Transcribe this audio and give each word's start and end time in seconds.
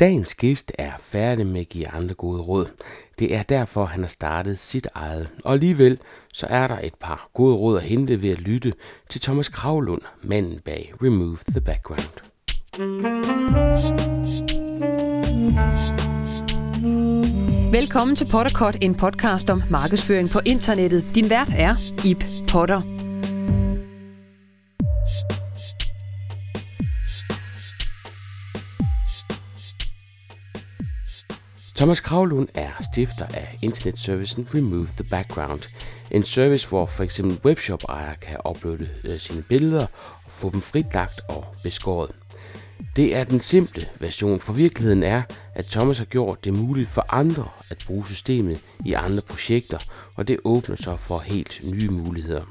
Dagens 0.00 0.34
gæst 0.34 0.72
er 0.78 0.92
færdig 1.00 1.46
med 1.46 1.60
at 1.60 1.68
give 1.68 1.88
andre 1.88 2.14
gode 2.14 2.42
råd. 2.42 2.66
Det 3.18 3.34
er 3.34 3.42
derfor, 3.42 3.84
han 3.84 4.00
har 4.00 4.08
startet 4.08 4.58
sit 4.58 4.88
eget. 4.94 5.28
Og 5.44 5.52
alligevel 5.52 5.98
så 6.32 6.46
er 6.50 6.66
der 6.68 6.78
et 6.78 6.94
par 6.94 7.30
gode 7.34 7.56
råd 7.56 7.76
at 7.76 7.82
hente 7.82 8.22
ved 8.22 8.30
at 8.30 8.38
lytte 8.38 8.72
til 9.10 9.20
Thomas 9.20 9.48
Kravlund, 9.48 10.02
manden 10.22 10.60
bag 10.64 10.92
Remove 11.02 11.38
the 11.48 11.60
Background. 11.60 12.02
Velkommen 17.72 18.16
til 18.16 18.26
Potterkort, 18.32 18.76
en 18.80 18.94
podcast 18.94 19.50
om 19.50 19.62
markedsføring 19.70 20.30
på 20.30 20.40
internettet. 20.44 21.04
Din 21.14 21.30
vært 21.30 21.52
er 21.56 21.74
Ip 22.04 22.24
Potter. 22.48 23.05
Thomas 31.76 32.00
Kravlund 32.00 32.48
er 32.54 32.70
stifter 32.92 33.26
af 33.26 33.58
internetservicen 33.62 34.48
Remove 34.54 34.86
the 34.86 35.04
Background. 35.10 35.62
En 36.10 36.24
service, 36.24 36.68
hvor 36.68 36.86
for 36.86 37.04
eksempel 37.04 37.38
webshop-ejere 37.44 38.16
kan 38.16 38.36
uploade 38.50 38.88
øh, 39.04 39.16
sine 39.18 39.42
billeder 39.42 39.86
og 40.24 40.30
få 40.30 40.50
dem 40.50 40.60
fritlagt 40.60 41.20
og 41.28 41.44
beskåret. 41.62 42.10
Det 42.96 43.16
er 43.16 43.24
den 43.24 43.40
simple 43.40 43.88
version, 44.00 44.40
for 44.40 44.52
virkeligheden 44.52 45.02
er, 45.02 45.22
at 45.54 45.64
Thomas 45.64 45.98
har 45.98 46.04
gjort 46.04 46.44
det 46.44 46.52
muligt 46.54 46.88
for 46.88 47.04
andre 47.08 47.48
at 47.70 47.84
bruge 47.86 48.06
systemet 48.06 48.60
i 48.84 48.92
andre 48.92 49.22
projekter, 49.22 49.78
og 50.14 50.28
det 50.28 50.38
åbner 50.44 50.76
så 50.76 50.96
for 50.96 51.18
helt 51.18 51.60
nye 51.72 51.88
muligheder. 51.88 52.44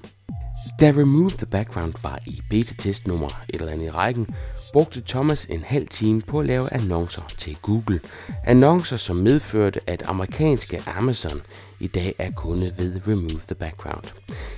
Da 0.80 0.92
Remove 0.92 1.32
the 1.32 1.46
Background 1.46 1.94
var 2.04 2.20
i 2.26 2.42
beta-test 2.50 3.08
nummer 3.08 3.44
et 3.50 3.60
eller 3.60 3.74
andet 3.74 3.86
i 3.86 3.92
rækken, 3.92 4.28
brugte 4.74 5.02
Thomas 5.08 5.46
en 5.46 5.64
halv 5.64 5.88
time 5.88 6.22
på 6.22 6.40
at 6.40 6.46
lave 6.46 6.74
annoncer 6.74 7.22
til 7.38 7.58
Google. 7.62 8.00
Annoncer, 8.44 8.98
som 8.98 9.16
medførte, 9.16 9.80
at 9.88 10.04
amerikanske 10.05 10.82
Amazon 10.88 11.41
i 11.80 11.88
dag 11.88 12.16
er 12.20 12.32
kunde 12.32 12.72
ved 12.77 13.02
Remove 13.08 13.41
the 13.48 13.55
Background. 13.55 14.04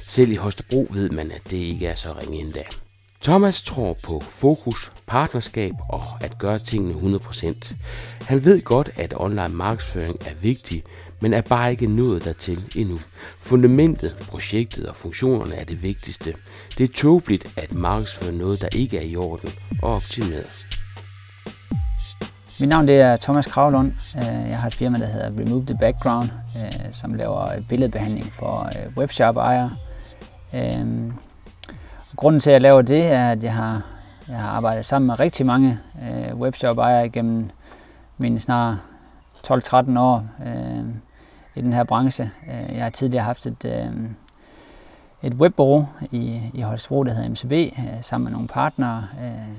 Selv 0.01 0.31
i 0.31 0.35
Hostebro 0.35 0.87
ved 0.89 1.09
man, 1.09 1.31
at 1.31 1.41
det 1.51 1.57
ikke 1.57 1.87
er 1.87 1.95
så 1.95 2.09
ringe 2.21 2.39
endda. 2.39 2.63
Thomas 3.23 3.61
tror 3.61 3.97
på 4.03 4.19
fokus, 4.19 4.91
partnerskab 5.07 5.73
og 5.89 6.01
at 6.21 6.37
gøre 6.37 6.59
tingene 6.59 7.17
100%. 7.17 7.73
Han 8.21 8.45
ved 8.45 8.61
godt, 8.61 8.89
at 8.95 9.13
online 9.17 9.49
markedsføring 9.49 10.15
er 10.25 10.33
vigtig, 10.41 10.83
men 11.21 11.33
er 11.33 11.41
bare 11.41 11.71
ikke 11.71 11.87
nået 11.87 12.25
dertil 12.25 12.65
endnu. 12.75 12.99
Fundamentet, 13.39 14.17
projektet 14.29 14.85
og 14.85 14.95
funktionerne 14.95 15.55
er 15.55 15.63
det 15.63 15.83
vigtigste. 15.83 16.33
Det 16.77 16.83
er 16.83 16.93
tåbeligt 16.93 17.53
at 17.57 17.73
markedsføre 17.73 18.31
noget, 18.31 18.61
der 18.61 18.67
ikke 18.71 18.97
er 18.97 19.01
i 19.01 19.15
orden 19.15 19.49
og 19.81 19.93
optimeret. 19.93 20.67
Mit 22.59 22.69
navn 22.69 22.87
det 22.87 22.99
er 22.99 23.15
Thomas 23.15 23.47
Kravlund. 23.47 23.91
Øh, 24.17 24.49
jeg 24.49 24.59
har 24.59 24.67
et 24.67 24.73
firma, 24.73 24.97
der 24.97 25.05
hedder 25.05 25.29
Remove 25.39 25.65
the 25.65 25.77
Background, 25.79 26.29
øh, 26.57 26.91
som 26.91 27.13
laver 27.13 27.61
billedbehandling 27.69 28.25
for 28.25 28.65
øh, 28.65 28.97
webshop-ejere. 28.97 29.71
Grunden 32.17 32.39
til, 32.39 32.49
at 32.49 32.53
jeg 32.53 32.61
laver 32.61 32.81
det, 32.81 33.05
er, 33.05 33.29
at 33.29 33.43
jeg 33.43 33.53
har, 33.53 33.81
jeg 34.27 34.37
har 34.37 34.49
arbejdet 34.49 34.85
sammen 34.85 35.07
med 35.07 35.19
rigtig 35.19 35.45
mange 35.45 35.79
øh, 36.01 36.35
webshop-ejere 36.35 37.05
igennem 37.05 37.49
mine 38.17 38.39
snart 38.39 38.75
12-13 39.47 39.99
år 39.99 40.25
øh, 40.45 40.85
i 41.55 41.61
den 41.61 41.73
her 41.73 41.83
branche. 41.83 42.31
Øh, 42.47 42.75
jeg 42.75 42.83
har 42.83 42.89
tidligere 42.89 43.23
haft 43.23 43.45
et, 43.45 43.65
øh, 43.65 43.87
et 45.23 45.33
webbureau 45.33 45.87
i, 46.11 46.41
i 46.53 46.61
Holstebro, 46.61 47.03
der 47.03 47.13
hedder 47.13 47.29
MCB, 47.29 47.51
øh, 47.79 48.01
sammen 48.01 48.23
med 48.23 48.31
nogle 48.31 48.47
partnere. 48.47 49.03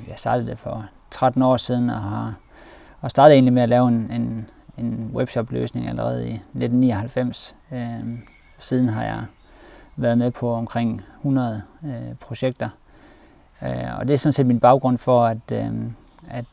Jeg 0.08 0.14
startede 0.16 0.46
det 0.46 0.58
for 0.58 0.86
13 1.10 1.42
år 1.42 1.56
siden 1.56 1.90
og 1.90 2.00
har 2.00 2.34
og 3.00 3.10
startede 3.10 3.34
egentlig 3.34 3.52
med 3.52 3.62
at 3.62 3.68
lave 3.68 3.88
en, 3.88 4.10
en, 4.12 4.50
en 4.78 5.10
webshop-løsning 5.14 5.88
allerede 5.88 6.28
i 6.28 6.32
1999. 6.32 7.56
Siden 8.58 8.88
har 8.88 9.04
jeg 9.04 9.24
været 9.98 10.18
med 10.18 10.30
på 10.30 10.54
omkring 10.54 11.02
100 11.16 11.62
øh, 11.84 12.14
projekter. 12.20 12.68
Øh, 13.62 13.98
og 13.98 14.08
det 14.08 14.14
er 14.14 14.18
sådan 14.18 14.32
set 14.32 14.46
min 14.46 14.60
baggrund 14.60 14.98
for, 14.98 15.26
at, 15.26 15.52
øh, 15.52 15.72
at, 16.30 16.44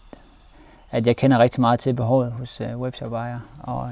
at 0.91 1.07
jeg 1.07 1.17
kender 1.17 1.39
rigtig 1.39 1.61
meget 1.61 1.79
til 1.79 1.93
behovet 1.93 2.31
hos 2.31 2.61
webshop-ejere. 2.61 3.41
Og, 3.59 3.91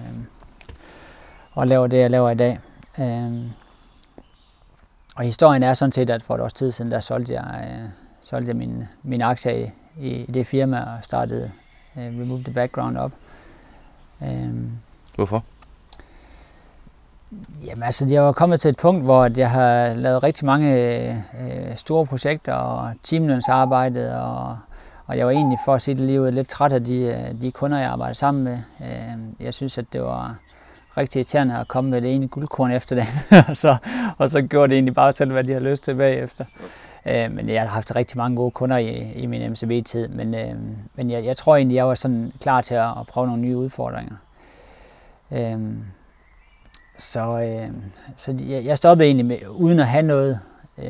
og 1.51 1.67
laver 1.67 1.87
det, 1.87 1.97
jeg 1.97 2.11
laver 2.11 2.29
i 2.29 2.35
dag. 2.35 2.59
Øh, 2.99 3.45
og 5.15 5.23
historien 5.23 5.63
er 5.63 5.73
sådan 5.73 5.91
set, 5.91 6.09
at 6.09 6.23
for 6.23 6.35
et 6.35 6.41
års 6.41 6.53
tid 6.53 6.71
siden, 6.71 6.91
der 6.91 6.99
solgte 6.99 7.33
jeg, 7.33 7.67
øh, 7.67 7.89
solgte 8.21 8.47
jeg 8.47 8.55
min, 8.55 8.83
min 9.03 9.21
aktier 9.21 9.69
i, 9.97 10.09
i 10.09 10.31
det 10.31 10.47
firma 10.47 10.79
og 10.79 11.03
startede 11.03 11.51
øh, 11.97 12.03
Remove 12.03 12.43
the 12.43 12.53
Background 12.53 12.97
op. 12.97 13.11
Øh, 14.23 14.49
Hvorfor? 15.15 15.43
Jamen 17.65 17.83
altså, 17.83 18.07
jeg 18.09 18.23
var 18.23 18.31
kommet 18.31 18.61
til 18.61 18.69
et 18.69 18.77
punkt, 18.77 19.03
hvor 19.03 19.29
jeg 19.37 19.51
har 19.51 19.93
lavet 19.93 20.23
rigtig 20.23 20.45
mange 20.45 20.75
øh, 20.75 21.15
øh 21.15 21.75
store 21.75 22.05
projekter 22.05 22.53
og 22.53 22.93
teamlønsarbejde, 23.03 24.21
og, 24.21 24.57
og 25.05 25.17
jeg 25.17 25.25
var 25.25 25.31
egentlig, 25.31 25.57
for 25.65 25.73
at 25.73 25.81
sige 25.81 25.95
det 25.95 26.05
lige 26.05 26.21
ud, 26.21 26.31
lidt 26.31 26.47
træt 26.47 26.73
af 26.73 26.83
de, 26.83 26.97
øh, 26.97 27.41
de 27.41 27.51
kunder, 27.51 27.77
jeg 27.77 27.89
arbejdede 27.89 28.15
sammen 28.15 28.43
med. 28.43 28.57
Øh, 28.81 29.45
jeg 29.45 29.53
synes, 29.53 29.77
at 29.77 29.85
det 29.93 30.01
var, 30.01 30.35
rigtig 30.97 31.19
irriterende 31.19 31.57
at 31.57 31.67
komme 31.67 31.89
med 31.89 32.01
det 32.01 32.15
ene 32.15 32.27
guldkorn 32.27 32.71
efter 32.71 32.95
det 32.95 33.07
og, 33.49 33.57
så, 33.57 33.77
og 34.17 34.29
så 34.29 34.41
gjorde 34.41 34.69
det 34.69 34.75
egentlig 34.75 34.95
bare 34.95 35.13
selv, 35.13 35.31
hvad 35.31 35.43
de 35.43 35.53
har 35.53 35.59
lyst 35.59 35.83
til 35.83 35.95
bagefter. 35.95 36.45
Øh, 37.05 37.31
men 37.31 37.49
jeg 37.49 37.61
har 37.61 37.67
haft 37.67 37.95
rigtig 37.95 38.17
mange 38.17 38.37
gode 38.37 38.51
kunder 38.51 38.77
i, 38.77 39.11
i 39.11 39.25
min 39.25 39.51
MCB-tid, 39.51 40.07
men, 40.07 40.35
øh, 40.35 40.55
men 40.95 41.11
jeg, 41.11 41.25
jeg 41.25 41.37
tror 41.37 41.55
egentlig, 41.55 41.75
jeg 41.75 41.87
var 41.87 41.95
sådan 41.95 42.31
klar 42.41 42.61
til 42.61 42.75
at, 42.75 42.89
at 42.99 43.07
prøve 43.07 43.27
nogle 43.27 43.41
nye 43.41 43.57
udfordringer. 43.57 44.15
Øh, 45.31 45.59
så 46.97 47.39
øh, 47.39 47.71
så 48.17 48.35
jeg, 48.49 48.65
jeg 48.65 48.77
stoppede 48.77 49.07
egentlig 49.07 49.25
med, 49.25 49.37
uden 49.49 49.79
at 49.79 49.87
have 49.87 50.03
noget 50.03 50.39
øh, 50.77 50.85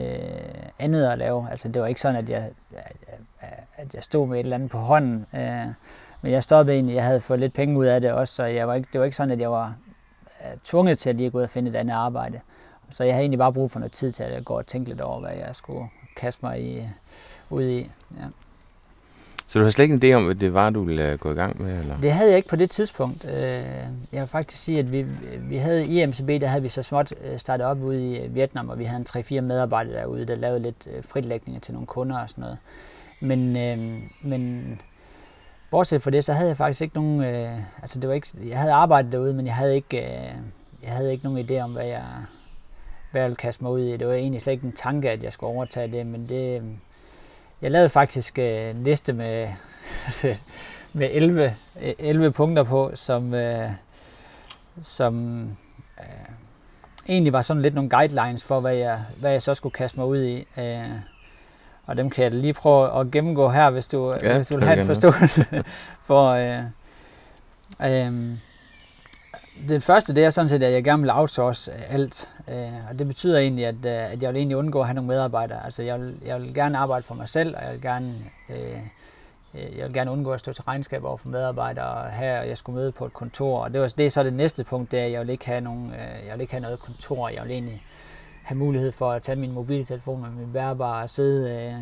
andet 0.80 1.06
at 1.06 1.18
lave. 1.18 1.47
Altså 1.52 1.68
det 1.68 1.81
var 1.81 1.88
ikke 1.88 2.02
sådan, 2.02 2.16
at 2.16 2.30
jeg, 2.30 2.50
at 3.78 3.94
jeg 3.94 4.03
stod 4.03 4.28
med 4.28 4.40
et 4.40 4.44
eller 4.44 4.56
andet 4.56 4.72
på 4.72 4.78
hånden. 4.78 5.25
Øh, 5.34 5.68
men 6.22 6.31
jeg 6.31 6.44
stoppede 6.44 6.75
egentlig, 6.75 6.96
jeg 6.96 7.03
havde 7.03 7.22
fået 7.22 7.40
lidt 7.40 7.53
penge 7.53 7.78
ud 7.78 7.86
af 7.86 8.02
det 8.02 8.12
også, 8.12 8.36
så 8.36 8.44
jeg 8.44 8.68
var 8.68 8.74
ikke, 8.74 8.90
det 8.94 9.00
var 9.00 9.06
ikke 9.06 9.18
sådan, 9.18 9.31
at 9.31 9.40
jeg 9.40 9.52
var 9.52 9.75
øh, 10.42 10.58
tvunget 10.63 11.00
til 11.00 11.09
at 11.09 11.16
lige 11.16 11.30
gå 11.30 11.38
ud 11.38 11.44
og 11.44 11.50
finde 11.50 11.69
et 11.69 11.75
andet 11.75 11.94
arbejde. 11.94 12.40
Så 12.90 13.03
jeg 13.03 13.13
havde 13.13 13.22
egentlig 13.22 13.40
bare 13.40 13.53
brug 13.53 13.72
for 13.72 13.80
noget 13.80 13.92
tid 13.92 14.12
til 14.12 14.24
at 14.24 14.46
gå 14.46 14.53
og 14.58 14.66
tænke 14.66 14.90
lidt 14.90 15.02
over, 15.02 15.19
hvad 15.19 15.31
jeg 15.31 15.56
skulle 15.56 15.90
kaste 16.16 16.46
mig 16.46 16.62
i, 16.62 16.84
ud 17.50 17.63
i. 17.63 17.92
Ja. 18.18 18.24
Så 19.53 19.59
du 19.59 19.66
har 19.66 19.69
slet 19.69 19.84
ikke 19.84 19.94
en 19.94 20.14
idé 20.14 20.16
om, 20.16 20.25
hvad 20.25 20.36
det 20.36 20.53
var, 20.53 20.69
du 20.69 20.84
ville 20.84 21.12
øh, 21.12 21.19
gå 21.19 21.31
i 21.31 21.34
gang 21.34 21.62
med? 21.62 21.80
Eller? 21.80 22.00
Det 22.02 22.12
havde 22.12 22.30
jeg 22.30 22.38
ikke 22.38 22.50
på 22.50 22.56
det 22.56 22.69
tidspunkt. 22.69 23.25
Øh, 23.25 23.34
jeg 24.12 24.22
vil 24.22 24.28
faktisk 24.28 24.64
sige, 24.64 24.80
at 24.80 24.91
vi, 24.91 25.06
vi 25.50 25.58
havde 25.58 25.86
i 25.86 26.06
MCB, 26.06 26.28
der 26.28 26.47
havde 26.47 26.62
vi 26.62 26.68
så 26.68 26.84
småt 26.84 27.14
øh, 27.24 27.40
startet 27.40 27.68
op 27.68 27.81
ude 27.81 28.18
i 28.18 28.28
Vietnam, 28.28 28.69
og 28.69 28.80
vi 28.80 28.84
havde 28.84 29.06
en 29.16 29.40
3-4 29.40 29.42
medarbejdere 29.42 30.00
derude, 30.00 30.25
der 30.25 30.36
lavede 30.36 30.59
lidt 30.59 30.88
fritlægninger 31.02 31.59
til 31.59 31.74
nogle 31.74 31.88
kunder 31.88 32.19
og 32.19 32.30
sådan 32.30 32.42
noget. 32.42 32.58
Men, 33.19 33.53
men 34.22 34.80
bortset 35.72 36.02
fra 36.02 36.12
det, 36.12 36.25
så 36.25 36.34
havde 36.34 36.47
jeg 36.47 36.58
faktisk 36.58 36.81
ikke 36.81 36.96
nogen, 36.96 37.24
øh, 37.24 37.58
altså 37.81 38.00
det 38.00 38.09
var 38.09 38.16
ikke, 38.16 38.28
jeg 38.47 38.59
havde 38.59 38.74
arbejdet 38.74 39.12
derude, 39.12 39.34
men 39.34 39.46
jeg 39.46 39.56
havde 39.56 39.75
ikke, 39.75 39.97
øh, 39.97 40.36
jeg 40.84 40.92
havde 40.92 41.12
ikke 41.12 41.24
nogen 41.24 41.46
idé 41.50 41.59
om, 41.59 41.72
hvad 41.72 41.86
jeg, 41.86 42.06
hvad 43.12 43.22
jeg 43.22 43.30
ville 43.30 43.36
kaste 43.36 43.63
mig 43.63 43.72
ud 43.72 43.81
i. 43.81 43.97
Det 43.97 44.08
var 44.08 44.13
egentlig 44.13 44.42
slet 44.42 44.53
ikke 44.53 44.68
en 44.68 44.74
tanke, 44.74 45.09
at 45.09 45.24
jeg 45.24 45.34
skulle 45.34 45.53
overtage 45.53 45.92
det, 45.92 46.06
men 46.06 46.30
det, 46.30 46.62
jeg 47.63 47.72
lavede 47.72 47.90
faktisk 47.90 48.40
øh, 48.40 48.69
en 48.69 48.84
liste 48.84 49.13
med, 49.13 49.47
med 50.94 51.09
11, 51.12 51.56
11 52.00 52.31
punkter 52.31 52.63
på, 52.63 52.91
som, 52.96 53.34
øh, 53.34 53.72
som 54.81 55.41
øh, 56.00 56.06
egentlig 57.09 57.34
var 57.34 57.41
sådan 57.41 57.62
lidt 57.62 57.74
nogle 57.74 57.90
guidelines 57.90 58.44
for, 58.44 58.59
hvad 58.59 58.74
jeg, 58.75 59.01
hvad 59.18 59.31
jeg 59.31 59.41
så 59.41 59.53
skulle 59.53 59.74
kaste 59.74 60.00
mig 60.00 60.07
ud 60.07 60.24
i. 60.24 60.47
Øh, 60.57 60.90
og 61.85 61.97
dem 61.97 62.09
kan 62.09 62.24
jeg 62.24 62.31
lige 62.31 62.53
prøve 62.53 63.00
at 63.00 63.12
gennemgå 63.12 63.50
her, 63.50 63.69
hvis 63.69 63.88
du, 63.88 64.16
ja, 64.24 64.35
hvis 64.35 64.47
du 64.47 64.56
vil 64.56 64.63
have 64.63 64.80
en 64.80 64.85
forståelse 64.85 65.45
for... 66.07 66.30
Øh, 66.31 66.63
øh, 67.81 68.38
den 69.69 69.81
første, 69.81 70.15
det 70.15 70.23
er 70.23 70.29
sådan 70.29 70.50
set, 70.50 70.63
at 70.63 70.73
jeg 70.73 70.83
gerne 70.83 71.01
vil 71.01 71.11
outsource 71.11 71.71
øh, 71.71 71.94
alt. 71.94 72.33
Øh, 72.47 72.89
og 72.89 73.00
det 73.00 73.07
betyder 73.07 73.39
egentlig, 73.39 73.65
at, 73.65 73.75
øh, 73.75 74.11
at 74.11 74.23
jeg 74.23 74.33
vil 74.33 74.38
egentlig 74.38 74.57
undgå 74.57 74.79
at 74.79 74.88
have 74.88 74.95
nogle 74.95 75.07
medarbejdere. 75.07 75.65
Altså, 75.65 75.83
jeg 75.83 76.01
vil, 76.01 76.15
jeg 76.25 76.41
vil 76.41 76.53
gerne 76.53 76.77
arbejde 76.77 77.03
for 77.03 77.15
mig 77.15 77.29
selv, 77.29 77.55
og 77.57 77.63
jeg 77.63 77.73
vil 77.73 77.81
gerne, 77.81 78.15
øh, 78.50 78.77
øh 79.53 79.77
jeg 79.77 79.85
vil 79.85 79.94
gerne 79.94 80.11
undgå 80.11 80.31
at 80.31 80.39
stå 80.39 80.53
til 80.53 80.63
regnskab 80.63 81.03
over 81.03 81.17
for 81.17 81.29
medarbejdere 81.29 82.11
her, 82.11 82.39
og 82.39 82.47
jeg 82.47 82.57
skulle 82.57 82.79
møde 82.79 82.91
på 82.91 83.05
et 83.05 83.13
kontor. 83.13 83.59
Og 83.59 83.73
det, 83.73 83.81
var, 83.81 83.88
det 83.88 84.05
er 84.05 84.09
så 84.09 84.23
det 84.23 84.33
næste 84.33 84.63
punkt, 84.63 84.91
det 84.91 85.00
er, 85.00 85.05
at 85.05 85.11
jeg 85.11 85.21
vil 85.21 85.29
ikke 85.29 85.45
have, 85.45 85.61
nogen, 85.61 85.94
jeg 86.27 86.33
vil 86.33 86.41
ikke 86.41 86.53
have 86.53 86.61
noget 86.61 86.79
kontor. 86.79 87.29
Jeg 87.29 87.44
vil 87.44 87.51
egentlig 87.51 87.83
have 88.44 88.57
mulighed 88.57 88.91
for 88.91 89.11
at 89.11 89.21
tage 89.21 89.39
min 89.39 89.51
mobiltelefon 89.51 90.21
med 90.21 90.29
min 90.29 90.53
bærbare 90.53 91.03
og 91.03 91.09
sidde 91.09 91.51
øh, 91.51 91.75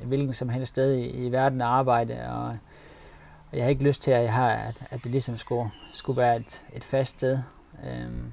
øh, 0.00 0.08
hvilken 0.08 0.34
som 0.34 0.48
helst 0.48 0.68
sted 0.68 0.94
i, 0.94 1.06
i 1.06 1.32
verden 1.32 1.60
og 1.60 1.78
arbejde. 1.78 2.14
Og, 2.30 2.56
og 3.54 3.58
jeg 3.58 3.64
har 3.64 3.70
ikke 3.70 3.84
lyst 3.84 4.02
til, 4.02 4.10
at, 4.10 4.22
jeg 4.22 4.32
har, 4.32 4.50
at, 4.50 4.82
at 4.90 5.04
det 5.04 5.12
ligesom 5.12 5.36
skulle, 5.36 5.70
skulle 5.92 6.16
være 6.16 6.36
et, 6.36 6.64
et 6.72 6.84
fast 6.84 7.10
sted. 7.10 7.38
Øhm. 7.84 8.32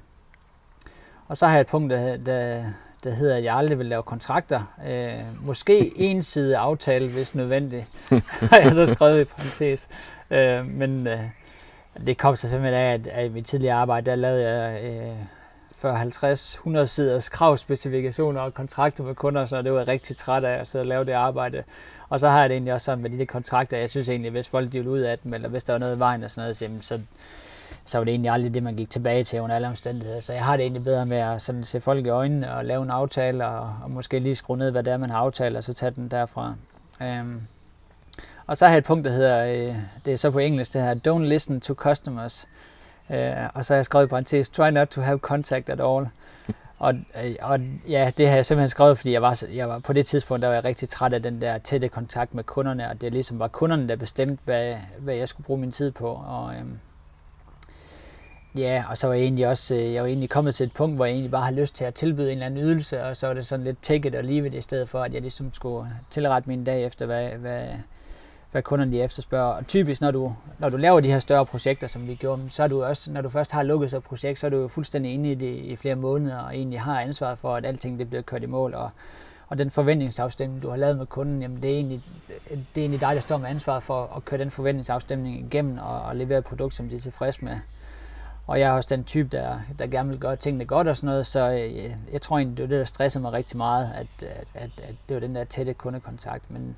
Og 1.28 1.36
så 1.36 1.46
har 1.46 1.52
jeg 1.52 1.60
et 1.60 1.66
punkt, 1.66 1.90
der, 1.90 2.16
der, 2.16 2.64
der 3.04 3.10
hedder, 3.10 3.36
at 3.36 3.44
jeg 3.44 3.56
aldrig 3.56 3.78
vil 3.78 3.86
lave 3.86 4.02
kontrakter. 4.02 4.74
Øh, 4.86 5.46
måske 5.46 5.92
en 5.96 6.22
side 6.22 6.56
aftale, 6.56 7.08
hvis 7.08 7.34
nødvendigt. 7.34 7.84
har 8.50 8.58
jeg 8.58 8.74
så 8.74 8.86
skrevet 8.86 9.20
i 9.20 9.24
parentes. 9.24 9.88
Øh, 10.30 10.66
men 10.66 11.06
øh, 11.06 11.20
det 12.06 12.18
kom 12.18 12.36
så 12.36 12.48
simpelthen 12.48 12.80
af, 12.80 12.92
at, 12.92 13.06
at 13.06 13.26
i 13.26 13.28
mit 13.28 13.46
tidligere 13.46 13.74
arbejde, 13.74 14.10
der 14.10 14.16
lavede 14.16 14.50
jeg 14.50 14.84
øh, 14.84 15.16
40, 15.82 15.96
50, 15.96 16.54
100 16.54 16.86
siders 16.86 17.28
kravspecifikationer 17.28 18.40
og 18.40 18.54
kontrakter 18.54 19.04
med 19.04 19.14
kunder, 19.14 19.46
så 19.46 19.62
det 19.62 19.72
var 19.72 19.78
jeg 19.78 19.88
rigtig 19.88 20.16
træt 20.16 20.44
af 20.44 20.60
at 20.60 20.68
sidde 20.68 20.82
og 20.82 20.86
lave 20.86 21.04
det 21.04 21.12
arbejde. 21.12 21.62
Og 22.08 22.20
så 22.20 22.28
har 22.28 22.40
jeg 22.40 22.48
det 22.48 22.54
egentlig 22.54 22.74
også 22.74 22.84
sådan 22.84 23.02
med 23.02 23.10
de 23.10 23.18
der 23.18 23.24
kontrakter, 23.24 23.78
jeg 23.78 23.90
synes 23.90 24.08
egentlig, 24.08 24.30
hvis 24.30 24.48
folk 24.48 24.72
ville 24.72 24.90
ud 24.90 25.00
af 25.00 25.18
dem, 25.18 25.34
eller 25.34 25.48
hvis 25.48 25.64
der 25.64 25.72
var 25.72 25.78
noget 25.78 25.96
i 25.96 25.98
vejen 25.98 26.24
og 26.24 26.30
sådan 26.30 26.42
noget, 26.42 26.56
så, 26.56 26.68
så 26.80 27.00
så 27.84 27.98
var 27.98 28.04
det 28.04 28.12
egentlig 28.12 28.30
aldrig 28.30 28.54
det, 28.54 28.62
man 28.62 28.76
gik 28.76 28.90
tilbage 28.90 29.24
til 29.24 29.40
under 29.40 29.56
alle 29.56 29.68
omstændigheder. 29.68 30.20
Så 30.20 30.32
jeg 30.32 30.44
har 30.44 30.56
det 30.56 30.62
egentlig 30.62 30.84
bedre 30.84 31.06
med 31.06 31.16
at 31.16 31.42
sådan 31.42 31.64
se 31.64 31.80
folk 31.80 32.06
i 32.06 32.08
øjnene 32.08 32.54
og 32.54 32.64
lave 32.64 32.82
en 32.82 32.90
aftale, 32.90 33.46
og, 33.46 33.76
og 33.84 33.90
måske 33.90 34.18
lige 34.18 34.34
skrue 34.34 34.56
ned, 34.56 34.70
hvad 34.70 34.82
det 34.82 34.92
er, 34.92 34.96
man 34.96 35.10
har 35.10 35.18
aftalt, 35.18 35.56
og 35.56 35.64
så 35.64 35.72
tage 35.72 35.90
den 35.90 36.08
derfra. 36.08 36.54
Um, 37.00 37.40
og 38.46 38.56
så 38.56 38.64
har 38.64 38.72
jeg 38.72 38.78
et 38.78 38.84
punkt, 38.84 39.04
der 39.04 39.10
hedder, 39.10 39.44
øh, 39.44 39.76
det 40.04 40.12
er 40.12 40.16
så 40.16 40.30
på 40.30 40.38
engelsk, 40.38 40.72
det 40.72 40.82
her, 40.82 40.94
don't 40.94 41.24
listen 41.24 41.60
to 41.60 41.74
customers. 41.74 42.48
Uh, 43.12 43.48
og 43.54 43.64
så 43.64 43.72
har 43.74 43.78
jeg 43.78 43.84
skrevet 43.84 44.06
i 44.06 44.08
parentes, 44.08 44.48
try 44.48 44.70
not 44.70 44.88
to 44.88 45.00
have 45.00 45.18
contact 45.18 45.70
at 45.70 45.80
all. 45.80 46.06
Og, 46.78 46.94
øh, 47.24 47.34
og 47.40 47.60
ja, 47.88 48.12
det 48.18 48.28
har 48.28 48.34
jeg 48.34 48.46
simpelthen 48.46 48.68
skrevet, 48.68 48.98
fordi 48.98 49.12
jeg 49.12 49.22
var, 49.22 49.44
jeg 49.52 49.68
var 49.68 49.78
på 49.78 49.92
det 49.92 50.06
tidspunkt, 50.06 50.42
der 50.42 50.48
var 50.48 50.54
jeg 50.54 50.64
rigtig 50.64 50.88
træt 50.88 51.12
af 51.12 51.22
den 51.22 51.40
der 51.40 51.58
tætte 51.58 51.88
kontakt 51.88 52.34
med 52.34 52.44
kunderne, 52.44 52.90
og 52.90 53.00
det 53.00 53.12
ligesom 53.12 53.38
var 53.38 53.48
kunderne, 53.48 53.88
der 53.88 53.96
bestemte, 53.96 54.42
hvad, 54.44 54.76
hvad 54.98 55.14
jeg 55.14 55.28
skulle 55.28 55.44
bruge 55.44 55.60
min 55.60 55.72
tid 55.72 55.90
på. 55.90 56.08
Og, 56.08 56.54
øhm, 56.54 56.78
Ja, 58.54 58.84
og 58.90 58.98
så 58.98 59.06
var 59.06 59.14
jeg 59.14 59.22
egentlig 59.22 59.48
også 59.48 59.74
øh, 59.74 59.92
jeg 59.92 60.02
var 60.02 60.08
egentlig 60.08 60.30
kommet 60.30 60.54
til 60.54 60.66
et 60.66 60.72
punkt, 60.72 60.96
hvor 60.96 61.04
jeg 61.04 61.12
egentlig 61.12 61.30
bare 61.30 61.44
har 61.44 61.52
lyst 61.52 61.74
til 61.74 61.84
at 61.84 61.94
tilbyde 61.94 62.26
en 62.26 62.32
eller 62.32 62.46
anden 62.46 62.64
ydelse, 62.64 63.04
og 63.04 63.16
så 63.16 63.26
var 63.26 63.34
det 63.34 63.46
sådan 63.46 63.64
lidt 63.64 63.82
take 63.82 64.08
it 64.08 64.14
og 64.14 64.24
leave 64.24 64.46
it, 64.46 64.54
i 64.54 64.60
stedet 64.60 64.88
for, 64.88 65.00
at 65.00 65.14
jeg 65.14 65.20
ligesom 65.20 65.54
skulle 65.54 65.90
tilrette 66.10 66.48
min 66.48 66.64
dag 66.64 66.84
efter, 66.84 67.06
hvad, 67.06 67.28
hvad, 67.28 67.66
hvad 68.52 68.62
kunderne 68.62 68.92
de 68.92 69.02
efterspørger. 69.02 69.52
Og 69.52 69.66
typisk, 69.66 70.00
når 70.00 70.10
du, 70.10 70.34
når 70.58 70.68
du 70.68 70.76
laver 70.76 71.00
de 71.00 71.08
her 71.08 71.18
større 71.18 71.46
projekter, 71.46 71.86
som 71.86 72.06
vi 72.06 72.14
gjorde, 72.14 72.50
så 72.50 72.62
er 72.62 72.68
du 72.68 72.84
også, 72.84 73.12
når 73.12 73.20
du 73.20 73.28
først 73.28 73.52
har 73.52 73.62
lukket 73.62 73.92
et 73.92 74.02
projekt, 74.02 74.38
så 74.38 74.46
er 74.46 74.50
du 74.50 74.56
jo 74.56 74.68
fuldstændig 74.68 75.12
inde 75.12 75.32
i 75.32 75.34
det 75.34 75.54
i 75.56 75.76
flere 75.76 75.94
måneder, 75.94 76.38
og 76.38 76.56
egentlig 76.56 76.80
har 76.80 77.00
ansvaret 77.00 77.38
for, 77.38 77.56
at 77.56 77.66
alting 77.66 77.98
det 77.98 78.08
bliver 78.08 78.22
kørt 78.22 78.42
i 78.42 78.46
mål, 78.46 78.74
og, 78.74 78.90
og 79.48 79.58
den 79.58 79.70
forventningsafstemning, 79.70 80.62
du 80.62 80.70
har 80.70 80.76
lavet 80.76 80.98
med 80.98 81.06
kunden, 81.06 81.42
jamen 81.42 81.62
det 81.62 81.70
er 81.70 81.74
egentlig, 81.74 82.02
det 82.48 82.58
er 82.76 82.80
egentlig 82.80 83.00
dig, 83.00 83.14
der 83.14 83.20
står 83.20 83.36
med 83.36 83.48
ansvaret 83.48 83.82
for 83.82 84.12
at 84.16 84.24
køre 84.24 84.40
den 84.40 84.50
forventningsafstemning 84.50 85.46
igennem 85.46 85.78
og, 85.78 86.02
og 86.02 86.16
levere 86.16 86.38
et 86.38 86.44
produkt, 86.44 86.74
som 86.74 86.88
de 86.88 86.96
er 86.96 87.00
tilfredse 87.00 87.44
med. 87.44 87.56
Og 88.46 88.60
jeg 88.60 88.68
er 88.68 88.72
også 88.72 88.88
den 88.90 89.04
type, 89.04 89.28
der, 89.28 89.60
der 89.78 89.86
gerne 89.86 90.08
vil 90.08 90.18
gøre 90.18 90.36
tingene 90.36 90.64
godt 90.64 90.88
og 90.88 90.96
sådan 90.96 91.06
noget, 91.06 91.26
så 91.26 91.50
øh, 91.50 91.76
jeg, 91.76 91.96
jeg 92.12 92.22
tror 92.22 92.38
egentlig, 92.38 92.56
det 92.56 92.62
var 92.62 92.68
det, 92.68 92.78
der 92.78 92.84
stressede 92.84 93.22
mig 93.22 93.32
rigtig 93.32 93.56
meget, 93.56 93.92
at, 93.94 94.28
at, 94.28 94.48
at, 94.54 94.70
at 94.82 94.94
det 95.08 95.14
var 95.14 95.20
den 95.20 95.34
der 95.34 95.44
tætte 95.44 95.74
kundekontakt. 95.74 96.50
Men, 96.50 96.76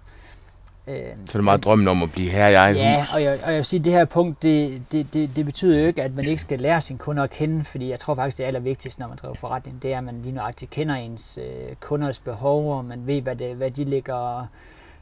øh, 0.86 0.94
så 0.94 1.32
det 1.32 1.34
er 1.34 1.42
meget 1.42 1.64
drømmen 1.64 1.88
om 1.88 2.02
at 2.02 2.12
blive 2.12 2.30
her 2.30 2.46
i 2.46 2.54
egen 2.54 2.76
ja, 2.76 2.98
hus? 2.98 3.14
og 3.14 3.22
jeg, 3.22 3.38
og 3.44 3.48
jeg 3.48 3.56
vil 3.56 3.64
sige, 3.64 3.80
at 3.80 3.84
det 3.84 3.92
her 3.92 4.04
punkt, 4.04 4.42
det, 4.42 4.82
det, 4.92 5.14
det, 5.14 5.36
det 5.36 5.44
betyder 5.44 5.80
jo 5.80 5.86
ikke, 5.86 6.02
at 6.02 6.14
man 6.16 6.24
ikke 6.24 6.40
skal 6.40 6.60
lære 6.60 6.80
sine 6.80 6.98
kunder 6.98 7.22
at 7.22 7.30
kende, 7.30 7.64
fordi 7.64 7.90
jeg 7.90 8.00
tror 8.00 8.14
faktisk, 8.14 8.36
det 8.36 8.42
er 8.42 8.46
allervigtigste, 8.46 9.00
når 9.00 9.08
man 9.08 9.16
driver 9.16 9.34
forretning, 9.34 9.82
det 9.82 9.92
er, 9.92 9.98
at 9.98 10.04
man 10.04 10.22
lige 10.22 10.34
nøjagtigt 10.34 10.70
kender 10.70 10.94
ens 10.94 11.38
øh, 11.42 11.74
kunders 11.80 12.18
behov, 12.18 12.76
og 12.76 12.84
man 12.84 13.06
ved, 13.06 13.22
hvad, 13.22 13.36
det, 13.36 13.56
hvad 13.56 13.70
de 13.70 13.84
ligger 13.84 14.46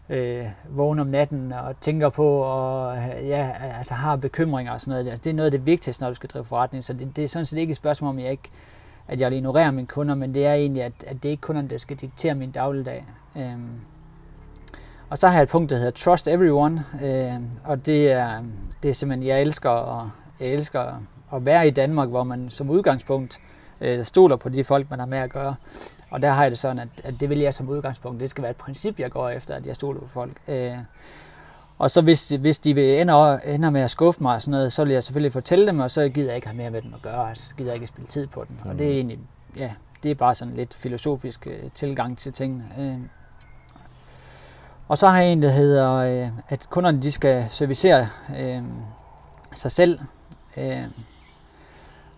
øh, 0.08 0.46
vågne 0.70 1.02
om 1.02 1.06
natten 1.06 1.52
og 1.52 1.80
tænker 1.80 2.08
på, 2.08 2.38
og 2.38 2.96
ja, 3.26 3.50
altså 3.78 3.94
har 3.94 4.16
bekymringer 4.16 4.72
og 4.72 4.80
sådan 4.80 4.90
noget. 4.90 5.08
Altså, 5.08 5.22
det 5.24 5.30
er 5.30 5.34
noget 5.34 5.46
af 5.46 5.58
det 5.58 5.66
vigtigste, 5.66 6.02
når 6.02 6.08
du 6.08 6.14
skal 6.14 6.30
drive 6.30 6.44
forretning, 6.44 6.84
så 6.84 6.92
det, 6.92 7.16
det 7.16 7.24
er 7.24 7.28
sådan 7.28 7.46
set 7.46 7.58
ikke 7.58 7.70
et 7.70 7.76
spørgsmål 7.76 8.08
om, 8.08 8.18
jeg 8.18 8.30
ikke, 8.30 8.48
at 9.08 9.20
jeg 9.20 9.30
vil 9.30 9.36
ignorere 9.36 9.72
mine 9.72 9.86
kunder, 9.86 10.14
men 10.14 10.34
det 10.34 10.46
er 10.46 10.54
egentlig, 10.54 10.82
at, 10.82 10.92
at 11.06 11.22
det 11.22 11.28
er 11.28 11.30
ikke 11.30 11.40
kunderne, 11.40 11.68
der 11.68 11.78
skal 11.78 11.96
diktere 11.96 12.34
min 12.34 12.50
dagligdag. 12.50 13.06
Øhm. 13.36 13.70
Og 15.12 15.18
så 15.18 15.28
har 15.28 15.34
jeg 15.34 15.42
et 15.42 15.48
punkt, 15.48 15.70
der 15.70 15.76
hedder 15.76 15.90
Trust 15.90 16.28
Everyone, 16.28 16.84
øh, 17.04 17.32
og 17.64 17.86
det 17.86 18.12
er, 18.12 18.42
det 18.82 18.90
er 18.90 18.94
simpelthen, 18.94 19.26
jeg 19.26 19.40
elsker, 19.40 19.70
at, 19.70 20.06
jeg 20.40 20.48
elsker 20.48 20.80
at 21.34 21.46
være 21.46 21.66
i 21.66 21.70
Danmark, 21.70 22.08
hvor 22.08 22.24
man 22.24 22.50
som 22.50 22.70
udgangspunkt 22.70 23.38
øh, 23.80 24.04
stoler 24.04 24.36
på 24.36 24.48
de 24.48 24.64
folk, 24.64 24.90
man 24.90 24.98
har 24.98 25.06
med 25.06 25.18
at 25.18 25.32
gøre. 25.32 25.54
Og 26.10 26.22
der 26.22 26.30
har 26.30 26.42
jeg 26.42 26.50
det 26.50 26.58
sådan, 26.58 26.78
at, 26.78 26.88
at 27.04 27.14
det 27.20 27.28
vil 27.28 27.38
jeg 27.38 27.54
som 27.54 27.68
udgangspunkt. 27.68 28.20
Det 28.20 28.30
skal 28.30 28.42
være 28.42 28.50
et 28.50 28.56
princip, 28.56 29.00
jeg 29.00 29.10
går 29.10 29.28
efter, 29.28 29.54
at 29.54 29.66
jeg 29.66 29.74
stoler 29.74 30.00
på 30.00 30.08
folk. 30.08 30.32
Øh, 30.48 30.76
og 31.78 31.90
så 31.90 32.02
hvis, 32.02 32.28
hvis 32.28 32.58
de 32.58 32.74
vil 32.74 33.00
ender, 33.00 33.38
ender 33.38 33.70
med 33.70 33.80
at 33.80 33.90
skuffe 33.90 34.22
mig 34.22 34.34
og 34.34 34.42
sådan 34.42 34.50
noget, 34.50 34.72
så 34.72 34.84
vil 34.84 34.92
jeg 34.92 35.04
selvfølgelig 35.04 35.32
fortælle 35.32 35.66
dem, 35.66 35.80
og 35.80 35.90
så 35.90 36.08
gider 36.08 36.28
jeg 36.28 36.36
ikke 36.36 36.46
have 36.46 36.56
mere 36.56 36.70
med 36.70 36.82
dem 36.82 36.94
at 36.94 37.02
gøre. 37.02 37.28
Altså, 37.28 37.48
så 37.48 37.54
gider 37.54 37.70
jeg 37.70 37.74
ikke 37.74 37.86
spille 37.86 38.08
tid 38.08 38.26
på 38.26 38.44
den. 38.48 38.60
Og 38.64 38.78
det 38.78 38.86
er 38.86 38.92
egentlig, 38.92 39.18
ja, 39.56 39.72
det 40.02 40.10
er 40.10 40.14
bare 40.14 40.34
sådan 40.34 40.54
lidt 40.54 40.74
filosofisk 40.74 41.46
øh, 41.46 41.70
tilgang 41.74 42.18
til 42.18 42.32
tingene. 42.32 42.64
Øh. 42.78 43.21
Og 44.92 44.98
så 44.98 45.08
har 45.08 45.20
jeg 45.20 45.32
en, 45.32 45.42
der 45.42 45.48
hedder, 45.48 45.92
øh, 45.92 46.28
at 46.48 46.66
kunderne 46.70 47.02
de 47.02 47.12
skal 47.12 47.46
servicere 47.50 48.08
øh, 48.40 48.62
sig 49.54 49.72
selv. 49.72 49.98
Øh, 50.56 50.84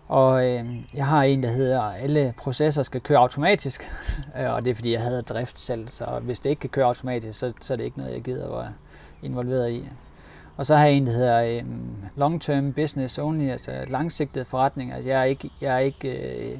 og 0.07 0.49
øh, 0.49 0.65
jeg 0.93 1.05
har 1.05 1.23
en, 1.23 1.43
der 1.43 1.49
hedder, 1.49 1.81
at 1.81 2.01
alle 2.01 2.33
processer 2.37 2.83
skal 2.83 3.01
køre 3.01 3.17
automatisk, 3.17 3.91
øh, 4.39 4.53
og 4.53 4.65
det 4.65 4.71
er 4.71 4.75
fordi, 4.75 4.91
jeg 4.91 5.01
havde 5.01 5.21
drift 5.21 5.59
selv, 5.59 5.87
så 5.87 6.19
hvis 6.21 6.39
det 6.39 6.49
ikke 6.49 6.59
kan 6.59 6.69
køre 6.69 6.85
automatisk, 6.85 7.39
så, 7.39 7.53
så 7.61 7.73
er 7.73 7.77
det 7.77 7.83
ikke 7.83 7.97
noget, 7.97 8.13
jeg 8.13 8.21
gider 8.21 8.45
at 8.45 8.51
være 8.51 8.73
involveret 9.23 9.71
i. 9.71 9.89
Og 10.57 10.65
så 10.65 10.75
har 10.75 10.85
jeg 10.85 10.93
en, 10.93 11.07
der 11.07 11.13
hedder 11.13 11.43
øh, 11.43 11.63
long 12.15 12.41
term 12.41 12.73
business 12.73 13.19
only, 13.19 13.49
altså 13.49 13.85
langsigtet 13.87 14.47
forretning. 14.47 14.93
Altså 14.93 15.09
jeg 15.09 15.19
er 15.19 15.25
ikke, 15.25 15.49
jeg 15.61 15.73
er 15.73 15.79
ikke, 15.79 16.09
øh, 16.09 16.57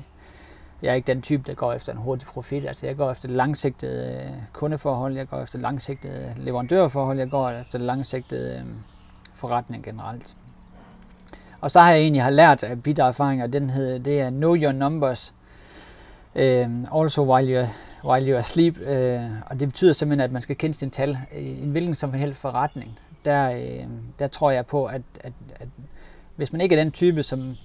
jeg 0.86 0.92
er 0.92 0.96
ikke 0.96 1.08
den 1.08 1.22
type, 1.22 1.44
der 1.48 1.54
går 1.54 1.74
efter 1.74 1.92
en 1.92 1.98
hurtig 1.98 2.28
profit. 2.28 2.66
Altså 2.66 2.86
jeg 2.86 2.96
går 2.98 3.12
efter 3.12 3.30
langsigtede 3.30 4.24
øh, 4.24 4.30
kundeforhold, 4.54 5.16
jeg 5.16 5.28
går 5.28 5.42
efter 5.42 5.60
langsigtede 5.60 6.36
leverandørforhold, 6.38 7.18
jeg 7.18 7.30
går 7.30 7.50
efter 7.50 7.78
det 7.78 7.88
langsigtede 7.88 8.56
øh, 8.56 8.66
forretning 9.34 9.84
generelt. 9.84 10.36
Og 11.62 11.72
så 11.72 11.80
har 11.80 11.92
jeg 11.92 12.00
egentlig 12.00 12.24
har 12.24 12.30
lært 12.30 12.64
af 12.64 12.84
bitter 12.84 13.06
erfaringer, 13.06 13.48
den 13.48 13.70
hedder, 13.70 13.98
det 13.98 14.22
er 14.22 14.30
Know 14.30 14.56
Your 14.56 14.72
Numbers, 14.72 15.34
uh, 16.36 17.02
also 17.02 17.34
while 17.34 17.62
you're, 17.62 17.70
while 18.08 18.36
you're 18.36 18.40
asleep, 18.40 18.78
uh, 18.78 19.50
og 19.50 19.60
det 19.60 19.68
betyder 19.68 19.94
simpelthen, 19.94 20.24
at 20.26 20.32
man 20.32 20.42
skal 20.42 20.56
kende 20.56 20.78
sine 20.78 20.92
tal. 20.92 21.18
I 21.36 21.64
en 21.64 21.72
hvilken 21.72 21.96
som 21.96 22.14
helst 22.14 22.42
forretning, 22.42 23.00
der, 23.26 23.50
uh, 23.50 23.92
der 24.20 24.28
tror 24.28 24.52
jeg 24.52 24.66
på, 24.66 24.86
at, 24.86 25.02
at, 25.20 25.34
at 25.56 25.68
hvis 26.36 26.52
man 26.52 26.62
ikke 26.62 26.76
er 26.76 26.84
den 26.84 26.92
type, 26.92 27.24
som 27.24 27.56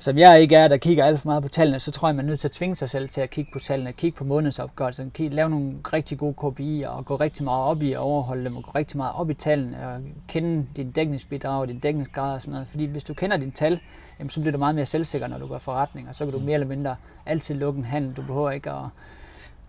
som 0.00 0.18
jeg 0.18 0.40
ikke 0.40 0.56
er, 0.56 0.68
der 0.68 0.76
kigger 0.76 1.04
alt 1.04 1.20
for 1.20 1.28
meget 1.28 1.42
på 1.42 1.48
tallene, 1.48 1.80
så 1.80 1.90
tror 1.90 2.08
jeg, 2.08 2.16
man 2.16 2.24
er 2.24 2.28
nødt 2.28 2.40
til 2.40 2.48
at 2.48 2.52
tvinge 2.52 2.76
sig 2.76 2.90
selv 2.90 3.08
til 3.08 3.20
at 3.20 3.30
kigge 3.30 3.50
på 3.52 3.58
tallene, 3.58 3.92
kigge 3.92 4.16
på 4.16 4.24
månedsopgørelsen, 4.24 5.12
lave 5.18 5.50
nogle 5.50 5.74
rigtig 5.92 6.18
gode 6.18 6.34
KPI'er 6.40 6.88
og 6.88 7.04
gå 7.04 7.16
rigtig 7.16 7.44
meget 7.44 7.64
op 7.64 7.82
i 7.82 7.92
at 7.92 7.98
overholde 7.98 8.44
dem 8.44 8.56
og 8.56 8.62
gå 8.62 8.70
rigtig 8.74 8.96
meget 8.96 9.12
op 9.14 9.30
i 9.30 9.34
tallene 9.34 9.88
og 9.88 10.00
kende 10.28 10.66
din 10.76 10.90
dækningsbidrag 10.90 11.60
og 11.60 11.68
din 11.68 11.78
dækningsgrad 11.78 12.34
og 12.34 12.40
sådan 12.40 12.52
noget. 12.52 12.68
Fordi 12.68 12.84
hvis 12.84 13.04
du 13.04 13.14
kender 13.14 13.36
dine 13.36 13.50
tal, 13.50 13.80
jamen, 14.18 14.30
så 14.30 14.40
bliver 14.40 14.52
du 14.52 14.58
meget 14.58 14.74
mere 14.74 14.86
selvsikker, 14.86 15.26
når 15.26 15.38
du 15.38 15.46
gør 15.46 15.58
forretning, 15.58 16.08
og 16.08 16.14
så 16.14 16.24
kan 16.24 16.32
du 16.32 16.38
mere 16.38 16.54
eller 16.54 16.66
mindre 16.66 16.96
altid 17.26 17.54
lukke 17.54 17.78
en 17.78 17.84
handel. 17.84 18.12
Du 18.12 18.22
behøver 18.22 18.50
ikke 18.50 18.70
at, 18.70 18.84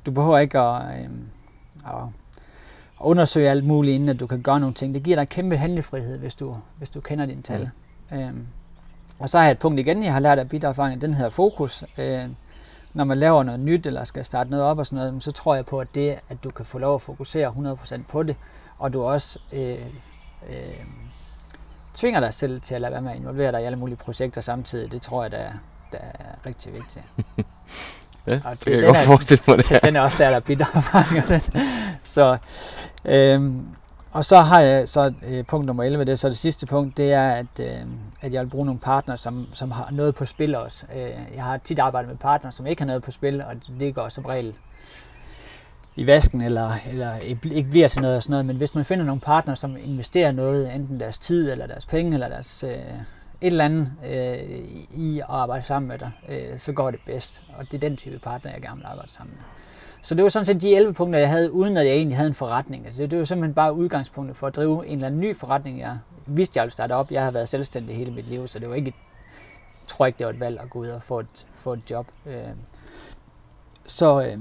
du 0.05 0.11
behøver 0.11 0.37
ikke 0.37 0.59
at, 0.59 0.99
øh, 0.99 1.09
at 1.85 2.03
undersøge 2.99 3.49
alt 3.49 3.65
muligt, 3.65 3.95
inden 3.95 4.09
at 4.09 4.19
du 4.19 4.27
kan 4.27 4.41
gøre 4.41 4.59
nogle 4.59 4.75
ting. 4.75 4.93
Det 4.93 5.03
giver 5.03 5.15
dig 5.15 5.29
kæmpe 5.29 5.57
handlefrihed, 5.57 6.17
hvis 6.17 6.35
du, 6.35 6.57
hvis 6.77 6.89
du 6.89 7.01
kender 7.01 7.25
dine 7.25 7.41
tal. 7.41 7.69
Mm. 8.11 8.17
Øhm, 8.17 8.47
og 9.19 9.29
så 9.29 9.37
har 9.37 9.45
jeg 9.45 9.51
et 9.51 9.59
punkt 9.59 9.79
igen, 9.79 10.03
jeg 10.03 10.13
har 10.13 10.19
lært 10.19 10.39
af 10.39 10.49
bit 10.49 10.61
den 11.01 11.13
hedder 11.13 11.29
fokus. 11.29 11.83
Øh, 11.97 12.29
når 12.93 13.03
man 13.03 13.17
laver 13.17 13.43
noget 13.43 13.59
nyt, 13.59 13.87
eller 13.87 14.03
skal 14.03 14.25
starte 14.25 14.49
noget 14.49 14.65
op 14.65 14.77
og 14.77 14.85
sådan 14.85 15.05
noget, 15.05 15.23
så 15.23 15.31
tror 15.31 15.55
jeg 15.55 15.65
på, 15.65 15.79
at 15.79 15.87
det, 15.95 16.19
at 16.29 16.43
du 16.43 16.51
kan 16.51 16.65
få 16.65 16.77
lov 16.77 16.95
at 16.95 17.01
fokusere 17.01 17.49
100% 17.49 18.01
på 18.09 18.23
det, 18.23 18.35
og 18.77 18.93
du 18.93 19.03
også 19.03 19.39
øh, 19.53 19.85
øh, 20.49 20.85
tvinger 21.93 22.19
dig 22.19 22.33
selv 22.33 22.61
til 22.61 22.75
at 22.75 22.81
lade 22.81 22.91
være 22.91 23.01
med 23.01 23.11
at 23.11 23.17
involvere 23.17 23.51
dig 23.51 23.61
i 23.61 23.65
alle 23.65 23.77
mulige 23.77 23.97
projekter 23.97 24.41
samtidig, 24.41 24.91
det 24.91 25.01
tror 25.01 25.23
jeg, 25.23 25.31
der, 25.31 25.51
der 25.91 25.97
er 25.97 26.45
rigtig 26.45 26.73
vigtigt. 26.73 27.05
ja, 28.27 28.41
og 28.43 28.51
det, 28.51 28.65
det 28.65 28.73
kan 28.73 28.73
jeg 28.73 28.83
godt 28.83 28.97
forestille 28.97 29.43
mig 29.47 29.57
det. 29.57 29.81
Den 29.83 29.95
er 29.95 30.01
også 30.01 30.17
der, 30.23 30.29
der 30.29 30.35
er 30.35 30.39
Så, 32.03 32.37
øh, 33.05 33.51
og 34.11 34.25
så 34.25 34.37
har 34.37 34.59
jeg 34.59 34.89
så 34.89 35.13
øh, 35.27 35.45
punkt 35.45 35.65
nummer 35.65 35.83
11, 35.83 36.05
det 36.05 36.11
er 36.11 36.15
så 36.15 36.29
det 36.29 36.37
sidste 36.37 36.65
punkt, 36.65 36.97
det 36.97 37.13
er, 37.13 37.31
at, 37.31 37.59
øh, 37.59 37.85
at 38.21 38.33
jeg 38.33 38.43
vil 38.43 38.49
bruge 38.49 38.65
nogle 38.65 38.79
partner, 38.79 39.15
som, 39.15 39.47
som 39.53 39.71
har 39.71 39.89
noget 39.91 40.15
på 40.15 40.25
spil 40.25 40.55
også. 40.55 40.85
Øh, 40.95 41.35
jeg 41.35 41.43
har 41.43 41.57
tit 41.57 41.79
arbejdet 41.79 42.09
med 42.09 42.17
partner, 42.17 42.51
som 42.51 42.67
ikke 42.67 42.81
har 42.81 42.87
noget 42.87 43.03
på 43.03 43.11
spil, 43.11 43.41
og 43.41 43.55
det 43.79 43.95
går 43.95 44.09
som 44.09 44.25
regel 44.25 44.53
i 45.95 46.07
vasken, 46.07 46.41
eller, 46.41 46.73
eller 46.89 47.15
ikke 47.17 47.69
bliver 47.69 47.87
til 47.87 48.01
noget 48.01 48.17
og 48.17 48.23
sådan 48.23 48.31
noget. 48.31 48.45
Men 48.45 48.55
hvis 48.55 48.75
man 48.75 48.85
finder 48.85 49.05
nogle 49.05 49.21
partner, 49.21 49.55
som 49.55 49.77
investerer 49.83 50.31
noget, 50.31 50.75
enten 50.75 50.99
deres 50.99 51.19
tid, 51.19 51.51
eller 51.51 51.67
deres 51.67 51.85
penge, 51.85 52.13
eller 52.13 52.29
deres 52.29 52.63
øh, 52.63 52.71
et 52.71 53.47
eller 53.47 53.65
andet 53.65 53.91
øh, 54.05 54.59
i 54.91 55.19
at 55.19 55.25
arbejde 55.29 55.65
sammen 55.65 55.89
med 55.89 55.97
dig, 55.97 56.11
øh, 56.29 56.59
så 56.59 56.71
går 56.71 56.91
det 56.91 56.99
bedst. 57.05 57.41
Og 57.57 57.65
det 57.65 57.73
er 57.73 57.89
den 57.89 57.97
type 57.97 58.19
partner, 58.19 58.51
jeg 58.51 58.61
gerne 58.61 58.77
vil 58.77 58.85
arbejde 58.85 59.11
sammen 59.11 59.35
med. 59.35 59.43
Så 60.01 60.15
det 60.15 60.23
var 60.23 60.29
sådan 60.29 60.45
set 60.45 60.61
de 60.61 60.75
11 60.75 60.93
punkter, 60.93 61.19
jeg 61.19 61.29
havde, 61.29 61.51
uden 61.51 61.77
at 61.77 61.85
jeg 61.85 61.93
egentlig 61.93 62.17
havde 62.17 62.27
en 62.27 62.33
forretning. 62.33 62.85
Altså, 62.85 63.07
det 63.07 63.19
var 63.19 63.25
simpelthen 63.25 63.53
bare 63.53 63.73
udgangspunktet 63.73 64.37
for 64.37 64.47
at 64.47 64.55
drive 64.55 64.87
en 64.87 64.93
eller 64.93 65.07
anden 65.07 65.21
ny 65.21 65.35
forretning. 65.35 65.79
Jeg 65.79 65.97
vidste, 66.25 66.57
jeg 66.57 66.63
ville 66.63 66.71
starte 66.71 66.93
op. 66.93 67.11
Jeg 67.11 67.23
har 67.23 67.31
været 67.31 67.49
selvstændig 67.49 67.95
hele 67.95 68.11
mit 68.11 68.27
liv, 68.27 68.47
så 68.47 68.59
det 68.59 68.69
var 68.69 68.75
ikke, 68.75 68.93
jeg 69.81 69.87
tror 69.87 70.05
ikke, 70.05 70.17
det 70.17 70.25
var 70.25 70.33
et 70.33 70.39
valg 70.39 70.59
at 70.59 70.69
gå 70.69 70.79
ud 70.79 70.87
og 70.87 71.03
få 71.03 71.19
et, 71.19 71.47
få 71.55 71.73
et 71.73 71.91
job. 71.91 72.07
Øh. 72.25 72.33
Så, 73.85 74.21
øh, 74.25 74.37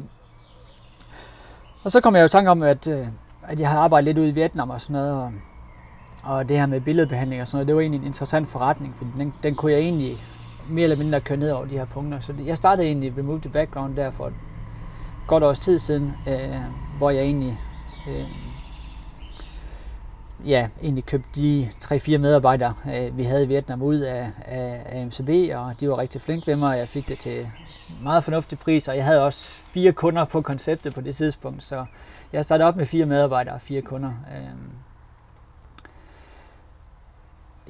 og 1.85 1.93
så 1.93 2.01
kom 2.01 2.15
jeg 2.15 2.21
jo 2.21 2.27
i 2.27 2.29
tanke 2.29 2.51
om, 2.51 2.63
at, 2.63 2.89
øh, 2.89 3.07
at 3.43 3.61
jeg 3.61 3.69
havde 3.69 3.81
arbejdet 3.81 4.05
lidt 4.05 4.19
ude 4.19 4.29
i 4.29 4.33
Vietnam 4.33 4.71
og 4.71 4.81
sådan 4.81 4.95
noget, 4.95 5.13
og, 5.13 5.33
og 6.25 6.49
det 6.49 6.59
her 6.59 6.67
med 6.67 6.81
billedbehandling 6.81 7.43
og 7.43 7.49
sådan 7.49 7.57
noget, 7.57 7.69
det 7.69 7.75
var 7.75 7.81
egentlig 7.81 8.01
en 8.01 8.07
interessant 8.07 8.49
forretning, 8.49 8.97
for 8.97 9.05
den, 9.19 9.35
den 9.43 9.55
kunne 9.55 9.73
jeg 9.73 9.81
egentlig 9.81 10.19
mere 10.69 10.83
eller 10.83 10.97
mindre 10.97 11.21
køre 11.21 11.39
ned 11.39 11.51
over 11.51 11.65
de 11.65 11.79
her 11.79 11.85
punkter. 11.85 12.21
Så 12.21 12.35
jeg 12.47 12.57
startede 12.57 12.87
egentlig 12.87 13.19
Remove 13.19 13.41
the 13.41 13.51
Background 13.51 13.97
der 13.97 14.11
for 14.11 14.33
godt 15.29 15.45
års 15.45 15.59
tid 15.59 15.79
siden, 15.79 16.17
øh, 16.29 16.57
hvor 16.99 17.11
jeg 17.11 17.23
egentlig 17.23 17.59
øh, 18.09 18.29
ja, 20.47 20.69
egentlig 20.83 21.05
købte 21.05 21.29
de 21.35 21.69
3-4 21.85 22.19
medarbejdere, 22.19 22.75
øh, 22.95 23.17
vi 23.19 23.23
havde 23.23 23.45
i 23.45 23.49
Vietnam 23.49 23.83
ud 23.83 23.99
af, 23.99 24.31
af, 24.45 24.83
af 24.87 25.07
MCB, 25.07 25.29
og 25.55 25.81
de 25.81 25.89
var 25.89 25.99
rigtig 25.99 26.21
flinke 26.21 26.47
ved 26.47 26.57
mig, 26.57 26.71
og 26.71 26.79
jeg 26.79 26.89
fik 26.89 27.09
det 27.09 27.19
til 27.19 27.47
meget 28.03 28.25
fornuftig 28.25 28.59
pris, 28.59 28.89
og 28.89 28.97
jeg 28.97 29.05
havde 29.05 29.23
også 29.23 29.45
fire 29.45 29.93
kunder 29.93 30.25
på 30.25 30.41
konceptet 30.41 30.95
på 30.95 31.01
det 31.01 31.17
tidspunkt, 31.17 31.63
så 31.63 31.85
jeg 32.33 32.45
startede 32.45 32.69
op 32.69 32.77
med 32.77 32.87
fire 32.87 33.07
medarbejdere 33.07 33.55
og 33.55 33.61
fire 33.61 33.81
kunder. 33.83 34.13
Øh, 34.37 34.49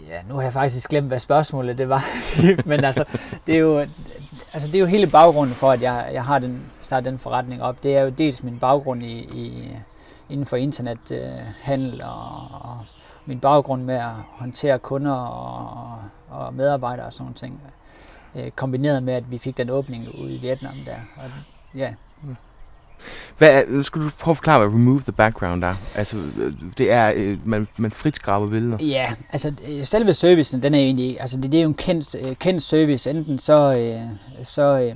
Ja, 0.08 0.20
nu 0.28 0.34
har 0.34 0.42
jeg 0.42 0.52
faktisk 0.52 0.88
glemt, 0.90 1.06
hvad 1.06 1.18
spørgsmålet 1.18 1.78
det 1.78 1.88
var. 1.88 2.04
Men 2.68 2.84
altså, 2.84 3.04
det 3.46 3.54
er 3.54 3.58
jo, 3.58 3.86
altså, 4.52 4.68
det 4.68 4.74
er 4.74 4.80
jo 4.80 4.86
hele 4.86 5.06
baggrunden 5.06 5.54
for, 5.54 5.70
at 5.70 5.82
jeg, 5.82 6.10
jeg 6.12 6.24
har 6.24 6.38
den, 6.38 6.62
startet 6.82 7.12
den 7.12 7.18
forretning 7.18 7.62
op. 7.62 7.82
Det 7.82 7.96
er 7.96 8.02
jo 8.02 8.08
dels 8.08 8.42
min 8.42 8.58
baggrund 8.58 9.02
i, 9.02 9.18
i 9.18 9.76
inden 10.28 10.46
for 10.46 10.56
internethandel 10.56 12.00
øh, 12.00 12.08
og, 12.08 12.70
og 12.70 12.84
min 13.26 13.40
baggrund 13.40 13.82
med 13.82 13.94
at 13.94 14.10
håndtere 14.32 14.78
kunder 14.78 15.14
og, 15.14 15.98
og 16.28 16.54
medarbejdere 16.54 17.06
og 17.06 17.12
sådan 17.12 17.24
nogle 17.24 17.34
ting. 17.34 17.60
Øh, 18.34 18.50
kombineret 18.50 19.02
med, 19.02 19.14
at 19.14 19.30
vi 19.30 19.38
fik 19.38 19.56
den 19.56 19.70
åbning 19.70 20.08
ude 20.20 20.34
i 20.34 20.38
Vietnam 20.38 20.74
der. 20.86 20.96
Og, 21.16 21.30
ja, 21.74 21.94
hvad 23.38 23.48
er, 23.48 23.82
skal 23.82 24.02
du 24.02 24.10
prøve 24.18 24.32
at 24.32 24.36
forklare, 24.36 24.58
hvad 24.58 24.68
remove 24.68 25.00
the 25.00 25.12
background 25.12 25.64
er? 25.64 25.74
Altså, 25.94 26.16
det 26.78 26.92
er, 26.92 27.12
øh, 27.16 27.38
man, 27.44 27.68
man 27.76 27.90
frit 27.90 28.16
skraber 28.16 28.46
billeder. 28.46 28.78
Ja, 28.80 29.12
altså 29.32 29.52
øh, 29.68 29.84
selve 29.84 30.12
servicen, 30.12 30.62
den 30.62 30.74
er 30.74 30.78
egentlig, 30.78 31.20
altså 31.20 31.40
det, 31.40 31.52
det 31.52 31.58
er 31.58 31.62
jo 31.62 31.68
en 31.68 31.74
kendt, 31.74 32.14
øh, 32.14 32.36
kendt 32.36 32.62
service. 32.62 33.10
Enten 33.10 33.38
så, 33.38 33.92
så 34.42 34.92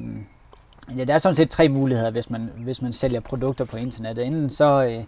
ja, 0.97 1.05
der 1.05 1.15
er 1.15 1.19
sådan 1.19 1.37
set 1.37 1.51
tre 1.51 1.69
muligheder, 1.69 2.11
hvis 2.11 2.31
man, 2.31 2.51
hvis 2.65 2.83
man 2.83 2.93
sælger 2.93 3.21
produkter 3.21 3.65
på 3.65 3.77
internettet. 3.77 4.27
Enten 4.27 4.51
så, 4.51 5.03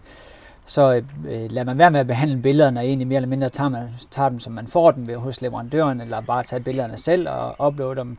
så 0.65 1.01
lader 1.49 1.65
man 1.65 1.77
være 1.77 1.91
med 1.91 1.99
at 1.99 2.07
behandle 2.07 2.41
billederne, 2.41 2.79
og 2.79 2.85
egentlig 2.85 3.07
mere 3.07 3.15
eller 3.15 3.29
mindre 3.29 3.49
tager, 3.49 3.69
man, 3.69 3.87
tager 4.11 4.29
dem, 4.29 4.39
som 4.39 4.53
man 4.53 4.67
får 4.67 4.91
dem 4.91 5.07
ved 5.07 5.15
hos 5.15 5.41
leverandøren, 5.41 6.01
eller 6.01 6.21
bare 6.21 6.43
tager 6.43 6.63
billederne 6.63 6.97
selv 6.97 7.29
og 7.29 7.67
uploader 7.67 8.03
dem. 8.03 8.17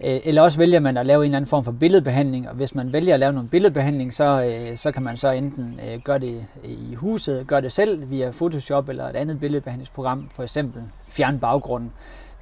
Øh, 0.00 0.20
eller 0.24 0.42
også 0.42 0.58
vælger 0.58 0.80
man 0.80 0.96
at 0.96 1.06
lave 1.06 1.18
en 1.18 1.24
eller 1.24 1.36
anden 1.36 1.48
form 1.48 1.64
for 1.64 1.72
billedbehandling, 1.72 2.48
og 2.48 2.54
hvis 2.54 2.74
man 2.74 2.92
vælger 2.92 3.14
at 3.14 3.20
lave 3.20 3.32
nogle 3.32 3.48
billedbehandling, 3.48 4.12
så, 4.12 4.42
øh, 4.42 4.76
så 4.76 4.92
kan 4.92 5.02
man 5.02 5.16
så 5.16 5.30
enten 5.30 5.80
øh, 5.90 6.00
gøre 6.00 6.18
det 6.18 6.46
i 6.64 6.94
huset, 6.94 7.46
gøre 7.46 7.60
det 7.60 7.72
selv 7.72 8.10
via 8.10 8.30
Photoshop 8.30 8.88
eller 8.88 9.08
et 9.08 9.16
andet 9.16 9.40
billedbehandlingsprogram, 9.40 10.28
for 10.34 10.42
eksempel 10.42 10.82
fjerne 11.08 11.38
baggrunden. 11.38 11.92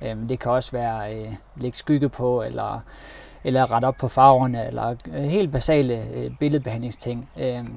Øhm, 0.03 0.29
det 0.29 0.39
kan 0.39 0.53
også 0.53 0.73
være 0.73 1.09
at 1.09 1.31
lægge 1.57 1.79
skygge 1.79 2.09
på, 2.09 2.43
eller, 2.43 2.81
eller 3.45 3.73
rette 3.73 3.87
op 3.87 3.97
på 3.97 4.09
farverne, 4.09 4.67
eller 4.67 4.95
helt 5.29 5.53
basale 5.53 6.03
billedbehandlingsting. 6.41 7.29
Øhm, 7.39 7.73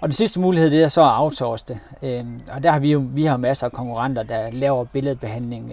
og 0.00 0.08
den 0.08 0.12
sidste 0.12 0.40
mulighed, 0.40 0.70
det 0.70 0.82
er 0.84 0.88
så 0.88 1.02
at 1.02 1.20
outsource 1.20 1.64
det. 1.68 1.78
Øhm, 2.02 2.40
og 2.52 2.62
der 2.62 2.70
har 2.70 2.80
vi 2.80 2.92
jo 2.92 3.04
vi 3.08 3.24
har 3.24 3.36
masser 3.36 3.66
af 3.66 3.72
konkurrenter, 3.72 4.22
der 4.22 4.50
laver 4.50 4.84
billedbehandling 4.84 5.72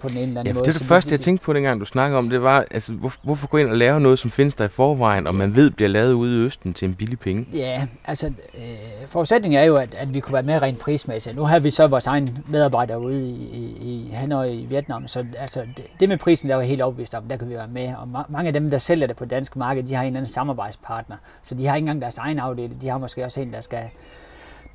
på 0.00 0.08
den 0.08 0.16
ene 0.16 0.26
eller 0.26 0.40
anden 0.40 0.54
ja, 0.54 0.58
måde. 0.58 0.66
det 0.66 0.78
det 0.78 0.86
første, 0.86 1.12
jeg 1.12 1.20
tænkte 1.20 1.44
på, 1.44 1.52
dengang 1.52 1.80
du 1.80 1.84
snakkede 1.84 2.18
om, 2.18 2.30
det 2.30 2.42
var, 2.42 2.64
altså, 2.70 2.92
hvor, 2.92 3.12
hvorfor 3.22 3.48
gå 3.48 3.56
ind 3.56 3.68
og 3.68 3.76
lave 3.76 4.00
noget, 4.00 4.18
som 4.18 4.30
findes 4.30 4.54
der 4.54 4.64
i 4.64 4.68
forvejen, 4.68 5.26
og 5.26 5.34
man 5.34 5.54
ved 5.54 5.70
bliver 5.70 5.88
lavet 5.88 6.12
ude 6.12 6.42
i 6.42 6.46
Østen 6.46 6.74
til 6.74 6.88
en 6.88 6.94
billig 6.94 7.18
penge? 7.18 7.46
Ja, 7.52 7.86
altså, 8.04 8.26
øh, 8.26 8.62
forudsætningen 9.06 9.60
er 9.60 9.64
jo, 9.64 9.76
at, 9.76 9.94
at 9.94 10.14
vi 10.14 10.20
kunne 10.20 10.32
være 10.32 10.42
med 10.42 10.62
rent 10.62 10.78
prismæssigt. 10.78 11.36
Nu 11.36 11.44
har 11.44 11.58
vi 11.58 11.70
så 11.70 11.86
vores 11.86 12.06
egen 12.06 12.44
medarbejdere 12.46 13.00
ude 13.00 13.28
i, 13.28 13.32
i, 13.52 13.74
i 13.80 14.10
Hanoi 14.12 14.60
i 14.60 14.66
Vietnam, 14.66 15.08
så 15.08 15.24
altså, 15.38 15.60
det, 15.76 15.84
det 16.00 16.08
med 16.08 16.18
prisen, 16.18 16.50
der 16.50 16.56
er 16.56 16.60
helt 16.60 16.82
overbevist 16.82 17.14
om, 17.14 17.24
der 17.24 17.36
kan 17.36 17.48
vi 17.48 17.54
være 17.54 17.68
med. 17.68 17.94
Og 17.94 18.08
ma- 18.14 18.32
mange 18.32 18.46
af 18.46 18.52
dem, 18.52 18.70
der 18.70 18.78
sælger 18.78 19.06
det 19.06 19.16
på 19.16 19.24
dansk 19.24 19.56
marked, 19.56 19.82
de 19.82 19.94
har 19.94 20.02
en 20.02 20.06
eller 20.06 20.20
anden 20.20 20.32
samarbejdspartner, 20.32 21.16
så 21.42 21.54
de 21.54 21.66
har 21.66 21.76
ikke 21.76 21.84
engang 21.84 22.02
deres 22.02 22.18
egen 22.18 22.38
afdeling, 22.38 22.80
de 22.80 22.88
har 22.88 22.98
måske 22.98 23.24
også 23.24 23.40
en, 23.40 23.52
der 23.52 23.60
skal 23.60 23.84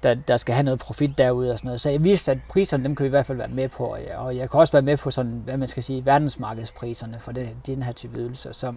der, 0.03 0.13
der 0.13 0.38
skal 0.38 0.55
have 0.55 0.63
noget 0.63 0.79
profit 0.79 1.17
derude 1.17 1.51
og 1.51 1.58
sådan 1.58 1.67
noget. 1.67 1.81
Så 1.81 1.89
jeg 1.89 2.03
vidste, 2.03 2.31
at 2.31 2.38
priserne, 2.50 2.84
dem 2.84 2.96
kan 2.96 3.03
vi 3.03 3.08
i 3.08 3.10
hvert 3.10 3.25
fald 3.25 3.38
være 3.38 3.48
med 3.48 3.70
på, 3.70 3.86
og 3.86 4.00
jeg, 4.08 4.15
og 4.17 4.38
jeg 4.38 4.50
kan 4.50 4.60
også 4.60 4.74
være 4.74 4.81
med 4.81 4.98
på 4.98 5.12
sådan, 5.12 5.41
hvad 5.46 5.58
man 5.58 5.67
skal 5.67 5.84
sige, 5.84 6.05
verdensmarkedspriserne 6.05 7.20
for 7.20 7.31
det, 7.31 7.50
den 7.67 7.84
her 7.84 7.91
type 7.91 8.17
ydelser. 8.17 8.51
Så 8.51 8.74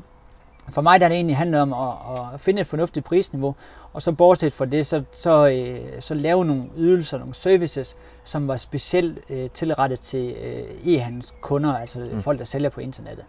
for 0.69 0.83
mig 0.83 1.01
der 1.01 1.07
er 1.07 1.09
det 1.09 1.17
egentlig 1.17 1.37
handlet 1.37 1.61
om 1.61 1.73
at, 1.73 2.35
at 2.35 2.41
finde 2.41 2.61
et 2.61 2.67
fornuftigt 2.67 3.07
prisniveau, 3.07 3.55
og 3.93 4.03
så 4.03 4.13
bortset 4.13 4.53
fra 4.53 4.67
det, 4.67 4.87
så, 4.87 5.03
så, 5.13 5.49
øh, 5.49 6.01
så 6.01 6.15
lave 6.15 6.45
nogle 6.45 6.65
ydelser, 6.77 7.19
nogle 7.19 7.35
services, 7.35 7.97
som 8.25 8.49
var 8.49 8.57
specielt 8.57 9.19
øh, 9.31 9.51
tilrettet 9.51 10.01
til 10.01 10.35
øh, 10.43 10.95
e-handels 10.95 11.41
kunder, 11.41 11.77
altså 11.77 11.99
mm. 12.13 12.21
folk, 12.21 12.39
der 12.39 12.45
sælger 12.45 12.71
på 12.71 12.81
internettet. 12.81 13.25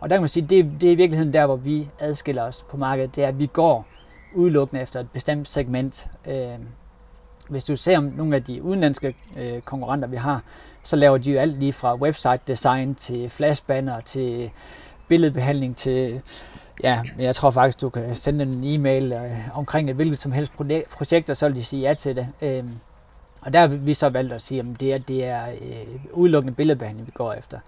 Og 0.00 0.10
der 0.10 0.16
kan 0.16 0.22
man 0.22 0.28
sige, 0.28 0.46
det, 0.46 0.70
det 0.80 0.86
er 0.86 0.92
i 0.92 0.94
virkeligheden 0.94 1.32
der, 1.32 1.46
hvor 1.46 1.56
vi 1.56 1.88
adskiller 1.98 2.42
os 2.42 2.64
på 2.68 2.76
markedet, 2.76 3.16
det 3.16 3.24
er, 3.24 3.28
at 3.28 3.38
vi 3.38 3.46
går 3.46 3.86
udelukkende 4.34 4.82
efter 4.82 5.00
et 5.00 5.10
bestemt 5.10 5.48
segment. 5.48 6.10
Øh, 6.28 6.58
hvis 7.50 7.64
du 7.64 7.76
ser 7.76 7.98
om 7.98 8.04
nogle 8.16 8.36
af 8.36 8.44
de 8.44 8.62
udenlandske 8.62 9.14
øh, 9.38 9.60
konkurrenter, 9.60 10.08
vi 10.08 10.16
har, 10.16 10.42
så 10.82 10.96
laver 10.96 11.18
de 11.18 11.32
jo 11.32 11.38
alt 11.38 11.58
lige 11.58 11.72
fra 11.72 11.96
website 11.96 12.40
design 12.48 12.94
til 12.94 13.30
flashbanner 13.30 14.00
til 14.00 14.50
billedbehandling 15.08 15.76
til 15.76 16.22
Ja, 16.82 17.02
jeg 17.18 17.34
tror 17.34 17.50
faktisk, 17.50 17.80
du 17.80 17.88
kan 17.88 18.16
sende 18.16 18.44
en 18.44 18.64
e-mail 18.64 19.12
øh, 19.12 19.58
omkring 19.58 19.90
et 19.90 19.96
hvilket 19.96 20.18
som 20.18 20.32
helst 20.32 20.52
projekt, 20.92 21.30
og 21.30 21.36
så 21.36 21.48
vil 21.48 21.56
de 21.56 21.64
sige 21.64 21.82
ja 21.82 21.94
til 21.94 22.16
det. 22.16 22.28
Øh, 22.42 22.64
og 23.40 23.52
der 23.52 23.60
har 23.60 23.66
vi 23.66 23.94
så 23.94 24.08
valgt 24.08 24.32
at 24.32 24.42
sige, 24.42 24.60
at 24.60 24.66
det 24.80 24.94
er, 24.94 24.98
det 24.98 25.24
er 25.24 25.48
øh, 25.48 26.00
udelukkende 26.12 26.54
billedbehandling, 26.54 27.06
vi 27.06 27.12
går 27.14 27.32
efter. 27.32 27.58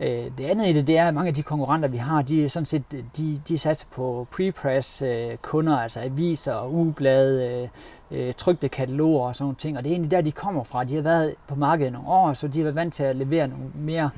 Øh, 0.00 0.30
det 0.38 0.44
andet 0.44 0.66
i 0.66 0.72
det, 0.72 0.86
det 0.86 0.98
er, 0.98 1.08
at 1.08 1.14
mange 1.14 1.28
af 1.28 1.34
de 1.34 1.42
konkurrenter, 1.42 1.88
vi 1.88 1.96
har, 1.96 2.22
de 2.22 2.44
er 2.44 2.48
sådan 2.48 2.66
set, 2.66 2.82
de, 3.16 3.40
de 3.48 3.58
satser 3.58 3.86
på 3.90 4.26
prepress 4.30 5.02
øh, 5.02 5.36
kunder, 5.42 5.76
altså 5.76 6.00
aviser, 6.00 6.66
ugeblade, 6.66 7.68
øh, 8.10 8.28
øh 8.28 8.32
trygte 8.34 8.68
kataloger 8.68 9.26
og 9.26 9.36
sådan 9.36 9.44
nogle 9.44 9.56
ting. 9.56 9.76
Og 9.76 9.84
det 9.84 9.90
er 9.90 9.94
egentlig 9.94 10.10
der, 10.10 10.20
de 10.20 10.32
kommer 10.32 10.64
fra. 10.64 10.84
De 10.84 10.94
har 10.94 11.02
været 11.02 11.34
på 11.48 11.54
markedet 11.54 11.92
nogle 11.92 12.08
år, 12.08 12.32
så 12.32 12.48
de 12.48 12.58
har 12.58 12.64
været 12.64 12.76
vant 12.76 12.94
til 12.94 13.02
at 13.02 13.16
levere 13.16 13.48
nogle 13.48 13.64
mere 13.74 14.10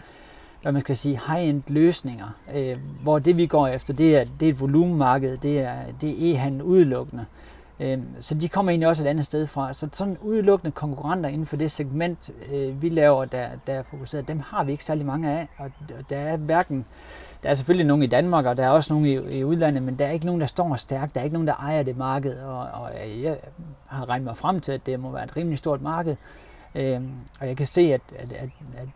hvad 0.63 0.73
man 0.73 0.81
skal 0.81 0.97
sige, 0.97 1.21
high-end 1.29 1.63
løsninger, 1.67 2.27
øh, 2.55 2.77
hvor 3.03 3.19
det 3.19 3.37
vi 3.37 3.47
går 3.47 3.67
efter, 3.67 3.93
det 3.95 4.17
er, 4.17 4.25
det 4.41 4.49
er 4.49 4.53
et 4.53 4.61
volumenmarked, 4.61 5.37
det 5.37 5.59
er, 5.59 5.77
det 6.01 6.11
er 6.11 6.35
e-handel 6.35 6.63
udelukkende. 6.63 7.25
Øh, 7.31 7.58
Øhm, 7.81 8.07
så 8.21 8.35
de 8.35 8.49
kommer 8.49 8.71
egentlig 8.71 8.89
også 8.89 9.03
et 9.03 9.07
andet 9.07 9.27
sted 9.27 9.47
fra. 9.47 9.73
Så 9.73 9.89
sådan 9.93 10.17
udelukkende 10.21 10.73
konkurrenter 10.73 11.31
inden 11.31 11.47
for 11.47 11.57
det 11.57 11.71
segment, 11.71 12.31
øh, 12.53 12.83
vi 12.83 12.89
laver, 12.89 13.25
der, 13.25 13.49
der 13.67 13.73
er 13.73 13.83
fokuseret, 13.83 14.29
dem 14.29 14.41
har 14.41 14.65
vi 14.65 14.73
ikke 14.73 14.85
særlig 14.85 15.07
mange 15.07 15.31
af. 15.31 15.49
Og 15.59 15.71
der 16.11 16.17
er 16.17 16.37
hverken, 16.37 16.87
der 17.43 17.51
er 17.51 17.55
selvfølgelig 17.55 17.87
nogen 17.87 18.03
i 18.03 18.07
Danmark, 18.07 18.47
og 18.47 18.57
der 18.57 18.65
er 18.65 18.71
også 18.71 18.93
nogen 18.93 19.07
i, 19.07 19.39
i 19.39 19.45
udlandet, 19.45 19.83
men 19.83 19.99
der 19.99 20.07
er 20.07 20.11
ikke 20.11 20.27
nogen, 20.27 20.41
der 20.41 20.47
står 20.47 20.77
stærkt. 20.77 21.15
Der 21.15 21.21
er 21.21 21.25
ikke 21.25 21.35
nogen, 21.35 21.49
der 21.49 21.55
ejer 21.55 21.83
det 21.83 21.97
marked. 21.97 22.39
Og, 22.39 22.59
og 22.59 22.91
jeg 23.23 23.39
har 23.87 24.11
regnet 24.11 24.25
mig 24.25 24.37
frem 24.37 24.61
til, 24.61 24.73
at 24.73 24.87
det 24.87 25.01
må 25.01 25.11
være 25.11 25.25
et 25.25 25.37
rimelig 25.37 25.59
stort 25.59 25.83
marked. 25.83 26.17
Øhm, 26.75 27.11
og 27.41 27.47
jeg 27.47 27.57
kan 27.57 27.67
se, 27.67 27.81
at, 27.81 28.01
at, 28.19 28.33
at, 28.33 28.51
at 28.77 28.89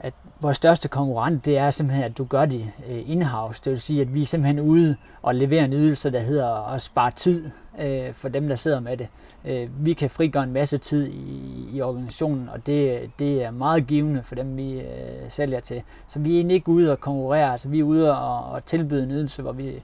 at 0.00 0.14
vores 0.40 0.56
største 0.56 0.88
konkurrent, 0.88 1.44
det 1.44 1.58
er 1.58 1.70
simpelthen, 1.70 2.04
at 2.04 2.18
du 2.18 2.24
gør 2.24 2.44
det 2.44 2.66
øh, 2.90 3.10
in-house. 3.10 3.60
Det 3.64 3.70
vil 3.70 3.80
sige, 3.80 4.00
at 4.00 4.14
vi 4.14 4.22
er 4.22 4.26
simpelthen 4.26 4.60
ude 4.60 4.96
og 5.22 5.34
leverer 5.34 5.64
en 5.64 5.72
ydelse, 5.72 6.10
der 6.10 6.20
hedder 6.20 6.72
at 6.74 6.82
spare 6.82 7.10
tid 7.10 7.50
øh, 7.80 8.12
for 8.12 8.28
dem, 8.28 8.48
der 8.48 8.56
sidder 8.56 8.80
med 8.80 8.96
det. 8.96 9.08
Øh, 9.44 9.86
vi 9.86 9.92
kan 9.92 10.10
frigøre 10.10 10.42
en 10.42 10.52
masse 10.52 10.78
tid 10.78 11.06
i, 11.06 11.68
i 11.72 11.80
organisationen, 11.80 12.48
og 12.48 12.66
det, 12.66 13.10
det 13.18 13.44
er 13.44 13.50
meget 13.50 13.86
givende 13.86 14.22
for 14.22 14.34
dem, 14.34 14.56
vi 14.56 14.72
øh, 14.72 14.86
sælger 15.28 15.60
til. 15.60 15.82
Så 16.06 16.18
vi 16.18 16.32
er 16.32 16.36
egentlig 16.36 16.54
ikke 16.54 16.68
ude 16.68 16.92
og 16.92 17.00
konkurrere, 17.00 17.52
altså 17.52 17.68
vi 17.68 17.80
er 17.80 17.84
ude 17.84 18.18
og, 18.18 18.44
og 18.52 18.64
tilbyde 18.64 19.02
en 19.02 19.10
ydelse, 19.10 19.42
hvor 19.42 19.52
vi, 19.52 19.82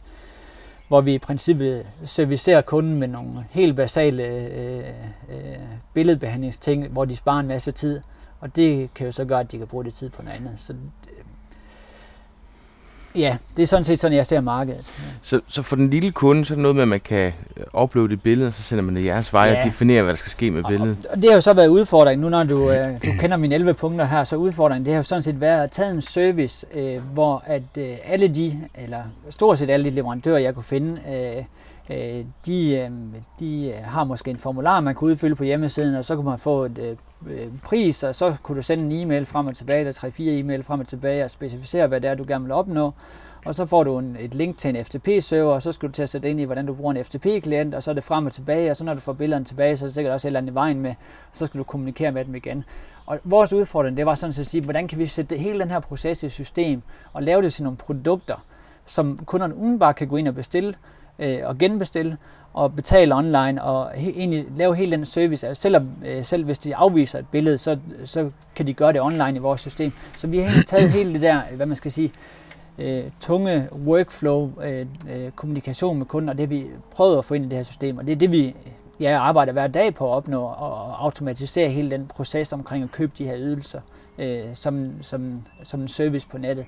hvor 0.88 1.00
vi 1.00 1.14
i 1.14 1.18
princippet 1.18 1.86
servicerer 2.04 2.60
kunden 2.60 2.94
med 2.98 3.08
nogle 3.08 3.46
helt 3.50 3.76
basale 3.76 4.22
øh, 4.24 4.84
øh, 5.28 5.56
billedbehandlingsting, 5.94 6.88
hvor 6.88 7.04
de 7.04 7.16
sparer 7.16 7.40
en 7.40 7.46
masse 7.46 7.72
tid. 7.72 8.00
Og 8.40 8.56
det 8.56 8.94
kan 8.94 9.06
jo 9.06 9.12
så 9.12 9.24
gøre, 9.24 9.40
at 9.40 9.52
de 9.52 9.58
kan 9.58 9.66
bruge 9.66 9.84
det 9.84 9.94
tid 9.94 10.10
på 10.10 10.22
noget 10.22 10.36
andet. 10.36 10.52
Så 10.56 10.74
Ja, 13.16 13.36
det 13.56 13.62
er 13.62 13.66
sådan 13.66 13.84
set 13.84 13.98
sådan, 13.98 14.16
jeg 14.16 14.26
ser 14.26 14.40
markedet. 14.40 14.94
Ja. 14.98 15.04
Så, 15.22 15.40
så 15.48 15.62
for 15.62 15.76
den 15.76 15.90
lille 15.90 16.12
kunde, 16.12 16.44
så 16.44 16.54
er 16.54 16.56
det 16.56 16.62
noget 16.62 16.74
med, 16.74 16.82
at 16.82 16.88
man 16.88 17.00
kan 17.00 17.32
uploade 17.82 18.12
et 18.12 18.22
billede, 18.22 18.48
og 18.48 18.54
så 18.54 18.62
sender 18.62 18.84
man 18.84 18.96
det 18.96 19.04
jeres 19.04 19.32
vej 19.32 19.44
ja. 19.44 19.58
og 19.58 19.64
definerer, 19.64 20.02
hvad 20.02 20.12
der 20.12 20.16
skal 20.18 20.30
ske 20.30 20.50
med 20.50 20.64
billedet. 20.64 20.96
Og, 21.04 21.10
og 21.10 21.16
det 21.16 21.30
har 21.30 21.34
jo 21.34 21.40
så 21.40 21.54
været 21.54 21.68
udfordringen. 21.68 22.22
Nu 22.22 22.28
når 22.28 22.44
du, 22.44 22.70
øh, 22.72 22.86
du 23.06 23.12
kender 23.18 23.36
mine 23.36 23.54
11 23.54 23.74
punkter 23.74 24.04
her, 24.04 24.24
så 24.24 24.36
udfordringen, 24.36 24.84
det 24.86 24.92
har 24.92 24.98
jo 24.98 25.02
sådan 25.02 25.22
set 25.22 25.40
været 25.40 25.62
at 25.62 25.70
tage 25.70 25.90
en 25.90 26.02
service, 26.02 26.66
øh, 26.74 27.02
hvor 27.12 27.42
at 27.46 27.62
øh, 27.78 27.96
alle 28.04 28.28
de, 28.28 28.60
eller 28.74 29.02
stort 29.30 29.58
set 29.58 29.70
alle 29.70 29.90
de 29.90 29.94
leverandører, 29.94 30.38
jeg 30.38 30.54
kunne 30.54 30.64
finde, 30.64 31.00
øh, 31.08 31.36
øh, 31.36 31.44
Øh, 31.90 32.24
de, 32.46 32.76
øh, 32.76 32.90
de 33.40 33.68
øh, 33.68 33.84
har 33.84 34.04
måske 34.04 34.30
en 34.30 34.38
formular, 34.38 34.80
man 34.80 34.94
kan 34.94 35.08
udfylde 35.08 35.36
på 35.36 35.44
hjemmesiden, 35.44 35.94
og 35.94 36.04
så 36.04 36.16
kunne 36.16 36.24
man 36.24 36.38
få 36.38 36.64
et 36.64 36.98
pris, 37.64 38.02
og 38.02 38.14
så 38.14 38.36
kunne 38.42 38.56
du 38.56 38.62
sende 38.62 38.84
en 38.84 38.92
e-mail 39.02 39.26
frem 39.26 39.46
og 39.46 39.56
tilbage, 39.56 39.80
eller 39.80 39.92
tre-fire 39.92 40.38
e-mail 40.38 40.62
frem 40.62 40.80
og 40.80 40.88
tilbage, 40.88 41.24
og 41.24 41.30
specificere, 41.30 41.86
hvad 41.86 42.00
det 42.00 42.10
er, 42.10 42.14
du 42.14 42.24
gerne 42.28 42.44
vil 42.44 42.52
opnå. 42.52 42.92
Og 43.44 43.54
så 43.54 43.66
får 43.66 43.84
du 43.84 43.98
en, 43.98 44.16
et 44.20 44.34
link 44.34 44.58
til 44.58 44.76
en 44.76 44.84
FTP-server, 44.84 45.52
og 45.52 45.62
så 45.62 45.72
skal 45.72 45.88
du 45.88 45.92
til 45.92 46.02
at 46.02 46.08
sætte 46.08 46.30
ind 46.30 46.40
i, 46.40 46.44
hvordan 46.44 46.66
du 46.66 46.74
bruger 46.74 46.94
en 46.94 47.04
FTP-klient, 47.04 47.74
og 47.74 47.82
så 47.82 47.90
er 47.90 47.94
det 47.94 48.04
frem 48.04 48.26
og 48.26 48.32
tilbage, 48.32 48.70
og 48.70 48.76
så 48.76 48.84
når 48.84 48.94
du 48.94 49.00
får 49.00 49.12
billederne 49.12 49.44
tilbage, 49.44 49.76
så 49.76 49.84
er 49.84 49.86
det 49.86 49.94
sikkert 49.94 50.14
også 50.14 50.28
et 50.28 50.30
eller 50.30 50.40
andet 50.40 50.52
i 50.52 50.54
vejen 50.54 50.80
med, 50.80 50.90
og 50.90 50.96
så 51.32 51.46
skal 51.46 51.58
du 51.58 51.64
kommunikere 51.64 52.12
med 52.12 52.24
dem 52.24 52.34
igen. 52.34 52.64
Og 53.06 53.18
vores 53.24 53.52
udfordring, 53.52 53.96
det 53.96 54.06
var 54.06 54.14
sådan 54.14 54.34
at 54.40 54.46
sige, 54.46 54.62
hvordan 54.62 54.88
kan 54.88 54.98
vi 54.98 55.06
sætte 55.06 55.36
hele 55.36 55.60
den 55.60 55.70
her 55.70 55.80
proces 55.80 56.22
i 56.22 56.28
system, 56.28 56.82
og 57.12 57.22
lave 57.22 57.42
det 57.42 57.52
til 57.52 57.64
nogle 57.64 57.76
produkter, 57.76 58.44
som 58.84 59.18
kunderne 59.18 59.56
udenbart 59.56 59.96
kan 59.96 60.08
gå 60.08 60.16
ind 60.16 60.28
og 60.28 60.34
bestille, 60.34 60.74
øh, 61.18 61.38
og 61.44 61.58
genbestille, 61.58 62.16
og 62.54 62.74
betale 62.74 63.14
online, 63.14 63.62
og 63.62 63.90
he, 63.94 64.10
egentlig 64.10 64.46
lave 64.56 64.76
hele 64.76 64.96
den 64.96 65.06
service. 65.06 65.48
Altså 65.48 65.62
selv, 65.62 65.76
øh, 66.04 66.24
selv 66.24 66.44
hvis 66.44 66.58
de 66.58 66.76
afviser 66.76 67.18
et 67.18 67.26
billede, 67.32 67.58
så, 67.58 67.78
så 68.04 68.30
kan 68.54 68.66
de 68.66 68.74
gøre 68.74 68.92
det 68.92 69.00
online 69.00 69.34
i 69.34 69.38
vores 69.38 69.60
system. 69.60 69.92
Så 70.16 70.26
vi 70.26 70.38
har 70.38 70.44
egentlig 70.44 70.66
taget 70.66 70.90
hele 70.90 71.12
det 71.12 71.20
der, 71.20 71.40
hvad 71.56 71.66
man 71.66 71.76
skal 71.76 71.92
sige, 71.92 72.12
øh, 72.78 73.04
tunge 73.20 73.68
workflow, 73.86 74.50
øh, 74.62 74.86
øh, 75.10 75.30
kommunikation 75.30 75.98
med 75.98 76.06
kunden, 76.06 76.28
og 76.28 76.38
det 76.38 76.50
vi 76.50 76.66
prøvet 76.90 77.18
at 77.18 77.24
få 77.24 77.34
ind 77.34 77.44
i 77.44 77.48
det 77.48 77.56
her 77.56 77.62
system, 77.62 77.98
og 77.98 78.06
det 78.06 78.12
er 78.12 78.16
det, 78.16 78.32
vi 78.32 78.54
ja, 79.00 79.18
arbejder 79.18 79.52
hver 79.52 79.66
dag 79.66 79.94
på 79.94 80.10
at 80.10 80.16
opnå 80.16 80.42
og 80.42 81.04
automatisere 81.04 81.68
hele 81.68 81.90
den 81.90 82.06
proces 82.06 82.52
omkring 82.52 82.84
at 82.84 82.90
købe 82.92 83.12
de 83.18 83.24
her 83.24 83.36
ydelser 83.36 83.80
øh, 84.18 84.44
som, 84.54 84.80
som, 85.02 85.42
som 85.62 85.80
en 85.80 85.88
service 85.88 86.28
på 86.28 86.38
nettet. 86.38 86.66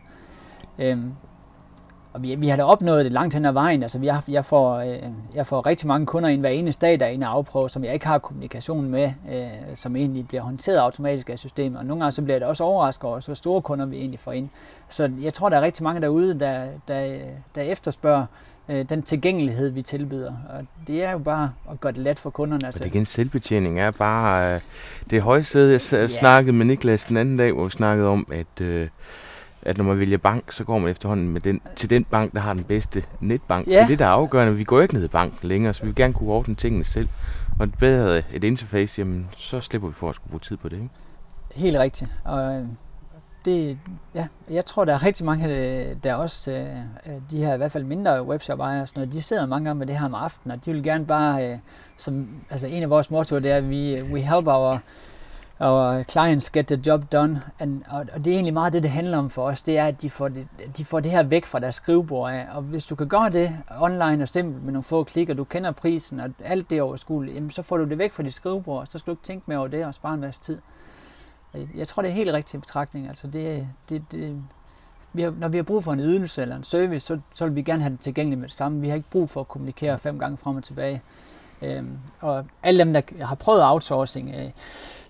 Øh, 0.79 0.99
og 2.19 2.25
vi, 2.25 2.35
vi 2.35 2.49
har 2.49 2.57
da 2.57 2.63
opnået 2.63 3.05
det 3.05 3.13
langt 3.13 3.35
hen 3.35 3.45
ad 3.45 3.53
vejen. 3.53 3.83
Altså, 3.83 3.99
jeg, 4.03 4.23
jeg, 4.29 4.45
får, 4.45 4.77
øh, 4.77 4.99
jeg 5.35 5.47
får 5.47 5.67
rigtig 5.67 5.87
mange 5.87 6.07
kunder 6.07 6.29
ind 6.29 6.41
hver 6.41 6.49
eneste 6.49 6.87
dag, 6.87 7.01
der 7.01 7.07
er 7.07 7.11
inde 7.11 7.27
og 7.27 7.33
afprøve, 7.33 7.71
som 7.71 7.85
jeg 7.85 7.95
ikke 7.95 8.07
har 8.07 8.19
kommunikation 8.19 8.91
med, 8.91 9.13
øh, 9.33 9.47
som 9.75 9.97
egentlig 9.97 10.29
bliver 10.29 10.43
håndteret 10.43 10.79
automatisk 10.79 11.31
af 11.31 11.39
systemet. 11.39 11.79
Og 11.79 11.87
nogle 11.87 12.01
gange 12.01 12.13
så 12.13 12.23
bliver 12.23 12.39
det 12.39 12.49
også 12.49 12.65
overrasket 12.65 13.05
over, 13.05 13.21
hvor 13.27 13.35
store 13.35 13.63
kunder 13.63 13.87
vi 13.87 13.97
egentlig 13.97 14.21
får 14.21 14.33
ind. 14.33 14.49
Så 14.89 15.11
jeg 15.23 15.35
tror, 15.35 15.49
der 15.49 15.57
er 15.57 15.61
rigtig 15.61 15.85
mange 15.85 16.01
derude, 16.01 16.41
der, 16.41 16.67
der, 16.89 17.19
der 17.55 17.63
efterspørger 17.63 18.27
øh, 18.69 18.85
den 18.89 19.03
tilgængelighed, 19.03 19.71
vi 19.71 19.83
tilbyder. 19.83 20.33
Og 20.49 20.67
det 20.87 21.05
er 21.05 21.13
jo 21.13 21.19
bare 21.19 21.53
at 21.71 21.81
gøre 21.81 21.93
det 21.93 22.01
let 22.01 22.19
for 22.19 22.31
kunderne. 22.31 22.67
Altså. 22.67 22.81
Og 22.81 22.85
det 22.85 22.95
igen, 22.95 23.07
selvbetjening 23.07 23.81
er 23.81 23.91
bare 23.91 24.55
øh, 24.55 24.61
det 25.11 25.23
højeste. 25.23 25.59
Jeg, 25.59 25.69
jeg 25.71 25.81
ja. 25.93 26.07
snakkede 26.07 26.57
med 26.57 26.67
Niklas 26.67 27.05
den 27.05 27.17
anden 27.17 27.37
dag, 27.37 27.53
hvor 27.53 27.65
vi 27.65 27.71
snakkede 27.71 28.09
om, 28.09 28.27
at... 28.33 28.61
Øh, 28.61 28.89
at 29.69 29.79
når 29.79 29.85
man 29.85 29.99
vælger 29.99 30.19
bank, 30.19 30.53
så 30.53 30.65
går 30.65 30.79
man 30.79 30.91
efterhånden 30.91 31.29
med 31.29 31.41
den, 31.41 31.61
til 31.77 31.91
den 31.91 32.05
bank, 32.05 32.33
der 32.33 32.41
har 32.41 32.53
den 32.53 32.65
bedste 32.65 33.05
netbank. 33.21 33.67
Ja. 33.67 33.73
Det 33.73 33.81
er 33.81 33.87
det, 33.87 33.99
der 33.99 34.05
er 34.05 34.11
afgørende. 34.11 34.57
Vi 34.57 34.65
går 34.65 34.81
ikke 34.81 34.95
ned 34.95 35.05
i 35.05 35.09
banken 35.09 35.49
længere, 35.49 35.75
så 35.75 35.83
vi 35.83 35.87
vil 35.87 35.95
gerne 35.95 36.15
kunne 36.15 36.31
ordne 36.31 36.55
tingene 36.55 36.85
selv. 36.85 37.09
Og 37.59 37.65
et 37.65 37.75
bedre 37.79 38.23
et 38.33 38.45
interface, 38.45 38.99
jamen, 38.99 39.29
så 39.37 39.61
slipper 39.61 39.89
vi 39.89 39.95
for 39.95 40.09
at 40.09 40.15
skulle 40.15 40.31
bruge 40.31 40.41
tid 40.41 40.57
på 40.57 40.69
det. 40.69 40.77
Ikke? 40.77 40.89
Helt 41.55 41.79
rigtigt. 41.79 42.11
Og 42.25 42.55
øh, 42.55 42.67
det, 43.45 43.79
ja, 44.15 44.27
jeg 44.51 44.67
tror, 44.67 44.85
der 44.85 44.95
er 44.95 45.03
rigtig 45.03 45.27
mange, 45.27 45.49
øh, 45.49 45.97
der 46.03 46.15
også, 46.15 46.51
øh, 46.51 47.13
de 47.31 47.45
her 47.45 47.55
i 47.55 47.57
hvert 47.57 47.73
fald 47.73 47.85
mindre 47.85 48.27
webshop-ejere, 48.27 48.87
sådan 48.87 49.01
noget, 49.01 49.13
de 49.13 49.23
sidder 49.23 49.47
mange 49.47 49.65
gange 49.65 49.79
med 49.79 49.87
det 49.87 49.99
her 49.99 50.07
om 50.07 50.15
aftenen, 50.15 50.59
og 50.59 50.65
de 50.65 50.73
vil 50.73 50.83
gerne 50.83 51.07
bare, 51.07 51.61
som, 51.97 52.29
altså 52.51 52.67
en 52.67 52.83
af 52.83 52.91
vores 52.91 53.11
mottoer, 53.11 53.41
det 53.41 53.51
er, 53.51 53.57
at 53.57 53.71
vi 53.71 54.03
we 54.03 54.21
help 54.21 54.47
our 54.47 54.81
og 55.59 55.99
øh, 55.99 56.05
clients 56.05 56.51
get 56.51 56.67
the 56.67 56.81
job 56.87 57.13
done. 57.13 57.43
And, 57.59 57.83
og, 57.91 58.07
og 58.13 58.25
det 58.25 58.31
er 58.31 58.35
egentlig 58.35 58.55
meget 58.55 58.73
det, 58.73 58.83
det 58.83 58.91
handler 58.91 59.19
om 59.19 59.31
for 59.31 59.43
os, 59.43 59.63
det 59.63 59.79
er, 59.79 59.85
at 59.85 60.03
de 60.03 60.11
får 60.11 60.29
det, 60.29 60.49
de 60.77 60.85
får 60.85 61.01
det 61.01 61.11
her 61.11 61.23
væk 61.23 61.45
fra 61.45 61.59
deres 61.59 61.75
skrivebord 61.75 62.33
af. 62.33 62.47
Og 62.55 62.63
hvis 62.63 62.85
du 62.85 62.95
kan 62.95 63.09
gøre 63.09 63.31
det 63.31 63.59
online 63.81 64.23
og 64.23 64.29
simpelt 64.29 64.65
med 64.65 64.73
nogle 64.73 64.83
få 64.83 65.05
klik, 65.05 65.29
og 65.29 65.39
du 65.39 65.45
kender 65.45 65.71
prisen, 65.71 66.21
og 66.21 66.31
alt 66.45 66.71
det 66.71 66.83
overskueligt, 66.83 67.35
jamen, 67.35 67.51
så 67.51 67.63
får 67.63 67.77
du 67.77 67.85
det 67.85 67.99
væk 67.99 68.13
fra 68.13 68.23
dit 68.23 68.35
skrivebord, 68.35 68.87
så 68.87 68.99
skal 68.99 69.11
du 69.11 69.13
ikke 69.13 69.27
tænke 69.27 69.45
mere 69.47 69.59
over 69.59 69.69
det 69.69 69.85
og 69.85 69.95
spare 69.95 70.15
en 70.15 70.21
masse 70.21 70.41
tid. 70.41 70.59
Øh, 71.55 71.69
jeg 71.75 71.89
tror, 71.89 72.03
det 72.03 72.09
er 72.11 72.15
helt 72.15 72.33
rigtig 72.33 72.61
betragtning. 72.61 73.09
Altså 73.09 73.27
det, 73.27 73.69
det, 73.89 74.03
det, 74.11 74.43
vi 75.13 75.23
har, 75.23 75.31
når 75.31 75.49
vi 75.49 75.57
har 75.57 75.65
brug 75.65 75.85
for 75.85 75.93
en 75.93 76.01
ydelse 76.01 76.43
eller 76.43 76.57
en 76.57 76.65
service, 76.65 77.07
så, 77.07 77.19
så 77.35 77.47
vil 77.47 77.55
vi 77.57 77.63
gerne 77.63 77.83
have 77.83 77.93
det 77.93 78.01
tilgængelig 78.01 78.39
med 78.39 78.49
det 78.49 78.57
samme. 78.57 78.81
Vi 78.81 78.89
har 78.89 78.97
ikke 78.97 79.11
brug 79.11 79.31
for 79.31 79.41
at 79.41 79.49
kommunikere 79.49 79.99
fem 79.99 80.19
gange 80.19 80.37
frem 80.37 80.57
og 80.57 80.65
tilbage. 80.65 81.03
Øhm, 81.63 81.99
og 82.21 82.45
alle 82.63 82.85
dem, 82.85 82.93
der 82.93 83.25
har 83.25 83.35
prøvet 83.35 83.65
outsourcing, 83.65 84.35
øh, 84.35 84.51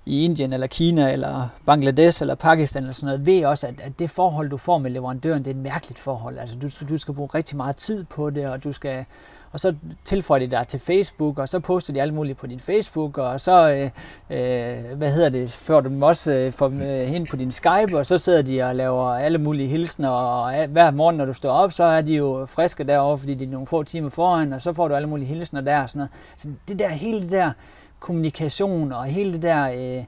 i 0.09 0.25
Indien 0.25 0.53
eller 0.53 0.67
Kina 0.67 1.13
eller 1.13 1.49
Bangladesh 1.67 2.23
eller 2.23 2.35
Pakistan 2.35 2.83
eller 2.83 2.95
sådan 2.95 3.07
noget, 3.07 3.27
ved 3.27 3.45
også, 3.45 3.67
at, 3.67 3.75
at 3.81 3.99
det 3.99 4.11
forhold, 4.11 4.51
du 4.51 4.57
får 4.57 4.79
med 4.79 4.91
leverandøren, 4.91 5.39
det 5.45 5.51
er 5.51 5.55
et 5.55 5.63
mærkeligt 5.63 5.99
forhold. 5.99 6.39
Altså, 6.39 6.57
du, 6.57 6.69
du 6.89 6.99
skal 6.99 7.15
bruge 7.15 7.31
rigtig 7.35 7.57
meget 7.57 7.77
tid 7.77 8.05
på 8.05 8.31
det, 8.31 8.47
og 8.47 8.65
du 8.65 8.73
skal 8.73 9.05
og 9.53 9.61
så 9.61 9.75
tilføjer 10.05 10.47
de 10.47 10.51
dig 10.51 10.69
til 10.69 10.81
Facebook, 10.81 11.39
og 11.39 11.49
så 11.49 11.61
poster 11.61 11.93
de 11.93 12.03
alt 12.03 12.15
muligt 12.15 12.39
på 12.39 12.47
din 12.47 12.61
Facebook, 12.61 13.19
og 13.19 13.41
så, 13.41 13.73
øh, 13.73 13.91
øh, 14.39 14.97
hvad 14.97 15.13
hedder 15.13 15.29
det, 15.29 15.51
fører 15.51 15.81
du 15.81 15.89
dem 15.89 16.03
også 16.03 16.33
øh, 16.33 16.53
for, 16.53 16.67
øh, 16.67 17.07
hen 17.07 17.27
på 17.31 17.37
din 17.37 17.53
Skype, 17.53 17.99
og 17.99 18.07
så 18.07 18.19
sidder 18.19 18.43
de 18.43 18.63
og 18.63 18.77
laver 18.77 19.05
alle 19.05 19.39
mulige 19.39 19.69
hilsner, 19.69 20.09
og 20.09 20.67
hver 20.67 20.91
morgen, 20.91 21.17
når 21.17 21.25
du 21.25 21.33
står 21.33 21.51
op, 21.51 21.73
så 21.73 21.85
er 21.85 22.01
de 22.01 22.17
jo 22.17 22.47
friske 22.47 22.85
derovre, 22.85 23.19
fordi 23.19 23.35
de 23.35 23.45
er 23.45 23.49
nogle 23.49 23.67
få 23.67 23.83
timer 23.83 24.11
foran, 24.11 24.53
og 24.53 24.63
så 24.63 24.73
får 24.73 24.89
du 24.89 24.95
alle 24.95 25.09
mulige 25.09 25.27
hilsner 25.27 25.61
der 25.61 25.83
og 25.83 25.91
sådan 25.91 25.99
noget. 25.99 26.11
Så 26.37 26.49
det 26.69 26.79
der, 26.79 26.89
hele 26.89 27.21
det 27.21 27.31
der 27.31 27.53
kommunikation 28.01 28.93
og 28.93 29.05
hele 29.05 29.33
det 29.33 29.43
der 29.43 29.99
øh, 29.99 30.05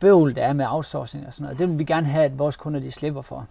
bøvl, 0.00 0.34
der 0.34 0.42
er 0.42 0.52
med 0.52 0.66
outsourcing 0.68 1.26
og 1.26 1.34
sådan 1.34 1.44
noget, 1.44 1.58
det 1.58 1.68
vil 1.68 1.78
vi 1.78 1.84
gerne 1.84 2.06
have, 2.06 2.24
at 2.24 2.38
vores 2.38 2.56
kunder 2.56 2.80
de 2.80 2.90
slipper 2.90 3.22
for. 3.22 3.46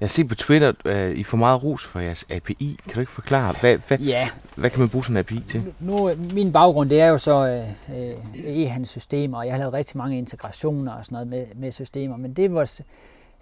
Jeg 0.00 0.10
ser 0.10 0.24
på 0.24 0.34
Twitter, 0.34 0.72
at 0.84 1.10
uh, 1.10 1.18
I 1.18 1.22
får 1.22 1.36
meget 1.36 1.62
ros 1.62 1.84
for 1.86 2.00
jeres 2.00 2.26
API. 2.30 2.78
Kan 2.84 2.94
du 2.94 3.00
ikke 3.00 3.12
forklare, 3.12 3.54
hvad, 3.60 3.78
hvad, 3.88 3.98
ja. 3.98 4.28
hvad 4.56 4.70
kan 4.70 4.80
man 4.80 4.88
bruge 4.88 5.04
sådan 5.04 5.16
en 5.16 5.20
API 5.20 5.40
til? 5.48 5.62
Nu, 5.80 6.10
min 6.34 6.52
baggrund 6.52 6.90
det 6.90 7.00
er 7.00 7.06
jo 7.06 7.18
så 7.18 7.64
uh, 7.88 7.94
e-handelssystemer, 8.34 9.38
og 9.38 9.46
jeg 9.46 9.52
har 9.52 9.58
lavet 9.58 9.74
rigtig 9.74 9.98
mange 9.98 10.18
integrationer 10.18 10.92
og 10.92 11.04
sådan 11.04 11.14
noget 11.14 11.28
med, 11.28 11.46
med 11.56 11.72
systemer, 11.72 12.16
men 12.16 12.32
det 12.32 12.44
er 12.44 12.48
vores, 12.48 12.82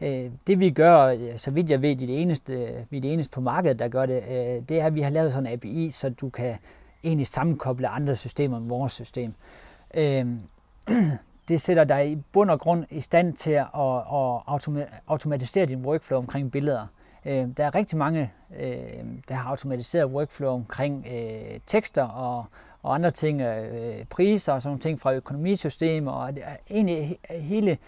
uh, 0.01 0.09
det 0.47 0.61
vi 0.61 0.71
gør, 0.71 1.17
så 1.37 1.51
vidt 1.51 1.71
jeg 1.71 1.83
ved, 1.83 1.97
det 1.97 2.23
eneste, 2.23 2.69
vi 2.91 2.97
er 2.97 3.01
det 3.01 3.13
eneste 3.13 3.31
på 3.31 3.41
markedet, 3.41 3.79
der 3.79 3.89
gør 3.89 4.07
det, 4.07 4.23
uh, 4.29 4.69
det 4.69 4.81
er, 4.81 4.87
at 4.87 4.95
vi 4.95 5.01
har 5.01 5.11
lavet 5.11 5.33
sådan 5.33 5.47
en 5.47 5.53
API, 5.53 5.91
så 5.91 6.09
du 6.09 6.29
kan 6.29 6.55
egentlig 7.05 7.27
sammenkoble 7.27 7.89
andre 7.89 8.17
systemer 8.17 8.59
med 8.59 8.69
vores 8.69 8.93
system. 8.93 9.35
Øh, 9.95 10.27
det 11.49 11.61
sætter 11.61 11.85
dig 11.85 12.11
i 12.11 12.17
bund 12.17 12.51
og 12.51 12.61
grund 12.61 12.85
i 12.91 13.01
stand 13.01 13.33
til 13.33 13.51
at, 13.51 13.67
at 13.75 14.89
automatisere 15.07 15.67
din 15.67 15.87
workflow 15.87 16.19
omkring 16.19 16.53
billeder. 16.53 16.87
Øh, 17.27 17.49
der 17.57 17.65
er 17.65 17.75
rigtig 17.75 17.99
mange, 17.99 18.33
øh, 18.61 19.05
der 19.29 19.35
har 19.35 19.51
automatiseret 19.51 20.07
workflow 20.07 20.53
omkring 20.53 21.07
øh, 21.13 21.61
tekster 21.67 22.03
og, 22.03 22.45
og 22.83 22.95
andre 22.95 23.11
ting, 23.11 23.41
øh, 23.41 24.05
priser 24.05 24.53
og 24.53 24.63
sådan 24.63 24.69
nogle 24.71 24.81
ting 24.81 25.01
fra 25.01 25.13
økonomisystemer, 25.13 26.13
og 26.13 26.35
det 26.35 26.43
er 26.47 26.57
egentlig 26.71 27.19
hele 27.31 27.79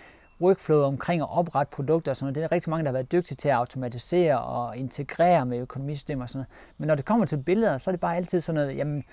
workflow 0.42 0.82
omkring 0.82 1.22
at 1.22 1.28
oprette 1.30 1.70
produkter 1.70 2.12
og 2.12 2.16
sådan 2.16 2.24
noget. 2.24 2.34
Det 2.34 2.44
er 2.44 2.52
rigtig 2.52 2.70
mange, 2.70 2.84
der 2.84 2.88
har 2.88 2.92
været 2.92 3.12
dygtige 3.12 3.36
til 3.36 3.48
at 3.48 3.54
automatisere 3.54 4.40
og 4.40 4.76
integrere 4.76 5.46
med 5.46 5.58
økonomisystemer 5.58 6.22
og 6.22 6.28
sådan 6.28 6.38
noget. 6.38 6.48
Men 6.78 6.86
når 6.86 6.94
det 6.94 7.04
kommer 7.04 7.26
til 7.26 7.36
billeder, 7.36 7.78
så 7.78 7.90
er 7.90 7.92
det 7.92 8.00
bare 8.00 8.16
altid 8.16 8.40
sådan 8.40 8.60
noget, 8.60 8.76
jamen, 8.76 9.04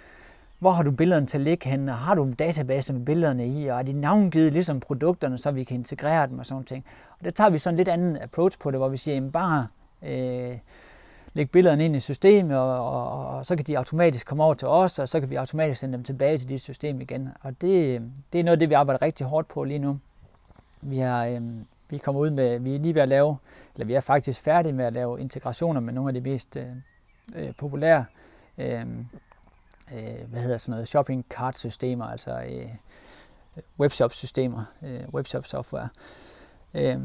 hvor 0.60 0.72
har 0.72 0.84
du 0.84 0.92
billederne 0.92 1.26
til 1.26 1.38
at 1.38 1.44
ligge 1.44 1.70
henne, 1.70 1.92
og 1.92 1.98
har 1.98 2.16
du 2.16 2.24
en 2.24 2.34
database 2.34 2.94
med 2.94 3.06
billederne 3.06 3.48
i, 3.48 3.68
og 3.68 3.80
er 3.80 3.84
de 3.84 3.94
navngivet 3.94 4.54
ligesom 4.54 4.80
produkterne, 4.80 5.38
så 5.38 5.52
vi 5.52 5.64
kan 5.64 5.78
integrere 5.78 6.28
dem 6.28 6.40
og 6.40 6.46
sådan 6.46 6.64
ting. 6.64 6.86
Og 7.20 7.26
der 7.26 7.32
tager 7.32 7.50
vi 7.50 7.58
sådan 7.58 7.78
lidt 7.78 7.88
anden 7.88 8.18
approach 8.18 8.60
på 8.60 8.72
det, 8.72 8.80
hvor 8.80 8.90
vi 8.90 8.98
siger, 8.98 9.16
jamen 9.16 9.32
bare 9.32 9.68
øh, 10.04 10.58
lægge 11.34 11.52
billederne 11.52 11.86
ind 11.86 11.96
i 11.96 12.00
systemet, 12.00 12.58
og, 12.58 12.86
og, 12.86 13.28
og, 13.28 13.46
så 13.46 13.56
kan 13.56 13.66
de 13.66 13.78
automatisk 13.78 14.28
komme 14.28 14.44
over 14.44 14.54
til 14.54 14.68
os, 14.68 15.00
og 15.00 15.10
så 15.10 15.20
kan 15.20 15.30
vi 15.30 15.36
automatisk 15.36 15.80
sende 15.80 15.94
dem 15.94 16.04
tilbage 16.04 16.38
til 16.38 16.50
dit 16.50 16.62
system 16.62 17.02
igen. 17.02 17.30
Og 17.42 17.62
det, 17.62 18.02
det 18.34 18.40
er 18.40 18.44
noget 18.44 18.56
af 18.56 18.60
det, 18.60 18.70
vi 18.70 18.74
arbejder 18.74 19.02
rigtig 19.02 19.26
hårdt 19.26 19.48
på 19.48 19.64
lige 19.64 19.80
nu. 19.80 20.00
Vi 20.82 20.98
har, 20.98 21.26
øh, 21.26 21.42
vi 21.90 21.98
kommer 21.98 22.22
ud 22.22 22.30
med, 22.30 22.60
vi 22.60 22.76
er 22.76 22.80
lige 22.80 22.96
ved 22.96 23.02
at 23.02 23.08
lave, 23.08 23.38
eller 23.76 23.86
vi 23.86 23.94
er 23.94 24.00
faktisk 24.00 24.42
færdige 24.42 24.74
med 24.74 24.86
at 24.86 24.94
lave 24.94 25.22
integrationer 25.22 25.80
med 25.80 25.94
nogle 25.94 26.10
af 26.10 26.14
de 26.14 26.30
mest 26.30 26.56
øh, 26.56 26.66
øh 27.36 27.54
populære 27.58 28.06
øh, 28.58 28.86
øh, 29.94 30.30
hvad 30.30 30.42
hedder 30.42 30.58
sådan 30.58 30.72
noget, 30.72 30.88
shopping 30.88 31.26
cart 31.30 31.58
systemer, 31.58 32.06
altså 32.06 32.42
øh, 32.42 32.70
webshop 33.80 34.14
systemer, 34.14 34.64
øh, 34.84 35.00
webshop 35.14 35.46
software. 35.46 35.90
Øh, 36.74 37.00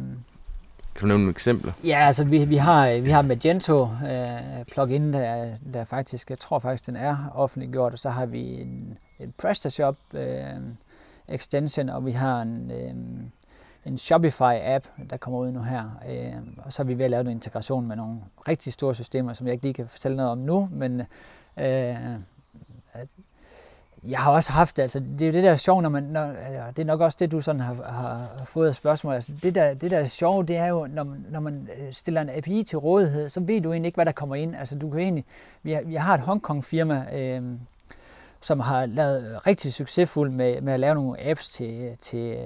kan 0.94 1.00
du 1.00 1.06
nævne 1.06 1.22
nogle 1.22 1.30
eksempler? 1.30 1.72
Ja, 1.84 2.06
altså 2.06 2.24
vi, 2.24 2.44
vi 2.44 2.56
har 2.56 3.00
vi 3.00 3.10
har 3.10 3.22
Magento 3.22 3.82
øh, 3.82 4.64
plugin, 4.72 5.12
der, 5.12 5.56
der 5.74 5.84
faktisk, 5.84 6.30
jeg 6.30 6.38
tror 6.38 6.58
faktisk, 6.58 6.86
den 6.86 6.96
er 6.96 7.30
offentliggjort, 7.34 7.92
og 7.92 7.98
så 7.98 8.10
har 8.10 8.26
vi 8.26 8.60
en, 8.60 8.98
en 9.18 9.34
PrestaShop 9.38 9.96
øh, 10.12 10.44
extension, 11.28 11.88
og 11.88 12.06
vi 12.06 12.10
har 12.10 12.42
en, 12.42 12.70
øh, 12.70 12.94
en 13.86 13.94
Shopify-app, 13.94 15.10
der 15.10 15.16
kommer 15.16 15.38
ud 15.38 15.50
nu 15.50 15.62
her. 15.62 16.00
Øh, 16.08 16.32
og 16.58 16.72
så 16.72 16.82
er 16.82 16.86
vi 16.86 16.98
ved 16.98 17.04
at 17.04 17.10
lave 17.10 17.20
en 17.20 17.30
integration 17.30 17.86
med 17.86 17.96
nogle 17.96 18.20
rigtig 18.48 18.72
store 18.72 18.94
systemer, 18.94 19.32
som 19.32 19.46
jeg 19.46 19.52
ikke 19.52 19.64
lige 19.64 19.74
kan 19.74 19.88
fortælle 19.88 20.16
noget 20.16 20.32
om 20.32 20.38
nu, 20.38 20.68
men 20.72 21.00
øh, 21.56 21.96
jeg 24.08 24.18
har 24.18 24.30
også 24.30 24.52
haft, 24.52 24.78
altså 24.78 25.00
det 25.00 25.22
er 25.22 25.26
jo 25.26 25.32
det 25.32 25.44
der 25.44 25.56
sjov, 25.56 25.82
når 25.82 25.88
man, 25.88 26.02
når, 26.02 26.32
det 26.76 26.78
er 26.78 26.84
nok 26.84 27.00
også 27.00 27.16
det, 27.20 27.32
du 27.32 27.40
sådan 27.40 27.60
har, 27.60 27.74
har 27.74 28.44
fået 28.44 28.68
af 28.68 28.74
spørgsmål. 28.74 29.14
Altså 29.14 29.32
det 29.42 29.54
der, 29.54 29.74
det 29.74 29.90
der 29.90 30.06
sjov, 30.06 30.44
det 30.44 30.56
er 30.56 30.66
jo, 30.66 30.86
når, 30.86 31.16
når 31.30 31.40
man 31.40 31.68
øh, 31.78 31.92
stiller 31.92 32.20
en 32.20 32.30
API 32.30 32.62
til 32.62 32.78
rådighed, 32.78 33.28
så 33.28 33.40
ved 33.40 33.60
du 33.60 33.72
egentlig 33.72 33.88
ikke, 33.88 33.96
hvad 33.96 34.06
der 34.06 34.12
kommer 34.12 34.34
ind. 34.34 34.56
Altså 34.56 34.74
du 34.74 34.90
kan 34.90 35.00
egentlig, 35.00 35.24
vi 35.62 35.72
har, 35.72 35.82
vi 35.82 35.94
har 35.94 36.14
et 36.14 36.20
Hongkong 36.20 36.64
firma, 36.64 37.06
øh, 37.12 37.42
som 38.44 38.60
har 38.60 38.86
lavet 38.86 39.24
øh, 39.24 39.36
rigtig 39.46 39.72
succesfuld 39.72 40.30
med, 40.30 40.60
med 40.60 40.72
at 40.72 40.80
lave 40.80 40.94
nogle 40.94 41.20
apps 41.30 41.48
til, 41.48 41.96
til 41.98 42.36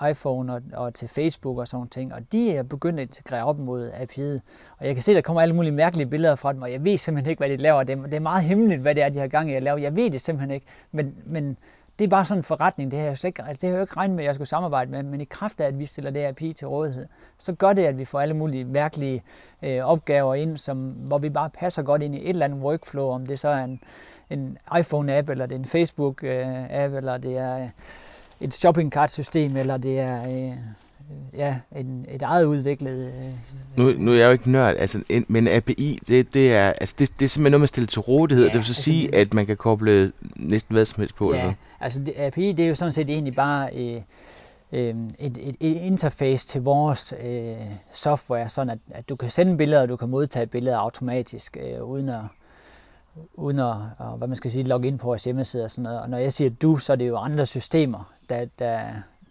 øh, 0.00 0.10
iPhone 0.10 0.54
og, 0.54 0.62
og 0.72 0.94
til 0.94 1.08
Facebook 1.08 1.58
og 1.58 1.68
sådan 1.68 1.88
ting. 1.88 2.14
Og 2.14 2.20
de 2.32 2.56
er 2.56 2.62
begyndt 2.62 3.00
at 3.00 3.06
integrere 3.06 3.44
op 3.44 3.58
mod 3.58 3.90
API'et. 3.90 4.40
Og 4.78 4.86
jeg 4.86 4.94
kan 4.94 5.02
se, 5.02 5.12
at 5.12 5.16
der 5.16 5.22
kommer 5.22 5.40
alle 5.42 5.54
mulige 5.54 5.72
mærkelige 5.72 6.06
billeder 6.06 6.34
fra 6.34 6.52
dem, 6.52 6.62
og 6.62 6.72
jeg 6.72 6.84
ved 6.84 6.98
simpelthen 6.98 7.30
ikke, 7.30 7.40
hvad 7.40 7.48
de 7.48 7.56
laver. 7.56 7.82
Det 7.82 7.98
er, 7.98 8.02
det 8.02 8.14
er 8.14 8.20
meget 8.20 8.44
hemmeligt, 8.44 8.80
hvad 8.80 8.94
det 8.94 9.02
er, 9.02 9.08
de 9.08 9.18
har 9.18 9.26
gang 9.26 9.50
i 9.50 9.54
at 9.54 9.62
lave. 9.62 9.82
Jeg 9.82 9.96
ved 9.96 10.10
det 10.10 10.20
simpelthen 10.20 10.50
ikke. 10.50 10.66
Men, 10.92 11.14
men 11.26 11.56
det 12.00 12.06
er 12.06 12.10
bare 12.10 12.24
sådan 12.24 12.38
en 12.38 12.44
forretning. 12.44 12.90
Det 12.90 12.98
har 12.98 13.06
jeg, 13.06 13.24
ikke, 13.24 13.42
altså, 13.42 13.60
det 13.60 13.62
har 13.62 13.68
jeg 13.68 13.76
jo 13.76 13.80
ikke 13.82 13.96
regnet 13.96 14.16
med, 14.16 14.24
at 14.24 14.26
jeg 14.26 14.34
skulle 14.34 14.48
samarbejde 14.48 14.90
med. 14.90 15.02
Men 15.02 15.20
i 15.20 15.24
kraft 15.24 15.60
af, 15.60 15.66
at 15.66 15.78
vi 15.78 15.86
stiller 15.86 16.10
det 16.10 16.20
API 16.20 16.52
til 16.52 16.66
rådighed, 16.68 17.06
så 17.38 17.52
gør 17.52 17.72
det, 17.72 17.84
at 17.84 17.98
vi 17.98 18.04
får 18.04 18.20
alle 18.20 18.34
mulige 18.34 18.64
mærkelige 18.64 19.22
øh, 19.62 19.80
opgaver 19.80 20.34
ind, 20.34 20.58
som, 20.58 20.78
hvor 20.90 21.18
vi 21.18 21.30
bare 21.30 21.50
passer 21.50 21.82
godt 21.82 22.02
ind 22.02 22.14
i 22.14 22.22
et 22.22 22.28
eller 22.28 22.44
andet 22.44 22.60
workflow, 22.60 23.08
om 23.08 23.26
det 23.26 23.38
så 23.38 23.48
er 23.48 23.64
en 23.64 23.80
en 24.30 24.58
iPhone-app, 24.78 25.30
eller 25.30 25.46
det 25.46 25.54
er 25.54 25.58
en 25.58 25.64
Facebook-app, 25.64 26.90
øh, 26.90 26.96
eller 26.96 27.18
det 27.18 27.38
er 27.38 27.68
et 28.40 28.54
shopping 28.54 28.92
cart-system, 28.92 29.56
eller 29.56 29.76
det 29.76 30.00
er 30.00 30.22
øh, 30.22 30.56
ja, 31.34 31.58
en, 31.76 32.06
et 32.08 32.22
eget 32.22 32.44
udviklet... 32.44 33.06
Øh, 33.06 33.32
nu, 33.76 33.92
nu 33.98 34.10
er 34.10 34.16
jeg 34.16 34.26
jo 34.26 34.30
ikke 34.30 34.50
nørd, 34.50 34.76
altså, 34.78 35.02
en, 35.08 35.26
men 35.28 35.48
API, 35.48 35.98
det, 36.08 36.34
det, 36.34 36.52
er, 36.54 36.72
altså, 36.72 36.94
det, 36.98 37.12
det 37.20 37.24
er 37.24 37.28
simpelthen 37.28 37.50
noget, 37.50 37.60
man 37.60 37.68
stiller 37.68 37.88
til 37.88 38.00
rådighed. 38.00 38.44
Ja, 38.44 38.48
det 38.48 38.56
vil 38.56 38.64
så 38.64 38.70
altså, 38.70 38.82
sige, 38.82 39.06
det, 39.06 39.14
at 39.14 39.34
man 39.34 39.46
kan 39.46 39.56
koble 39.56 40.12
næsten 40.36 40.74
hvad 40.74 40.84
som 40.84 41.00
helst 41.00 41.16
på. 41.16 41.34
Ja, 41.34 41.40
eller? 41.40 41.54
altså 41.80 42.00
det, 42.00 42.14
API, 42.16 42.52
det 42.52 42.64
er 42.64 42.68
jo 42.68 42.74
sådan 42.74 42.92
set 42.92 43.10
egentlig 43.10 43.34
bare... 43.34 43.70
Øh, 43.76 44.00
øh, 44.72 44.94
et, 45.18 45.38
et, 45.40 45.56
et 45.60 45.76
interface 45.76 46.46
til 46.46 46.62
vores 46.62 47.14
øh, 47.22 47.56
software, 47.92 48.48
sådan 48.48 48.70
at, 48.70 48.78
at 48.90 49.08
du 49.08 49.16
kan 49.16 49.30
sende 49.30 49.56
billeder, 49.56 49.82
og 49.82 49.88
du 49.88 49.96
kan 49.96 50.08
modtage 50.08 50.46
billeder 50.46 50.78
automatisk, 50.78 51.56
øh, 51.60 51.84
uden 51.84 52.08
at, 52.08 52.22
uden 53.34 53.58
at, 53.58 53.76
hvad 54.18 54.28
man 54.28 54.36
skal 54.36 54.50
sige, 54.50 54.64
logge 54.64 54.88
ind 54.88 54.98
på 54.98 55.06
vores 55.06 55.24
hjemmeside 55.24 55.64
og 55.64 55.70
sådan 55.70 55.82
noget. 55.82 56.00
Og 56.00 56.10
når 56.10 56.18
jeg 56.18 56.32
siger 56.32 56.50
du, 56.50 56.76
så 56.76 56.92
er 56.92 56.96
det 56.96 57.08
jo 57.08 57.16
andre 57.16 57.46
systemer, 57.46 58.12
der, 58.28 58.46
der, 58.58 58.80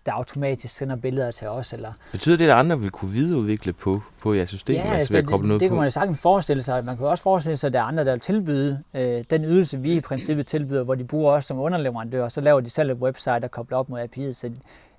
der 0.10 0.16
automatisk 0.16 0.76
sender 0.76 0.96
billeder 0.96 1.32
til 1.32 1.48
os. 1.48 1.74
Eller... 1.74 1.94
Betyder 2.12 2.38
det, 2.38 2.46
at 2.46 2.52
andre 2.52 2.80
vil 2.80 2.92
kunne 2.92 3.12
videreudvikle 3.12 3.74
på, 3.74 4.02
på 4.22 4.34
jeres 4.34 4.50
system? 4.50 4.76
Ja, 4.76 4.94
altså, 4.94 5.14
det, 5.14 5.30
det, 5.30 5.44
det, 5.44 5.60
det 5.60 5.70
kan 5.70 5.78
man 5.78 5.92
sagtens 5.92 6.22
forestille 6.22 6.64
sig. 6.64 6.86
Man 6.86 6.98
kan 6.98 7.06
også 7.06 7.24
forestille 7.24 7.58
sig, 7.58 7.68
at 7.68 7.74
der 7.74 7.80
er 7.80 7.84
andre, 7.84 8.06
der 8.06 8.12
vil 8.12 8.22
tilbyde 8.22 8.84
øh, 8.94 9.24
den 9.30 9.46
ydelse, 9.46 9.80
vi 9.80 9.94
i 9.94 10.02
princippet 10.02 10.48
tilbyder, 10.48 10.84
hvor 10.84 10.96
de 10.96 11.04
bruger 11.04 11.34
os 11.34 11.46
som 11.46 11.60
underleverandør, 11.60 12.24
og 12.24 12.32
så 12.32 12.42
laver 12.42 12.60
de 12.60 12.70
selv 12.70 12.92
et 12.92 12.98
website, 12.98 13.40
der 13.40 13.48
kobler 13.48 13.78
op 13.78 13.90
mod 13.90 14.00
API'et. 14.00 14.34
Så 14.34 14.52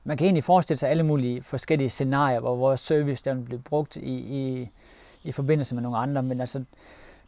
man 0.05 0.17
kan 0.17 0.25
egentlig 0.25 0.45
forestille 0.45 0.79
sig 0.79 0.91
alle 0.91 1.03
mulige 1.03 1.43
forskellige 1.43 1.91
scenarier, 1.91 2.41
hvor 2.41 2.57
vores 2.57 2.81
service 2.81 3.23
den 3.25 3.45
bliver 3.45 3.61
brugt 3.61 3.97
i, 3.97 4.15
i, 4.19 4.69
i 5.25 5.33
forbindelse 5.33 5.75
med 5.75 5.83
nogle 5.83 5.99
andre. 5.99 6.23
Men 6.23 6.41
altså, 6.41 6.65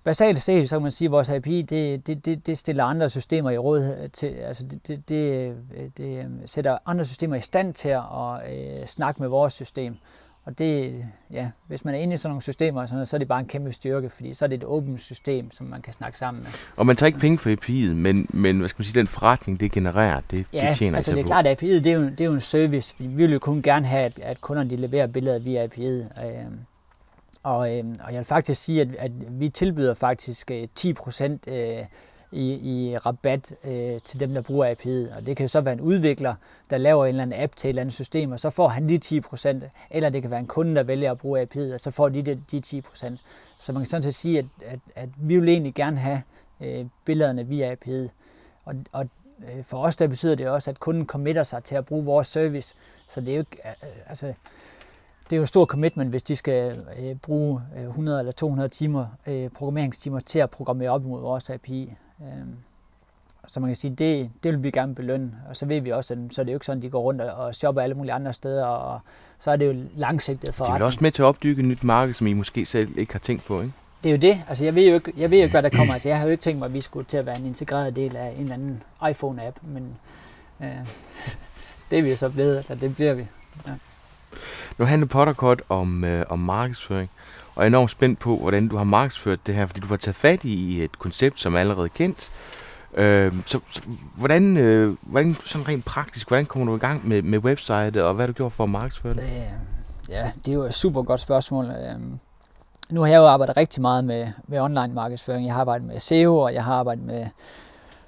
basalt 0.04 0.42
set, 0.42 0.68
så 0.68 0.76
kan 0.76 0.82
man 0.82 0.92
sige, 0.92 1.06
at 1.06 1.12
vores 1.12 1.30
API, 1.30 1.62
det, 1.62 2.06
det, 2.06 2.24
det, 2.24 2.46
det 2.46 2.58
stiller 2.58 2.84
andre 2.84 3.10
systemer 3.10 3.50
i 3.50 3.58
råd 3.58 4.08
til, 4.12 4.26
altså 4.26 4.64
det, 4.66 4.88
det, 4.88 5.08
det, 5.08 5.56
det 5.96 6.26
sætter 6.46 6.78
andre 6.86 7.04
systemer 7.04 7.36
i 7.36 7.40
stand 7.40 7.74
til 7.74 7.88
at 7.88 8.00
øh, 8.52 8.86
snakke 8.86 9.22
med 9.22 9.28
vores 9.28 9.52
system. 9.52 9.96
Og 10.44 10.58
det, 10.58 11.04
ja, 11.30 11.50
hvis 11.66 11.84
man 11.84 11.94
er 11.94 11.98
inde 11.98 12.14
i 12.14 12.16
sådan 12.16 12.30
nogle 12.30 12.42
systemer, 12.42 12.86
så, 12.86 13.04
så 13.04 13.16
er 13.16 13.18
det 13.18 13.28
bare 13.28 13.40
en 13.40 13.46
kæmpe 13.46 13.72
styrke, 13.72 14.10
fordi 14.10 14.34
så 14.34 14.44
er 14.44 14.46
det 14.46 14.56
et 14.56 14.64
åbent 14.64 15.00
system, 15.00 15.50
som 15.50 15.66
man 15.66 15.82
kan 15.82 15.92
snakke 15.92 16.18
sammen 16.18 16.42
med. 16.42 16.50
Og 16.76 16.86
man 16.86 16.96
tager 16.96 17.06
ikke 17.06 17.18
penge 17.18 17.38
for 17.38 17.50
API'et, 17.50 17.94
men, 17.94 18.26
men 18.30 18.58
hvad 18.58 18.68
skal 18.68 18.80
man 18.80 18.84
sige, 18.84 19.00
den 19.00 19.08
forretning, 19.08 19.60
det 19.60 19.72
genererer, 19.72 20.20
det, 20.30 20.46
ja, 20.52 20.68
det 20.68 20.76
tjener 20.76 20.96
altså 20.96 21.14
det 21.14 21.20
er 21.20 21.24
klart, 21.24 21.46
at 21.46 21.62
API'et, 21.62 21.66
det 21.66 21.86
er, 21.86 21.92
jo, 21.92 22.02
det 22.02 22.20
er 22.20 22.24
jo 22.24 22.32
en 22.32 22.40
service. 22.40 22.94
Vi 22.98 23.06
vil 23.06 23.32
jo 23.32 23.38
kun 23.38 23.62
gerne 23.62 23.86
have, 23.86 24.04
at, 24.04 24.18
at 24.22 24.40
kunderne 24.40 24.70
de 24.70 24.76
leverer 24.76 25.06
billeder 25.06 25.38
via 25.38 25.66
API'et. 25.66 26.24
Øh, 26.26 26.44
og, 27.42 27.78
øh, 27.78 27.84
og 28.04 28.12
jeg 28.12 28.18
vil 28.18 28.24
faktisk 28.24 28.62
sige, 28.62 28.80
at, 28.80 28.88
at 28.98 29.40
vi 29.40 29.48
tilbyder 29.48 29.94
faktisk 29.94 30.50
øh, 30.50 30.68
10 30.74 30.92
procent 30.92 31.48
øh, 31.48 31.84
i, 32.32 32.54
i 32.54 32.96
rabat 32.96 33.54
øh, 33.64 34.00
til 34.04 34.20
dem, 34.20 34.34
der 34.34 34.40
bruger 34.40 34.74
API'et. 34.74 35.16
Og 35.16 35.26
det 35.26 35.36
kan 35.36 35.48
så 35.48 35.60
være 35.60 35.74
en 35.74 35.80
udvikler, 35.80 36.34
der 36.70 36.78
laver 36.78 37.04
en 37.04 37.08
eller 37.08 37.22
anden 37.22 37.40
app 37.42 37.56
til 37.56 37.68
et 37.68 37.70
eller 37.70 37.82
andet 37.82 37.94
system, 37.94 38.32
og 38.32 38.40
så 38.40 38.50
får 38.50 38.68
han 38.68 38.88
de 38.88 38.98
10 38.98 39.20
procent. 39.20 39.64
Eller 39.90 40.08
det 40.10 40.22
kan 40.22 40.30
være 40.30 40.40
en 40.40 40.46
kunde, 40.46 40.74
der 40.74 40.82
vælger 40.82 41.10
at 41.10 41.18
bruge 41.18 41.42
API'et, 41.42 41.74
og 41.74 41.80
så 41.80 41.90
får 41.90 42.08
de 42.08 42.22
de, 42.22 42.42
de 42.50 42.60
10 42.60 42.80
procent. 42.80 43.20
Så 43.58 43.72
man 43.72 43.82
kan 43.82 43.86
sådan 43.86 44.02
set 44.02 44.14
sige, 44.14 44.38
at, 44.38 44.44
at, 44.66 44.78
at 44.94 45.08
vi 45.16 45.40
vil 45.40 45.48
egentlig 45.48 45.74
gerne 45.74 45.96
have 45.96 46.22
øh, 46.60 46.86
billederne 47.04 47.46
via 47.46 47.74
API'et. 47.74 48.08
Og, 48.64 48.74
og 48.92 49.08
øh, 49.38 49.64
for 49.64 49.78
os 49.78 49.96
der 49.96 50.08
betyder 50.08 50.34
det 50.34 50.48
også, 50.48 50.70
at 50.70 50.80
kunden 50.80 51.06
committer 51.06 51.42
sig 51.42 51.64
til 51.64 51.74
at 51.74 51.86
bruge 51.86 52.04
vores 52.04 52.28
service. 52.28 52.74
Så 53.08 53.20
det 53.20 53.28
er 53.28 53.34
jo 53.34 53.40
ikke, 53.40 53.58
altså, 54.06 54.34
det 55.32 55.36
er 55.36 55.38
jo 55.38 55.42
en 55.42 55.46
stor 55.46 55.64
commitment, 55.64 56.10
hvis 56.10 56.22
de 56.22 56.36
skal 56.36 56.84
øh, 56.98 57.14
bruge 57.14 57.60
100 57.76 58.16
øh, 58.16 58.20
eller 58.20 58.32
200 58.32 58.68
timer, 58.68 59.06
øh, 59.26 59.48
programmeringstimer 59.48 60.20
til 60.20 60.38
at 60.38 60.50
programmere 60.50 60.90
op 60.90 61.04
mod 61.04 61.20
vores 61.20 61.50
API. 61.50 61.92
Øh, 62.22 62.26
så 63.46 63.60
man 63.60 63.68
kan 63.68 63.76
sige, 63.76 63.94
det, 63.94 64.30
det 64.42 64.52
vil 64.52 64.62
vi 64.62 64.70
gerne 64.70 64.94
belønne. 64.94 65.32
Og 65.48 65.56
så 65.56 65.66
ved 65.66 65.80
vi 65.80 65.90
også, 65.90 66.14
at 66.14 66.18
så 66.30 66.40
er 66.40 66.44
det 66.44 66.52
jo 66.52 66.56
ikke 66.56 66.66
sådan, 66.66 66.78
at 66.78 66.82
de 66.82 66.90
går 66.90 67.02
rundt 67.02 67.20
og 67.20 67.54
shopper 67.54 67.82
alle 67.82 67.94
mulige 67.94 68.12
andre 68.12 68.32
steder, 68.32 68.66
og 68.66 69.00
så 69.38 69.50
er 69.50 69.56
det 69.56 69.66
jo 69.66 69.84
langsigtet 69.96 70.54
for. 70.54 70.64
De 70.64 70.70
er 70.70 70.84
også 70.84 70.98
med 71.02 71.10
til 71.10 71.22
at 71.22 71.26
opdygge 71.26 71.62
et 71.62 71.68
nyt 71.68 71.84
marked, 71.84 72.14
som 72.14 72.26
I 72.26 72.32
måske 72.32 72.64
selv 72.64 72.98
ikke 72.98 73.12
har 73.12 73.20
tænkt 73.20 73.44
på, 73.44 73.60
ikke? 73.60 73.72
Det 74.02 74.08
er 74.08 74.12
jo 74.12 74.20
det. 74.20 74.42
Altså, 74.48 74.64
jeg 74.64 74.74
ved 74.74 74.88
jo 74.88 74.94
ikke, 74.94 75.12
jeg 75.16 75.30
ved 75.30 75.38
jo 75.38 75.42
ikke 75.42 75.52
hvad 75.52 75.62
der 75.62 75.76
kommer. 75.76 75.92
Altså, 75.92 76.08
jeg 76.08 76.18
har 76.18 76.24
jo 76.24 76.30
ikke 76.30 76.42
tænkt 76.42 76.58
mig, 76.58 76.66
at 76.66 76.74
vi 76.74 76.80
skulle 76.80 77.06
til 77.06 77.16
at 77.16 77.26
være 77.26 77.38
en 77.38 77.46
integreret 77.46 77.96
del 77.96 78.16
af 78.16 78.34
en 78.36 78.42
eller 78.42 78.54
anden 78.54 78.82
iPhone-app, 79.02 79.56
men 79.62 79.96
øh, 80.60 80.68
det 81.90 81.98
er 81.98 82.02
vi 82.02 82.10
jo 82.10 82.16
så 82.16 82.28
blevet, 82.28 82.56
altså 82.56 82.74
det 82.74 82.94
bliver 82.94 83.14
vi. 83.14 83.26
Ja. 83.66 83.72
Nu 84.78 84.84
handler 84.84 85.06
Potterkort 85.06 85.62
om, 85.68 86.04
øh, 86.04 86.24
om 86.28 86.38
markedsføring, 86.38 87.10
og 87.54 87.62
jeg 87.62 87.66
er 87.66 87.66
enormt 87.66 87.90
spændt 87.90 88.18
på, 88.18 88.36
hvordan 88.36 88.68
du 88.68 88.76
har 88.76 88.84
markedsført 88.84 89.46
det 89.46 89.54
her, 89.54 89.66
fordi 89.66 89.80
du 89.80 89.86
har 89.86 89.96
taget 89.96 90.16
fat 90.16 90.44
i 90.44 90.84
et 90.84 90.98
koncept, 90.98 91.40
som 91.40 91.54
er 91.54 91.58
allerede 91.58 91.88
kendt. 91.88 92.30
Øh, 92.94 93.32
så, 93.46 93.60
så 93.70 93.82
hvordan, 94.14 94.56
øh, 94.56 94.96
hvordan 95.02 95.36
sådan 95.44 95.68
rent 95.68 95.84
praktisk, 95.84 96.28
hvordan 96.28 96.46
kommer 96.46 96.66
du 96.66 96.76
i 96.76 96.80
gang 96.80 97.08
med, 97.08 97.22
med 97.22 97.38
website, 97.38 98.04
og 98.04 98.14
hvad 98.14 98.22
har 98.22 98.26
du 98.26 98.32
gjort 98.32 98.52
for 98.52 98.64
at 98.64 98.70
markedsføre 98.70 99.14
det? 99.14 99.22
Øh, 99.22 100.08
ja, 100.08 100.30
det 100.44 100.48
er 100.48 100.56
jo 100.56 100.62
et 100.62 100.74
super 100.74 101.02
godt 101.02 101.20
spørgsmål. 101.20 101.64
Øh, 101.64 102.00
nu 102.90 103.00
har 103.00 103.08
jeg 103.08 103.18
jo 103.18 103.26
arbejdet 103.26 103.56
rigtig 103.56 103.82
meget 103.82 104.04
med, 104.04 104.26
med 104.48 104.60
online 104.60 104.94
markedsføring. 104.94 105.46
Jeg 105.46 105.54
har 105.54 105.60
arbejdet 105.60 105.86
med 105.86 106.00
SEO, 106.00 106.38
og 106.38 106.54
jeg 106.54 106.64
har 106.64 106.74
arbejdet 106.74 107.04
med 107.04 107.26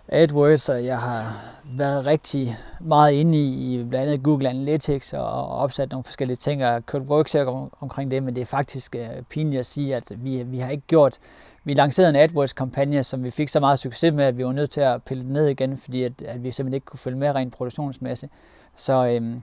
AdWords, 0.08 0.68
og 0.68 0.84
jeg 0.84 1.00
har 1.00 1.44
været 1.64 2.06
rigtig 2.06 2.56
meget 2.80 3.12
inde 3.12 3.38
i, 3.38 3.74
i 3.74 3.84
blandt 3.84 4.08
andet 4.10 4.22
Google 4.22 4.48
Analytics 4.48 5.12
og, 5.12 5.48
opsat 5.48 5.90
nogle 5.90 6.04
forskellige 6.04 6.36
ting 6.36 6.64
og 6.64 6.86
kørt 6.86 7.02
workshop 7.02 7.48
om, 7.48 7.72
omkring 7.80 8.10
det, 8.10 8.22
men 8.22 8.34
det 8.34 8.40
er 8.40 8.46
faktisk 8.46 8.96
uh, 8.98 9.24
pinligt 9.30 9.60
at 9.60 9.66
sige, 9.66 9.96
at 9.96 10.12
vi, 10.16 10.42
vi 10.42 10.58
har 10.58 10.70
ikke 10.70 10.86
gjort, 10.86 11.18
vi 11.64 11.74
lancerede 11.74 12.10
en 12.10 12.16
AdWords-kampagne, 12.16 13.04
som 13.04 13.24
vi 13.24 13.30
fik 13.30 13.48
så 13.48 13.60
meget 13.60 13.78
succes 13.78 14.14
med, 14.14 14.24
at 14.24 14.38
vi 14.38 14.44
var 14.44 14.52
nødt 14.52 14.70
til 14.70 14.80
at 14.80 15.02
pille 15.02 15.22
den 15.22 15.32
ned 15.32 15.46
igen, 15.48 15.76
fordi 15.76 16.04
at, 16.04 16.12
at 16.22 16.44
vi 16.44 16.50
simpelthen 16.50 16.74
ikke 16.74 16.84
kunne 16.84 16.98
følge 16.98 17.18
med 17.18 17.34
rent 17.34 17.54
produktionsmæssigt. 17.54 18.32
Så 18.76 19.06
øhm, 19.06 19.42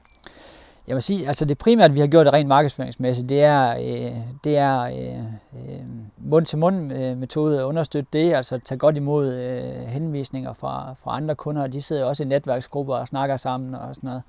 jeg 0.91 0.95
vil 0.95 1.03
sige, 1.03 1.27
altså 1.27 1.45
det 1.45 1.57
primært, 1.57 1.93
vi 1.93 1.99
har 1.99 2.07
gjort 2.07 2.25
det 2.25 2.33
rent 2.33 2.47
markedsføringsmæssigt, 2.47 3.29
det 3.29 3.43
er, 3.43 3.71
øh, 3.71 4.15
det 4.43 4.57
er 4.57 4.81
øh, 4.81 5.17
øh 5.53 5.79
mund-til-mund-metode 6.17 7.55
øh, 7.55 7.59
at 7.59 7.65
understøtte 7.65 8.09
det, 8.13 8.33
altså 8.33 8.57
tage 8.57 8.77
godt 8.77 8.97
imod 8.97 9.33
øh, 9.33 9.87
henvisninger 9.87 10.53
fra, 10.53 10.93
fra 10.93 11.17
andre 11.17 11.35
kunder, 11.35 11.67
de 11.67 11.81
sidder 11.81 12.05
også 12.05 12.23
i 12.23 12.25
netværksgrupper 12.25 12.95
og 12.95 13.07
snakker 13.07 13.37
sammen 13.37 13.75
og 13.75 13.95
sådan 13.95 14.07
noget. 14.07 14.23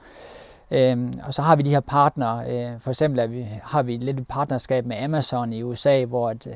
Øhm, 0.70 1.12
og 1.26 1.34
så 1.34 1.42
har 1.42 1.56
vi 1.56 1.62
de 1.62 1.70
her 1.70 1.80
partnere, 1.80 2.44
øh, 2.48 2.80
for 2.80 2.90
eksempel 2.90 3.20
er 3.20 3.26
vi, 3.26 3.46
har 3.62 3.82
vi 3.82 3.96
lidt 3.96 4.20
et 4.20 4.28
partnerskab 4.28 4.86
med 4.86 4.96
Amazon 4.96 5.52
i 5.52 5.62
USA, 5.62 6.04
hvor 6.04 6.28
at, 6.30 6.46
øh, 6.46 6.54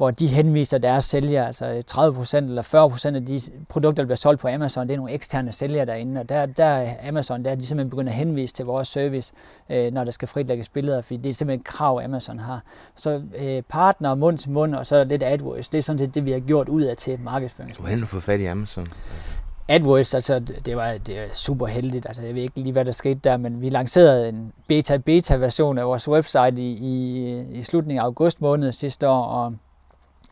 hvor 0.00 0.10
de 0.10 0.26
henviser 0.26 0.78
deres 0.78 1.04
sælgere, 1.04 1.46
altså 1.46 1.82
30% 1.90 2.36
eller 2.36 2.62
40% 3.12 3.16
af 3.16 3.26
de 3.26 3.40
produkter, 3.68 4.02
der 4.02 4.06
bliver 4.06 4.16
solgt 4.16 4.40
på 4.40 4.48
Amazon, 4.48 4.88
det 4.88 4.94
er 4.94 4.96
nogle 4.96 5.12
eksterne 5.12 5.52
sælgere 5.52 5.86
derinde, 5.86 6.20
og 6.20 6.28
der, 6.28 6.46
der 6.46 6.64
er 6.64 7.08
Amazon, 7.08 7.44
der 7.44 7.50
er 7.50 7.54
de 7.54 7.66
simpelthen 7.66 7.90
begyndt 7.90 8.08
at 8.08 8.14
henvise 8.14 8.54
til 8.54 8.64
vores 8.64 8.88
service, 8.88 9.32
øh, 9.70 9.92
når 9.92 10.04
der 10.04 10.10
skal 10.10 10.28
fritlægges 10.28 10.68
billeder, 10.68 11.02
fordi 11.02 11.16
det 11.16 11.30
er 11.30 11.34
simpelthen 11.34 11.60
et 11.60 11.66
krav, 11.66 12.00
Amazon 12.04 12.38
har. 12.38 12.62
Så 12.94 13.22
øh, 13.38 13.62
partner 13.68 14.14
mund 14.14 14.38
til 14.38 14.50
mund, 14.50 14.74
og 14.74 14.86
så 14.86 15.04
lidt 15.04 15.22
AdWords, 15.22 15.68
det 15.68 15.78
er 15.78 15.82
sådan 15.82 15.98
set 15.98 16.14
det, 16.14 16.24
vi 16.24 16.32
har 16.32 16.40
gjort 16.40 16.68
ud 16.68 16.82
af 16.82 16.96
til 16.96 17.20
markedsføring. 17.20 17.76
Hvor 17.76 17.88
har 17.88 17.96
du 17.96 18.06
fået 18.06 18.22
fat 18.22 18.40
i 18.40 18.44
Amazon? 18.44 18.88
AdWords, 19.68 20.14
altså 20.14 20.38
det 20.38 20.76
var, 20.76 20.98
det 20.98 21.16
var 21.16 21.26
super 21.32 21.66
heldigt, 21.66 22.06
altså 22.06 22.22
jeg 22.22 22.34
ved 22.34 22.42
ikke 22.42 22.60
lige, 22.60 22.72
hvad 22.72 22.84
der 22.84 22.92
skete 22.92 23.20
der, 23.24 23.36
men 23.36 23.60
vi 23.60 23.68
lancerede 23.68 24.28
en 24.28 24.52
beta-beta-version 24.68 25.78
af 25.78 25.86
vores 25.86 26.08
website 26.08 26.56
i, 26.56 26.70
i, 26.72 27.38
i 27.52 27.62
slutningen 27.62 28.00
af 28.00 28.04
august 28.04 28.40
måned 28.40 28.72
sidste 28.72 29.08
år, 29.08 29.24
og 29.24 29.54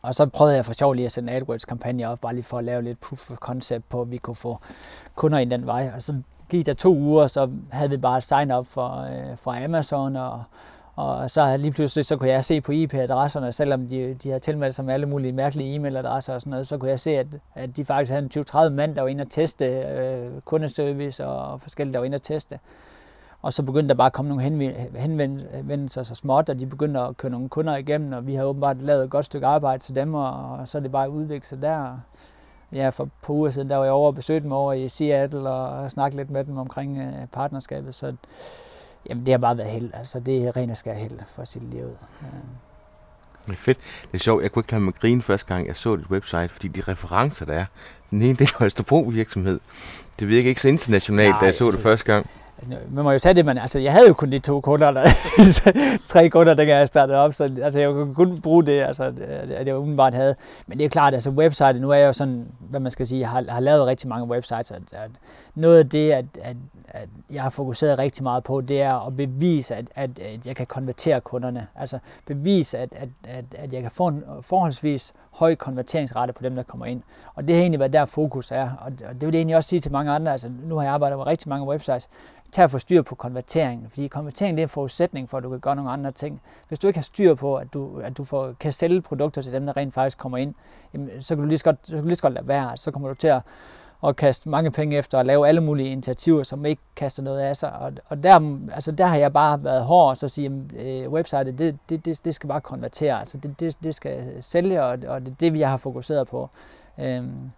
og 0.01 0.15
så 0.15 0.25
prøvede 0.25 0.55
jeg 0.55 0.65
for 0.65 0.73
sjov 0.73 0.93
lige 0.93 1.05
at 1.05 1.11
sende 1.11 1.33
AdWords-kampagne 1.33 2.09
op, 2.09 2.19
bare 2.19 2.33
lige 2.33 2.43
for 2.43 2.57
at 2.57 2.63
lave 2.63 2.81
lidt 2.81 2.99
proof 2.99 3.31
of 3.31 3.37
concept 3.37 3.89
på, 3.89 4.01
at 4.01 4.11
vi 4.11 4.17
kunne 4.17 4.35
få 4.35 4.57
kunder 5.15 5.37
ind 5.37 5.51
den 5.51 5.65
vej. 5.65 5.91
Og 5.95 6.03
så 6.03 6.21
gik 6.49 6.65
der 6.65 6.73
to 6.73 6.95
uger, 6.95 7.27
så 7.27 7.49
havde 7.71 7.89
vi 7.89 7.97
bare 7.97 8.21
sign 8.21 8.51
up 8.51 8.65
for, 8.65 9.01
øh, 9.01 9.37
for 9.37 9.65
Amazon, 9.65 10.15
og, 10.15 10.43
Og 10.95 11.31
så 11.31 11.57
lige 11.57 11.71
pludselig, 11.71 12.05
så 12.05 12.17
kunne 12.17 12.29
jeg 12.29 12.45
se 12.45 12.61
på 12.61 12.71
IP-adresserne, 12.71 13.51
selvom 13.51 13.87
de, 13.87 14.13
de 14.23 14.29
havde 14.29 14.39
tilmeldt 14.39 14.75
sig 14.75 14.85
med 14.85 14.93
alle 14.93 15.05
mulige 15.05 15.33
mærkelige 15.33 15.75
e-mailadresser 15.75 16.33
og 16.33 16.41
sådan 16.41 16.51
noget, 16.51 16.67
så 16.67 16.77
kunne 16.77 16.89
jeg 16.89 16.99
se, 16.99 17.17
at, 17.17 17.27
at 17.55 17.77
de 17.77 17.85
faktisk 17.85 18.11
havde 18.11 18.29
en 18.35 18.43
20-30 18.67 18.69
mand, 18.69 18.95
der 18.95 19.01
var 19.01 19.07
inde 19.07 19.21
og 19.21 19.29
teste 19.29 19.65
øh, 19.65 20.41
kundeservice 20.45 21.25
og 21.25 21.61
forskellige, 21.61 21.93
der 21.93 21.99
var 21.99 22.05
inde 22.05 22.15
og 22.15 22.21
teste. 22.21 22.59
Og 23.41 23.53
så 23.53 23.63
begyndte 23.63 23.89
der 23.89 23.95
bare 23.95 24.05
at 24.05 24.13
komme 24.13 24.29
nogle 24.29 24.43
henvendelser 24.95 26.03
så 26.03 26.15
småt, 26.15 26.49
og 26.49 26.59
de 26.59 26.65
begyndte 26.65 26.99
at 26.99 27.17
køre 27.17 27.31
nogle 27.31 27.49
kunder 27.49 27.77
igennem, 27.77 28.13
og 28.13 28.27
vi 28.27 28.35
har 28.35 28.43
åbenbart 28.43 28.81
lavet 28.81 29.03
et 29.03 29.09
godt 29.09 29.25
stykke 29.25 29.47
arbejde 29.47 29.83
til 29.83 29.95
dem, 29.95 30.13
og, 30.13 30.67
så 30.67 30.77
er 30.77 30.81
det 30.81 30.91
bare 30.91 31.09
udviklet 31.09 31.45
sig 31.45 31.61
der. 31.61 31.97
Ja, 32.73 32.89
for 32.89 33.09
på 33.23 33.33
uger 33.33 33.49
siden, 33.49 33.69
der 33.69 33.75
var 33.75 33.83
jeg 33.83 33.93
over 33.93 34.07
og 34.07 34.15
besøgte 34.15 34.43
dem 34.43 34.51
over 34.51 34.73
i 34.73 34.89
Seattle 34.89 35.49
og 35.49 35.91
snakket 35.91 36.17
lidt 36.17 36.29
med 36.29 36.43
dem 36.43 36.57
omkring 36.57 36.97
øh, 36.97 37.27
partnerskabet, 37.31 37.95
så 37.95 38.15
jamen, 39.09 39.25
det 39.25 39.33
har 39.33 39.37
bare 39.37 39.57
været 39.57 39.69
held. 39.69 39.91
Altså, 39.93 40.19
det 40.19 40.47
er 40.47 40.57
ren 40.57 40.69
og 40.69 40.77
skær 40.77 40.93
held 40.93 41.19
for 41.27 41.43
sit 41.43 41.63
liv. 41.63 41.87
Ja. 42.21 42.27
Det 43.47 43.53
er 43.53 43.57
fedt. 43.57 43.77
Det 44.11 44.13
er 44.13 44.23
sjovt. 44.23 44.43
Jeg 44.43 44.51
kunne 44.51 44.61
ikke 44.61 44.71
lade 44.71 44.83
mig 44.83 44.93
grine 44.93 45.21
første 45.21 45.53
gang, 45.53 45.67
jeg 45.67 45.75
så 45.75 45.95
dit 45.95 46.09
website, 46.09 46.49
fordi 46.49 46.67
de 46.67 46.81
referencer, 46.81 47.45
der 47.45 47.53
er, 47.53 47.65
den 48.11 48.21
ene, 48.21 48.35
det 48.35 48.51
er 48.51 48.57
Holstebro 48.57 48.99
virksomhed. 48.99 49.59
Det 50.19 50.27
virker 50.27 50.49
ikke 50.49 50.61
så 50.61 50.67
internationalt, 50.67 51.29
Nej, 51.29 51.39
da 51.39 51.45
jeg 51.45 51.55
så 51.55 51.65
altså, 51.65 51.77
det 51.77 51.83
første 51.83 52.13
gang. 52.13 52.29
Altså, 52.59 52.77
man 52.91 53.03
må 53.03 53.11
jo 53.11 53.19
sige 53.19 53.33
det, 53.33 53.45
men 53.45 53.57
altså, 53.57 53.79
jeg 53.79 53.93
havde 53.93 54.07
jo 54.07 54.13
kun 54.13 54.31
de 54.31 54.39
to 54.39 54.61
kunder, 54.61 54.91
der, 54.91 55.05
tre 56.07 56.29
kunder, 56.29 56.53
dengang 56.53 56.79
jeg 56.79 56.87
startede 56.87 57.17
op, 57.17 57.33
så 57.33 57.43
altså, 57.63 57.79
jeg 57.79 57.89
kunne 57.89 58.15
kun 58.15 58.41
bruge 58.41 58.65
det, 58.65 58.81
altså, 58.81 59.13
at 59.55 59.67
jeg 59.67 59.77
umiddelbart 59.77 60.13
havde. 60.13 60.35
Men 60.67 60.77
det 60.77 60.85
er 60.85 60.89
klart, 60.89 61.13
altså 61.13 61.29
website, 61.29 61.73
nu 61.73 61.89
er 61.89 61.95
jeg 61.95 62.07
jo 62.07 62.13
sådan, 62.13 62.47
hvad 62.59 62.79
man 62.79 62.91
skal 62.91 63.07
sige, 63.07 63.25
har, 63.25 63.45
har 63.49 63.59
lavet 63.59 63.85
rigtig 63.85 64.09
mange 64.09 64.27
websites, 64.27 64.71
at, 64.71 64.81
at 64.91 65.11
noget 65.55 65.79
af 65.79 65.89
det, 65.89 66.11
at, 66.11 66.25
at, 66.41 66.57
at 66.87 67.09
jeg 67.31 67.43
har 67.43 67.49
fokuseret 67.49 67.99
rigtig 67.99 68.23
meget 68.23 68.43
på, 68.43 68.61
det 68.61 68.81
er 68.81 69.07
at 69.07 69.15
bevise, 69.15 69.75
at, 69.75 69.85
at, 69.95 70.19
at 70.19 70.47
jeg 70.47 70.55
kan 70.55 70.65
konvertere 70.65 71.21
kunderne. 71.21 71.67
Altså 71.75 71.99
bevise, 72.25 72.77
at, 72.77 72.89
at, 72.95 73.09
at, 73.27 73.45
at 73.55 73.73
jeg 73.73 73.81
kan 73.81 73.91
få 73.91 74.07
en 74.07 74.23
forholdsvis 74.41 75.13
høj 75.31 75.55
konverteringsrate 75.55 76.33
på 76.33 76.43
dem, 76.43 76.55
der 76.55 76.63
kommer 76.63 76.85
ind. 76.85 77.01
Og 77.35 77.47
det 77.47 77.55
har 77.55 77.61
egentlig 77.61 77.79
været 77.79 77.93
der 77.93 78.05
fokus 78.05 78.51
er, 78.51 78.69
og 78.79 78.91
det 78.91 79.21
vil 79.21 79.33
jeg 79.33 79.39
egentlig 79.39 79.55
også 79.55 79.69
sige 79.69 79.79
til 79.79 79.91
mange 79.91 80.11
andre, 80.11 80.31
altså 80.31 80.49
nu 80.63 80.75
har 80.75 80.83
jeg 80.83 80.93
arbejdet 80.93 81.17
med 81.17 81.27
rigtig 81.27 81.49
mange 81.49 81.67
websites, 81.67 82.09
tag 82.51 82.63
at 82.63 82.71
få 82.71 82.79
styr 82.79 83.01
på 83.01 83.15
konverteringen, 83.15 83.89
fordi 83.89 84.07
konvertering 84.07 84.57
det 84.57 84.63
er 84.63 84.65
en 84.65 84.69
forudsætning 84.69 85.29
for, 85.29 85.37
at 85.37 85.43
du 85.43 85.49
kan 85.49 85.59
gøre 85.59 85.75
nogle 85.75 85.91
andre 85.91 86.11
ting. 86.11 86.41
Hvis 86.67 86.79
du 86.79 86.87
ikke 86.87 86.97
har 86.97 87.03
styr 87.03 87.33
på, 87.33 87.55
at 87.55 87.73
du, 87.73 87.99
at 87.99 88.17
du 88.17 88.23
får, 88.23 88.53
kan 88.59 88.73
sælge 88.73 89.01
produkter 89.01 89.41
til 89.41 89.51
dem, 89.51 89.65
der 89.65 89.77
rent 89.77 89.93
faktisk 89.93 90.17
kommer 90.17 90.37
ind, 90.37 90.53
jamen, 90.93 91.21
så 91.21 91.35
kan 91.35 91.43
du 91.43 91.47
lige 91.47 91.57
så 91.57 91.63
godt, 91.63 91.77
så 91.83 91.93
kan 91.93 92.01
du 92.01 92.07
lige 92.07 92.15
så 92.15 92.21
godt 92.21 92.33
lade 92.33 92.47
være. 92.47 92.77
Så 92.77 92.91
kommer 92.91 93.07
du 93.09 93.15
til 93.15 93.27
at, 93.27 93.41
at 94.03 94.15
kaste 94.15 94.49
mange 94.49 94.71
penge 94.71 94.97
efter 94.97 95.19
at 95.19 95.25
lave 95.25 95.47
alle 95.47 95.61
mulige 95.61 95.89
initiativer, 95.89 96.43
som 96.43 96.65
ikke 96.65 96.81
kaster 96.95 97.23
noget 97.23 97.39
af 97.39 97.57
sig. 97.57 97.73
Og, 97.73 97.91
og 98.05 98.23
der, 98.23 98.57
altså 98.73 98.91
der 98.91 99.05
har 99.05 99.17
jeg 99.17 99.33
bare 99.33 99.63
været 99.63 99.85
hård 99.85 100.09
og 100.09 100.17
så 100.17 100.29
sige, 100.29 100.45
at 100.77 100.85
øh, 100.85 101.09
websitet, 101.09 101.57
det, 101.57 101.77
det, 101.89 102.05
det, 102.05 102.25
det 102.25 102.35
skal 102.35 102.47
bare 102.47 102.61
konvertere. 102.61 103.19
Altså 103.19 103.37
det, 103.37 103.59
det, 103.59 103.83
det 103.83 103.95
skal 103.95 104.43
sælge, 104.43 104.83
og, 104.83 104.97
og 105.07 105.21
det 105.21 105.27
er 105.31 105.35
det, 105.39 105.53
vi 105.53 105.61
har 105.61 105.77
fokuseret 105.77 106.27
på. 106.27 106.49
Øhm, 106.99 107.51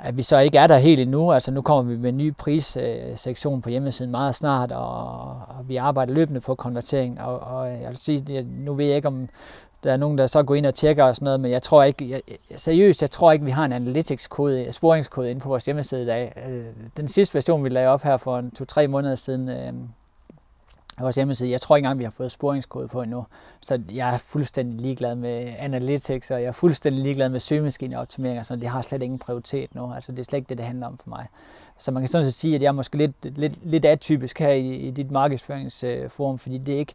at 0.00 0.16
vi 0.16 0.22
så 0.22 0.38
ikke 0.38 0.58
er 0.58 0.66
der 0.66 0.78
helt 0.78 1.00
endnu. 1.00 1.32
Altså 1.32 1.52
nu 1.52 1.62
kommer 1.62 1.82
vi 1.82 1.96
med 1.96 2.08
en 2.08 2.16
ny 2.16 2.34
prissektion 2.34 3.56
øh, 3.56 3.62
på 3.62 3.70
hjemmesiden 3.70 4.10
meget 4.10 4.34
snart, 4.34 4.72
og, 4.72 5.10
og 5.30 5.68
vi 5.68 5.76
arbejder 5.76 6.14
løbende 6.14 6.40
på 6.40 6.54
konvertering. 6.54 7.20
Og, 7.20 7.40
og 7.40 7.68
jeg 7.68 7.88
vil 7.88 7.96
sige, 7.96 8.42
nu 8.42 8.74
ved 8.74 8.86
jeg 8.86 8.96
ikke, 8.96 9.08
om 9.08 9.28
der 9.84 9.92
er 9.92 9.96
nogen, 9.96 10.18
der 10.18 10.26
så 10.26 10.42
går 10.42 10.54
ind 10.54 10.66
og 10.66 10.74
tjekker 10.74 11.04
og 11.04 11.16
sådan 11.16 11.24
noget, 11.24 11.40
men 11.40 11.50
jeg 11.50 11.62
tror 11.62 11.82
ikke, 11.82 12.10
jeg, 12.10 12.22
seriøst, 12.56 13.02
jeg 13.02 13.10
tror 13.10 13.32
ikke, 13.32 13.44
vi 13.44 13.50
har 13.50 13.64
en 13.64 13.72
analytics-kode, 13.72 14.64
øh, 14.64 14.72
sporingskode 14.72 15.30
inde 15.30 15.40
på 15.40 15.48
vores 15.48 15.64
hjemmeside 15.64 16.02
i 16.02 16.06
dag. 16.06 16.42
Øh, 16.48 16.64
den 16.96 17.08
sidste 17.08 17.34
version, 17.34 17.64
vi 17.64 17.68
lagde 17.68 17.88
op 17.88 18.02
her 18.02 18.16
for 18.16 18.44
to-tre 18.58 18.88
måneder 18.88 19.14
siden, 19.14 19.48
øh, 19.48 19.72
vores 21.00 21.16
hjemmeside. 21.16 21.50
Jeg 21.50 21.60
tror 21.60 21.76
ikke 21.76 21.86
engang, 21.86 21.98
vi 21.98 22.04
har 22.04 22.10
fået 22.10 22.32
sporingskode 22.32 22.88
på 22.88 23.02
endnu. 23.02 23.26
Så 23.60 23.82
jeg 23.94 24.14
er 24.14 24.18
fuldstændig 24.18 24.80
ligeglad 24.80 25.14
med 25.14 25.54
analytics, 25.58 26.30
og 26.30 26.40
jeg 26.42 26.48
er 26.48 26.52
fuldstændig 26.52 27.02
ligeglad 27.02 27.28
med 27.28 27.40
søgemaskineoptimering, 27.40 28.46
så 28.46 28.56
det 28.56 28.68
har 28.68 28.82
slet 28.82 29.02
ingen 29.02 29.18
prioritet 29.18 29.74
nu. 29.74 29.92
Altså, 29.94 30.12
det 30.12 30.18
er 30.18 30.24
slet 30.24 30.38
ikke 30.38 30.48
det, 30.48 30.58
det 30.58 30.66
handler 30.66 30.86
om 30.86 30.98
for 30.98 31.08
mig. 31.08 31.26
Så 31.78 31.90
man 31.92 32.02
kan 32.02 32.08
sådan 32.08 32.24
set 32.24 32.34
sige, 32.34 32.54
at 32.54 32.62
jeg 32.62 32.68
er 32.68 32.72
måske 32.72 32.96
lidt, 32.96 33.38
lidt, 33.38 33.64
lidt 33.64 33.84
atypisk 33.84 34.38
her 34.38 34.48
i, 34.48 34.74
i 34.74 34.90
dit 34.90 35.10
markedsføringsforum, 35.10 36.38
fordi 36.38 36.58
det 36.58 36.74
er 36.74 36.78
ikke, 36.78 36.94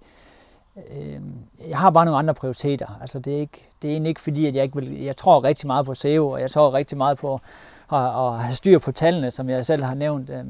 øh, 0.97 1.21
jeg 1.69 1.77
har 1.77 1.89
bare 1.89 2.05
nogle 2.05 2.17
andre 2.17 2.33
prioriteter. 2.33 2.97
Altså, 3.01 3.19
det 3.19 3.33
er, 3.35 3.39
ikke, 3.39 3.69
det 3.81 3.87
er 3.87 3.91
egentlig 3.91 4.09
ikke 4.09 4.21
fordi, 4.21 4.45
at 4.45 4.55
jeg 4.55 4.63
ikke 4.63 4.75
vil, 4.75 5.01
jeg 5.01 5.17
tror 5.17 5.43
rigtig 5.43 5.67
meget 5.67 5.85
på 5.85 5.93
SEO, 5.93 6.29
og 6.29 6.41
jeg 6.41 6.51
tror 6.51 6.73
rigtig 6.73 6.97
meget 6.97 7.17
på 7.17 7.33
at, 7.93 7.99
at 7.99 8.39
have 8.39 8.55
styr 8.55 8.79
på 8.79 8.91
tallene, 8.91 9.31
som 9.31 9.49
jeg 9.49 9.65
selv 9.65 9.83
har 9.83 9.95
nævnt. 9.95 10.29
Øh, 10.29 10.45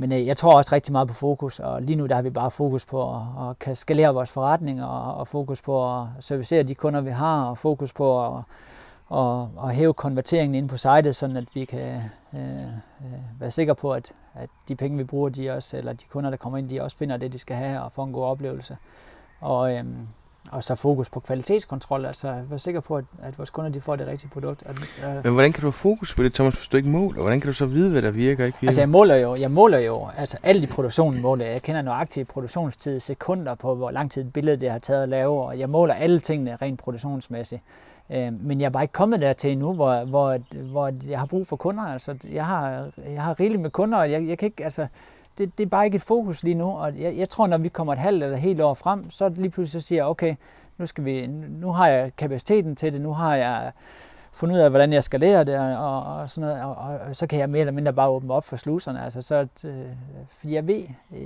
men 0.00 0.12
øh, 0.12 0.26
jeg 0.26 0.36
tror 0.36 0.56
også 0.56 0.74
rigtig 0.74 0.92
meget 0.92 1.08
på 1.08 1.14
fokus, 1.14 1.60
og 1.60 1.82
lige 1.82 1.96
nu 1.96 2.06
der 2.06 2.14
har 2.14 2.22
vi 2.22 2.30
bare 2.30 2.50
fokus 2.50 2.84
på 2.84 3.14
at, 3.14 3.22
at 3.48 3.58
kan 3.58 3.76
skalere 3.76 4.14
vores 4.14 4.32
forretning, 4.32 4.84
og, 4.84 5.14
og 5.14 5.28
fokus 5.28 5.62
på 5.62 6.00
at 6.00 6.06
servicere 6.20 6.62
de 6.62 6.74
kunder, 6.74 7.00
vi 7.00 7.10
har, 7.10 7.44
og 7.44 7.58
fokus 7.58 7.92
på 7.92 8.26
at, 8.26 8.42
at, 9.14 9.46
at 9.64 9.74
hæve 9.74 9.94
konverteringen 9.94 10.54
ind 10.54 10.68
på 10.68 10.76
sitet, 10.76 11.16
sådan 11.16 11.36
at 11.36 11.44
vi 11.54 11.64
kan 11.64 12.02
øh, 12.34 12.64
øh, 12.64 13.40
være 13.40 13.50
sikre 13.50 13.74
på, 13.74 13.92
at, 13.92 14.12
at 14.34 14.50
de 14.68 14.76
penge, 14.76 14.98
vi 14.98 15.04
bruger, 15.04 15.28
de 15.28 15.50
også, 15.50 15.76
eller 15.76 15.92
de 15.92 16.04
kunder, 16.10 16.30
der 16.30 16.36
kommer 16.36 16.58
ind, 16.58 16.68
de 16.68 16.82
også 16.82 16.96
finder 16.96 17.16
det, 17.16 17.32
de 17.32 17.38
skal 17.38 17.56
have, 17.56 17.82
og 17.82 17.92
får 17.92 18.04
en 18.04 18.12
god 18.12 18.24
oplevelse. 18.24 18.76
Og, 19.40 19.74
øh, 19.74 19.84
og 20.52 20.64
så 20.64 20.74
fokus 20.74 21.10
på 21.10 21.20
kvalitetskontrol, 21.20 22.06
altså 22.06 22.34
være 22.48 22.58
sikker 22.58 22.80
på, 22.80 22.96
at, 22.96 23.04
at 23.22 23.38
vores 23.38 23.50
kunder 23.50 23.70
de 23.70 23.80
får 23.80 23.96
det 23.96 24.06
rigtige 24.06 24.30
produkt. 24.30 24.62
At, 24.66 24.76
øh. 25.04 25.24
Men 25.24 25.32
hvordan 25.32 25.52
kan 25.52 25.60
du 25.60 25.66
have 25.66 25.72
fokus 25.72 26.14
på 26.14 26.22
det, 26.22 26.34
Thomas, 26.34 26.54
hvis 26.54 26.68
du 26.68 26.76
ikke 26.76 26.88
måler? 26.88 27.22
Hvordan 27.22 27.40
kan 27.40 27.48
du 27.48 27.52
så 27.52 27.66
vide, 27.66 27.90
hvad 27.90 28.02
der 28.02 28.10
virker 28.10 28.44
og 28.44 28.46
ikke 28.46 28.58
virker? 28.60 28.68
Altså 28.68 28.80
jeg 28.80 28.88
måler 28.88 29.16
jo, 29.16 29.36
jeg 29.36 29.50
måler 29.50 29.78
jo 29.78 30.08
altså 30.16 30.38
alt 30.42 30.64
i 30.64 30.66
produktionen 30.66 31.22
måler 31.22 31.44
jeg. 31.44 31.52
Jeg 31.52 31.62
kender 31.62 31.82
nøjagtigt 31.82 32.28
produktionstid, 32.28 33.00
sekunder 33.00 33.54
på, 33.54 33.74
hvor 33.74 33.90
lang 33.90 34.10
tid 34.10 34.24
et 34.24 34.32
billede 34.32 34.56
det 34.56 34.70
har 34.70 34.78
taget 34.78 35.02
at 35.02 35.08
lave, 35.08 35.42
og 35.42 35.58
jeg 35.58 35.70
måler 35.70 35.94
alle 35.94 36.20
tingene 36.20 36.56
rent 36.62 36.78
produktionsmæssigt. 36.78 37.62
Øh, 38.10 38.32
men 38.32 38.60
jeg 38.60 38.66
er 38.66 38.70
bare 38.70 38.84
ikke 38.84 38.92
kommet 38.92 39.20
dertil 39.20 39.52
endnu, 39.52 39.74
hvor, 39.74 40.04
hvor, 40.04 40.38
hvor 40.70 40.92
jeg 41.08 41.18
har 41.18 41.26
brug 41.26 41.46
for 41.46 41.56
kunder. 41.56 41.82
Altså, 41.82 42.16
jeg 42.32 42.46
har, 42.46 42.88
jeg 43.14 43.22
har 43.22 43.40
rigeligt 43.40 43.62
med 43.62 43.70
kunder, 43.70 43.98
og 43.98 44.10
jeg, 44.10 44.28
jeg 44.28 44.38
kan 44.38 44.46
ikke, 44.46 44.64
altså, 44.64 44.86
det, 45.38 45.58
det 45.58 45.64
er 45.64 45.68
bare 45.68 45.84
ikke 45.84 45.96
et 45.96 46.02
fokus 46.02 46.42
lige 46.42 46.54
nu, 46.54 46.66
og 46.66 46.98
jeg, 46.98 47.16
jeg 47.16 47.28
tror, 47.28 47.46
når 47.46 47.58
vi 47.58 47.68
kommer 47.68 47.92
et 47.92 47.98
halvt 47.98 48.24
eller 48.24 48.36
helt 48.36 48.60
år 48.60 48.74
frem, 48.74 49.10
så 49.10 49.28
lige 49.28 49.50
pludselig 49.50 49.82
så 49.82 49.86
siger 49.86 49.98
jeg, 49.98 50.06
okay, 50.06 50.34
nu, 50.78 50.86
skal 50.86 51.04
vi, 51.04 51.26
nu 51.26 51.72
har 51.72 51.88
jeg 51.88 52.12
kapaciteten 52.16 52.76
til 52.76 52.92
det, 52.92 53.00
nu 53.00 53.12
har 53.12 53.36
jeg 53.36 53.72
fundet 54.32 54.56
ud 54.56 54.60
af, 54.60 54.70
hvordan 54.70 54.92
jeg 54.92 55.04
skal 55.04 55.20
lære 55.20 55.44
det, 55.44 55.58
og, 55.78 56.02
og 56.02 56.30
sådan 56.30 56.48
noget, 56.48 56.64
og, 56.64 56.74
og, 56.74 56.98
og, 56.98 57.16
så 57.16 57.26
kan 57.26 57.38
jeg 57.38 57.50
mere 57.50 57.60
eller 57.60 57.72
mindre 57.72 57.92
bare 57.92 58.08
åbne 58.08 58.34
op 58.34 58.44
for 58.44 58.56
sluserne, 58.56 59.04
altså 59.04 59.22
så, 59.22 59.46
øh, 59.64 59.72
fordi 60.28 60.54
jeg 60.54 60.66
ved, 60.66 60.82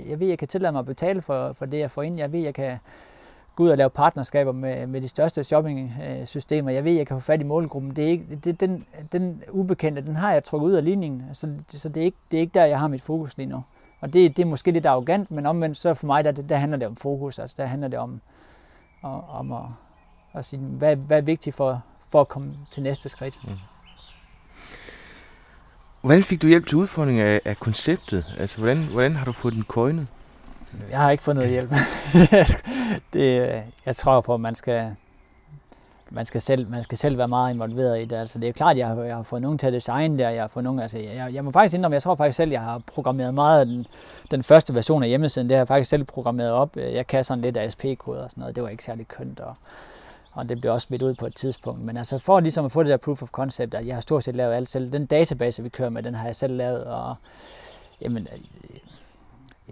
jeg 0.09 0.19
ved, 0.19 0.27
jeg 0.27 0.37
kan 0.37 0.47
tillade 0.47 0.71
mig 0.71 0.79
at 0.79 0.85
betale 0.85 1.21
for, 1.21 1.53
for 1.53 1.65
det, 1.65 1.79
jeg 1.79 1.91
får 1.91 2.01
ind, 2.01 2.17
jeg 2.17 2.31
ved, 2.31 2.39
jeg 2.39 2.53
kan 2.53 2.77
gå 3.55 3.63
ud 3.63 3.69
og 3.69 3.77
lave 3.77 3.89
partnerskaber 3.89 4.51
med, 4.51 4.87
med 4.87 5.01
de 5.01 5.07
største 5.07 5.43
shopping-systemer, 5.43 6.71
jeg 6.71 6.83
ved, 6.83 6.91
jeg 6.91 7.07
kan 7.07 7.17
få 7.17 7.21
fat 7.21 7.41
i 7.41 7.43
målgruppen, 7.43 7.91
det 7.91 8.05
er 8.05 8.09
ikke, 8.09 8.39
det, 8.43 8.59
den, 8.59 8.85
den 9.11 9.43
ubekendte, 9.51 10.01
den 10.01 10.15
har 10.15 10.33
jeg 10.33 10.43
trukket 10.43 10.67
ud 10.67 10.73
af 10.73 10.83
ligningen, 10.83 11.23
så, 11.33 11.53
så 11.67 11.89
det, 11.89 12.01
er 12.01 12.05
ikke, 12.05 12.17
det 12.31 12.37
er 12.37 12.41
ikke 12.41 12.53
der, 12.53 12.65
jeg 12.65 12.79
har 12.79 12.87
mit 12.87 13.01
fokus 13.01 13.37
lige 13.37 13.47
nu. 13.47 13.63
Og 14.05 14.13
det, 14.13 14.37
det 14.37 14.43
er 14.43 14.47
måske 14.47 14.71
lidt 14.71 14.85
arrogant, 14.85 15.31
men 15.31 15.45
omvendt 15.45 15.77
så 15.77 15.93
for 15.93 16.07
mig, 16.07 16.23
der, 16.23 16.31
der 16.31 16.57
handler 16.57 16.77
det 16.77 16.87
om 16.87 16.95
fokus. 16.95 17.39
Altså 17.39 17.55
der 17.59 17.65
handler 17.65 17.87
det 17.87 17.99
om, 17.99 18.21
om 19.29 19.51
at, 19.51 19.63
at 20.33 20.45
sige, 20.45 20.59
hvad, 20.59 20.95
hvad 20.95 21.17
er 21.17 21.21
vigtigt 21.21 21.55
for, 21.55 21.83
for 22.11 22.21
at 22.21 22.27
komme 22.27 22.53
til 22.71 22.83
næste 22.83 23.09
skridt. 23.09 23.39
Mm. 23.43 23.51
Hvordan 26.01 26.23
fik 26.23 26.41
du 26.41 26.47
hjælp 26.47 26.67
til 26.67 26.77
udfordringen 26.77 27.25
af, 27.25 27.41
af 27.45 27.57
konceptet? 27.57 28.25
Altså, 28.39 28.57
hvordan, 28.57 28.83
hvordan 28.91 29.15
har 29.15 29.25
du 29.25 29.31
fået 29.31 29.53
den 29.53 29.63
coinet? 29.63 30.07
Jeg 30.89 30.99
har 30.99 31.11
ikke 31.11 31.23
fået 31.23 31.35
noget 31.35 31.51
hjælp. 31.51 31.71
det, 33.13 33.63
jeg 33.85 33.95
tror 33.95 34.21
på, 34.21 34.33
at 34.33 34.41
man 34.41 34.55
skal, 34.55 34.95
man 36.09 36.25
skal, 36.25 36.41
selv, 36.41 36.69
man 36.69 36.83
skal 36.83 36.97
selv 36.97 37.17
være 37.17 37.27
meget 37.27 37.53
involveret 37.53 38.01
i 38.01 38.05
det. 38.05 38.15
Altså, 38.15 38.39
det 38.39 38.49
er 38.49 38.53
klart, 38.53 38.77
jeg 38.77 38.87
har, 38.87 39.03
jeg 39.03 39.15
har 39.15 39.23
fået 39.23 39.41
nogen 39.41 39.57
til 39.57 39.67
at 39.67 39.73
designe 39.73 40.17
der. 40.17 40.29
Jeg, 40.29 40.43
har 40.43 40.47
fået 40.47 40.63
nogen, 40.63 40.79
altså, 40.79 40.99
jeg, 40.99 41.33
jeg 41.33 41.45
må 41.45 41.51
faktisk 41.51 41.75
indrømme, 41.75 41.93
jeg 41.93 42.01
tror 42.01 42.15
faktisk 42.15 42.37
selv, 42.37 42.51
jeg 42.51 42.61
har 42.61 42.81
programmeret 42.93 43.33
meget 43.33 43.59
af 43.59 43.65
den, 43.65 43.85
den 44.31 44.43
første 44.43 44.73
version 44.73 45.03
af 45.03 45.09
hjemmesiden. 45.09 45.49
Det 45.49 45.55
har 45.55 45.59
jeg 45.59 45.67
faktisk 45.67 45.89
selv 45.89 46.03
programmeret 46.03 46.51
op. 46.51 46.77
Jeg 46.77 47.07
kan 47.07 47.23
sådan 47.23 47.41
lidt 47.41 47.57
ASP-koder 47.57 48.23
og 48.23 48.29
sådan 48.29 48.41
noget. 48.41 48.55
Det 48.55 48.63
var 48.63 48.69
ikke 48.69 48.83
særlig 48.83 49.07
kønt. 49.07 49.39
Og, 49.39 49.55
og 50.33 50.49
det 50.49 50.61
blev 50.61 50.73
også 50.73 50.85
smidt 50.85 51.01
ud 51.01 51.13
på 51.13 51.25
et 51.25 51.35
tidspunkt. 51.35 51.81
Men 51.81 51.97
altså 51.97 52.17
for 52.17 52.39
ligesom 52.39 52.65
at 52.65 52.71
få 52.71 52.83
det 52.83 52.89
der 52.89 52.97
proof 52.97 53.21
of 53.21 53.29
concept, 53.29 53.73
at 53.73 53.87
jeg 53.87 53.95
har 53.95 54.01
stort 54.01 54.23
set 54.23 54.35
lavet 54.35 54.53
alt 54.53 54.67
selv. 54.67 54.89
Den 54.89 55.05
database, 55.05 55.63
vi 55.63 55.69
kører 55.69 55.89
med, 55.89 56.03
den 56.03 56.15
har 56.15 56.25
jeg 56.25 56.35
selv 56.35 56.57
lavet. 56.57 56.83
Og, 56.83 57.15
jamen, 58.01 58.27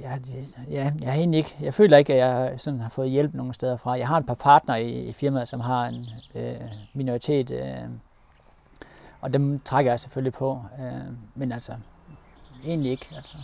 Ja, 0.01 0.15
det, 0.17 0.57
ja, 0.69 0.91
jeg 1.01 1.11
har 1.11 1.17
egentlig 1.17 1.37
ikke, 1.37 1.55
jeg 1.61 1.73
føler 1.73 1.97
ikke, 1.97 2.13
at 2.13 2.19
jeg 2.19 2.53
sådan 2.57 2.79
har 2.79 2.89
fået 2.89 3.09
hjælp 3.09 3.33
nogen 3.33 3.53
steder 3.53 3.77
fra. 3.77 3.97
Jeg 3.97 4.07
har 4.07 4.17
et 4.17 4.25
par 4.25 4.33
partnere 4.33 4.83
i, 4.83 5.05
i 5.05 5.13
firmaet, 5.13 5.47
som 5.47 5.59
har 5.59 5.85
en 5.85 6.05
øh, 6.35 6.61
minoritet, 6.93 7.51
øh, 7.51 7.89
og 9.21 9.33
dem 9.33 9.59
trækker 9.59 9.91
jeg 9.91 9.99
selvfølgelig 9.99 10.33
på, 10.33 10.61
øh, 10.79 11.13
men 11.35 11.51
altså 11.51 11.73
egentlig 12.65 12.91
ikke. 12.91 13.09
Altså. 13.15 13.35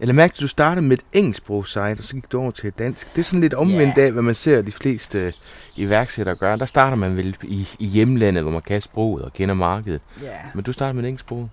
Eller 0.00 0.14
mærke, 0.14 0.32
at 0.32 0.40
du 0.40 0.48
startede 0.48 0.86
med 0.86 0.98
et 0.98 1.04
engelsksprogs 1.12 1.72
site, 1.72 1.96
og 1.98 2.04
så 2.04 2.14
gik 2.14 2.32
du 2.32 2.40
over 2.40 2.50
til 2.50 2.72
dansk. 2.72 3.14
Det 3.14 3.18
er 3.18 3.24
sådan 3.24 3.40
lidt 3.40 3.54
omvendt 3.54 3.94
yeah. 3.96 4.06
af, 4.06 4.12
hvad 4.12 4.22
man 4.22 4.34
ser 4.34 4.62
de 4.62 4.72
fleste 4.72 5.34
iværksættere 5.76 6.36
gøre. 6.36 6.58
Der 6.58 6.64
starter 6.64 6.96
man 6.96 7.16
vel 7.16 7.36
i, 7.42 7.68
i 7.78 7.86
hjemlandet, 7.86 8.42
hvor 8.42 8.52
man 8.52 8.62
kan 8.62 8.82
sproget 8.82 9.24
og 9.24 9.32
kender 9.32 9.54
markedet. 9.54 10.00
Yeah. 10.22 10.32
Men 10.54 10.64
du 10.64 10.72
startede 10.72 10.94
med 10.94 11.04
et 11.04 11.08
engelsksprog. 11.08 11.48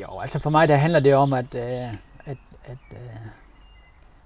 Jo, 0.00 0.20
altså 0.20 0.38
for 0.38 0.50
mig 0.50 0.68
der 0.68 0.76
handler 0.76 1.00
det 1.00 1.14
om, 1.14 1.32
at, 1.32 1.54
øh, 1.54 1.94
at, 2.66 2.78
øh, 2.92 2.98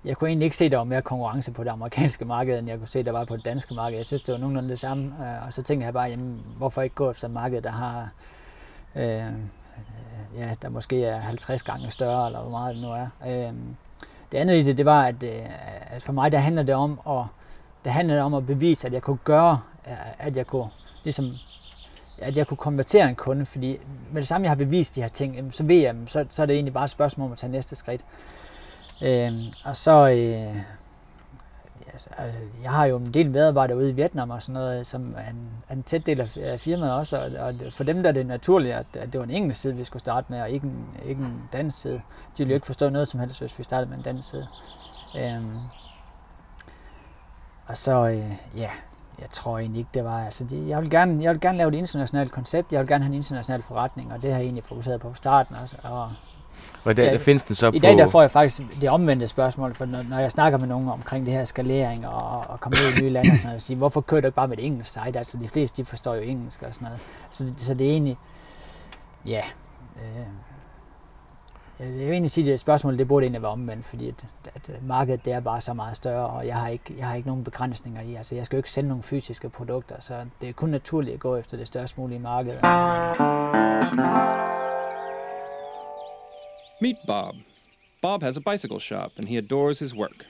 jeg 0.05 0.17
kunne 0.17 0.29
egentlig 0.29 0.45
ikke 0.45 0.57
se, 0.57 0.65
at 0.65 0.71
der 0.71 0.77
var 0.77 0.85
mere 0.85 1.03
konkurrence 1.03 1.53
på 1.53 1.65
det 1.65 1.71
amerikanske 1.71 2.25
marked, 2.25 2.59
end 2.59 2.69
jeg 2.69 2.79
kunne 2.79 2.89
se, 2.89 2.99
at 2.99 3.07
der 3.07 3.13
var 3.13 3.25
på 3.25 3.37
det 3.37 3.45
danske 3.45 3.75
marked. 3.75 3.97
Jeg 3.97 4.07
synes, 4.07 4.23
det 4.23 4.33
var 4.33 4.39
nogenlunde 4.39 4.69
det 4.69 4.81
samme. 4.81 5.15
Øh, 5.21 5.47
og 5.47 5.53
så 5.53 5.63
tænkte 5.63 5.85
jeg 5.85 5.93
bare, 5.93 6.09
jamen, 6.09 6.41
hvorfor 6.57 6.83
ikke 6.83 6.95
gå 6.95 7.11
efter 7.11 7.29
et 7.29 7.35
marked, 7.35 7.63
der 7.63 7.71
har 7.71 8.11
øh, 8.97 9.33
ja, 10.37 10.55
der 10.63 10.69
måske 10.69 11.05
er 11.05 11.19
50 11.19 11.63
gange 11.63 11.91
større, 11.91 12.27
eller 12.27 12.41
hvor 12.41 12.51
meget 12.51 12.75
det 12.75 12.83
nu 12.83 12.93
er. 12.93 13.07
Øh, 13.27 13.55
det 14.33 14.39
andet 14.39 14.55
i 14.55 14.63
det, 14.63 14.79
det 14.79 14.87
var, 14.87 15.05
at, 15.05 15.23
øh, 15.23 15.31
at 15.91 16.03
for 16.03 16.13
mig, 16.13 16.33
der 16.33 16.39
handler 16.39 16.63
det 16.63 16.75
om 16.75 17.01
at, 17.09 17.25
det 17.85 17.93
handler 17.93 18.23
om 18.23 18.35
at 18.35 18.47
bevise, 18.47 18.87
at 18.87 18.93
jeg 18.93 19.03
kunne 19.03 19.19
gøre, 19.25 19.61
at 20.19 20.37
jeg 20.37 20.47
kunne 20.47 20.69
ligesom 21.05 21.35
at 22.21 22.37
jeg 22.37 22.47
kunne 22.47 22.57
konvertere 22.57 23.09
en 23.09 23.15
kunde, 23.15 23.47
fordi 23.47 23.79
med 24.13 24.23
det 24.23 24.29
samme, 24.29 24.45
jeg 24.45 24.51
har 24.51 24.57
bevist 24.57 24.95
de 24.95 25.01
her 25.01 25.09
ting, 25.09 25.55
så 25.55 25.65
ved 25.65 25.77
jeg, 25.77 25.95
så, 26.07 26.27
så 26.31 26.43
er 26.43 26.47
det 26.47 26.55
egentlig 26.55 26.73
bare 26.73 26.85
et 26.85 26.91
spørgsmål 26.91 27.27
om 27.27 27.33
at 27.33 27.39
tage 27.39 27.53
næste 27.53 27.77
skridt. 27.77 28.05
Øh, 29.03 29.33
og 29.65 29.77
så, 29.77 30.09
øh, 30.09 30.57
altså, 31.93 32.11
jeg 32.63 32.71
har 32.71 32.85
jo 32.85 32.97
en 32.97 33.07
del 33.07 33.31
medarbejdere 33.31 33.79
ude 33.79 33.91
i 33.91 33.93
Vietnam 33.93 34.31
og 34.31 34.43
sådan 34.43 34.53
noget, 34.53 34.87
som 34.87 35.15
er 35.17 35.31
en, 35.31 35.49
er 35.69 35.75
en 35.75 35.83
tæt 35.83 36.07
del 36.07 36.21
af 36.41 36.61
firmaet 36.61 36.93
også, 36.93 37.21
og, 37.21 37.31
og 37.47 37.73
for 37.73 37.85
dem 37.85 38.03
der 38.03 38.09
er 38.09 38.13
det 38.15 38.27
naturligt, 38.27 38.75
at, 38.75 38.87
at 38.95 39.13
det 39.13 39.19
var 39.19 39.25
en 39.25 39.31
engelsk 39.31 39.61
side, 39.61 39.77
vi 39.77 39.85
skulle 39.85 40.01
starte 40.01 40.27
med, 40.31 40.41
og 40.41 40.51
ikke 40.51 40.67
en, 40.67 40.87
ikke 41.05 41.23
en 41.23 41.43
dansk 41.53 41.81
side. 41.81 41.95
De 42.37 42.39
ville 42.39 42.51
jo 42.51 42.55
ikke 42.55 42.67
forstå 42.67 42.91
noget 42.91 43.09
som 43.09 43.21
helst, 43.21 43.41
hvis 43.41 43.59
vi 43.59 43.65
startede 43.65 43.91
med 43.91 43.99
en 43.99 44.05
dansk 44.05 44.31
side. 44.31 44.47
Øhm, 45.17 45.57
og 47.67 47.77
så, 47.77 48.09
øh, 48.09 48.31
ja, 48.57 48.71
jeg 49.21 49.31
tror 49.31 49.59
egentlig 49.59 49.79
ikke, 49.79 49.91
det 49.95 50.05
var, 50.05 50.25
altså 50.25 50.45
det, 50.45 50.69
jeg, 50.69 50.83
vil 50.83 50.91
gerne, 50.91 51.23
jeg 51.23 51.33
vil 51.33 51.41
gerne 51.41 51.59
lave 51.59 51.69
et 51.69 51.75
internationalt 51.75 52.33
koncept, 52.33 52.73
jeg 52.73 52.81
vil 52.81 52.89
gerne 52.89 53.05
have 53.05 53.11
en 53.11 53.17
international 53.17 53.63
forretning, 53.63 54.13
og 54.13 54.23
det 54.23 54.31
har 54.31 54.39
jeg 54.39 54.45
egentlig 54.45 54.65
fokuseret 54.65 55.01
på 55.01 55.15
starten 55.15 55.57
også, 55.63 55.77
og 55.83 56.13
og 56.85 56.91
i 56.91 56.95
dag, 56.95 57.13
der 57.13 57.19
findes 57.19 57.43
den 57.43 57.57
så 57.57 57.67
I 57.67 57.71
på... 57.71 57.79
dag 57.79 57.99
der 57.99 58.09
får 58.09 58.21
jeg 58.21 58.31
faktisk 58.31 58.63
det 58.81 58.91
omvendte 58.91 59.27
spørgsmål, 59.27 59.75
for 59.75 59.85
når, 59.85 60.03
når 60.03 60.19
jeg 60.19 60.31
snakker 60.31 60.59
med 60.59 60.69
nogen 60.69 60.89
omkring 60.89 61.27
det 61.27 61.35
her 61.35 61.45
skalering 61.45 62.09
og, 62.09 62.45
og 62.49 62.61
komme 62.61 62.79
ud 62.79 62.99
i 62.99 63.03
nye 63.03 63.11
lande 63.11 63.33
og 63.33 63.39
sådan 63.39 63.49
noget, 63.49 63.63
siger, 63.63 63.79
hvorfor 63.79 64.01
kører 64.01 64.21
du 64.21 64.27
ikke 64.27 64.37
bare 64.37 64.49
med 64.49 64.59
et 64.59 64.65
engelsk 64.67 64.93
site? 64.93 65.19
Altså 65.19 65.39
de 65.39 65.49
fleste, 65.49 65.83
de 65.83 65.87
forstår 65.87 66.15
jo 66.15 66.21
engelsk 66.21 66.63
og 66.63 66.75
sådan 66.75 66.85
noget. 66.85 67.01
Så, 67.31 67.53
så 67.57 67.75
det 67.75 67.87
er 67.87 67.91
egentlig, 67.91 68.19
ja, 69.27 69.43
øh, 69.97 70.27
Øh, 71.81 71.87
jeg 71.87 72.07
vil 72.07 72.11
egentlig 72.11 72.31
sige, 72.31 72.45
at 72.45 72.51
det 72.51 72.61
spørgsmål 72.61 72.99
det 72.99 73.09
burde 73.09 73.25
egentlig 73.25 73.43
være 73.43 73.51
omvendt, 73.51 73.85
fordi 73.85 74.09
at, 74.09 74.27
at 74.55 74.71
øh, 74.71 74.89
markedet 74.89 75.25
det 75.25 75.33
er 75.33 75.41
bare 75.41 75.61
så 75.61 75.75
meget 75.75 75.97
større, 75.97 76.27
og 76.27 76.47
jeg 76.47 76.57
har, 76.57 76.69
ikke, 76.69 76.95
jeg 76.99 77.07
har 77.07 77.15
ikke 77.15 77.29
nogen 77.29 77.45
begrænsninger 77.45 78.01
i. 78.01 78.15
Altså, 78.15 78.35
jeg 78.35 78.47
skal 78.47 78.57
jo 78.57 78.59
ikke 78.59 78.71
sælge 78.71 78.89
nogle 78.89 79.03
fysiske 79.03 79.49
produkter, 79.49 80.01
så 80.01 80.27
det 80.41 80.49
er 80.49 80.53
kun 80.53 80.69
naturligt 80.69 81.15
at 81.15 81.21
gå 81.21 81.37
efter 81.37 81.57
det 81.57 81.67
størst 81.67 81.99
mulige 81.99 82.19
marked. 82.19 82.55
Meet 86.81 86.97
Bob. 87.07 87.35
Bob 88.03 88.23
has 88.23 88.37
a 88.37 88.41
bicycle 88.41 88.81
shop 88.81 89.11
and 89.19 89.29
he 89.29 89.39
adores 89.39 89.79
his 89.79 89.95
work. 89.95 90.25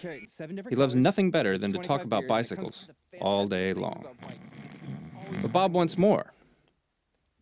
He 0.70 0.76
loves 0.76 0.94
nothing 0.94 1.32
better 1.32 1.58
than 1.58 1.72
to 1.72 1.82
talk 1.82 2.00
about 2.02 2.24
bicycles 2.38 2.88
all 3.20 3.48
day 3.50 3.72
long. 3.74 4.06
But 5.42 5.52
Bob 5.52 5.74
wants 5.74 5.98
more. 5.98 6.22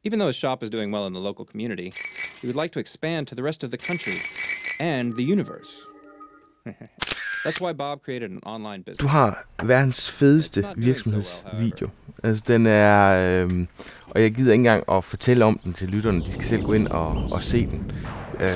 Even 0.09 0.19
though 0.21 0.33
his 0.35 0.37
shop 0.37 0.63
is 0.63 0.71
doing 0.71 0.91
well 0.91 1.07
in 1.07 1.13
the 1.13 1.21
local 1.21 1.45
community, 1.45 1.93
he 2.41 2.47
would 2.47 2.57
like 2.63 2.73
to 2.73 2.81
expand 2.81 3.29
to 3.29 3.35
the 3.35 3.43
rest 3.43 3.63
of 3.65 3.71
the 3.71 3.77
country 3.77 4.19
and 4.81 5.15
the 5.17 5.23
universe. 5.23 5.71
That's 7.45 7.61
why 7.61 7.73
Bob 7.75 8.01
created 8.03 8.31
an 8.31 8.41
online 8.47 8.83
business. 8.83 8.99
Du 8.99 9.07
har 9.07 9.47
verdens 9.63 10.11
fedeste 10.11 10.67
virksomhedsvideo. 10.77 11.89
Altså 12.23 12.43
den 12.47 12.67
er, 12.67 13.45
øh, 13.45 13.67
og 14.11 14.23
jeg 14.23 14.35
gider 14.35 14.53
ikke 14.53 14.61
engang 14.61 14.85
at 14.93 15.05
fortælle 15.05 15.45
om 15.45 15.59
den 15.65 15.73
til 15.73 15.89
lytterne. 15.89 16.25
De 16.25 16.33
skal 16.33 16.45
selv 16.45 16.63
gå 16.63 16.73
ind 16.73 16.89
og, 16.89 17.29
og 17.33 17.43
se 17.43 17.67
den. 17.67 17.93
Øh, 18.41 18.49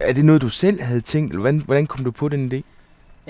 er 0.00 0.12
det 0.12 0.24
noget, 0.24 0.42
du 0.42 0.48
selv 0.48 0.80
havde 0.80 1.00
tænkt, 1.00 1.32
eller 1.32 1.40
hvordan, 1.40 1.60
hvordan 1.60 1.86
kom 1.86 2.04
du 2.04 2.10
på 2.10 2.28
den 2.28 2.52
idé? 2.52 2.62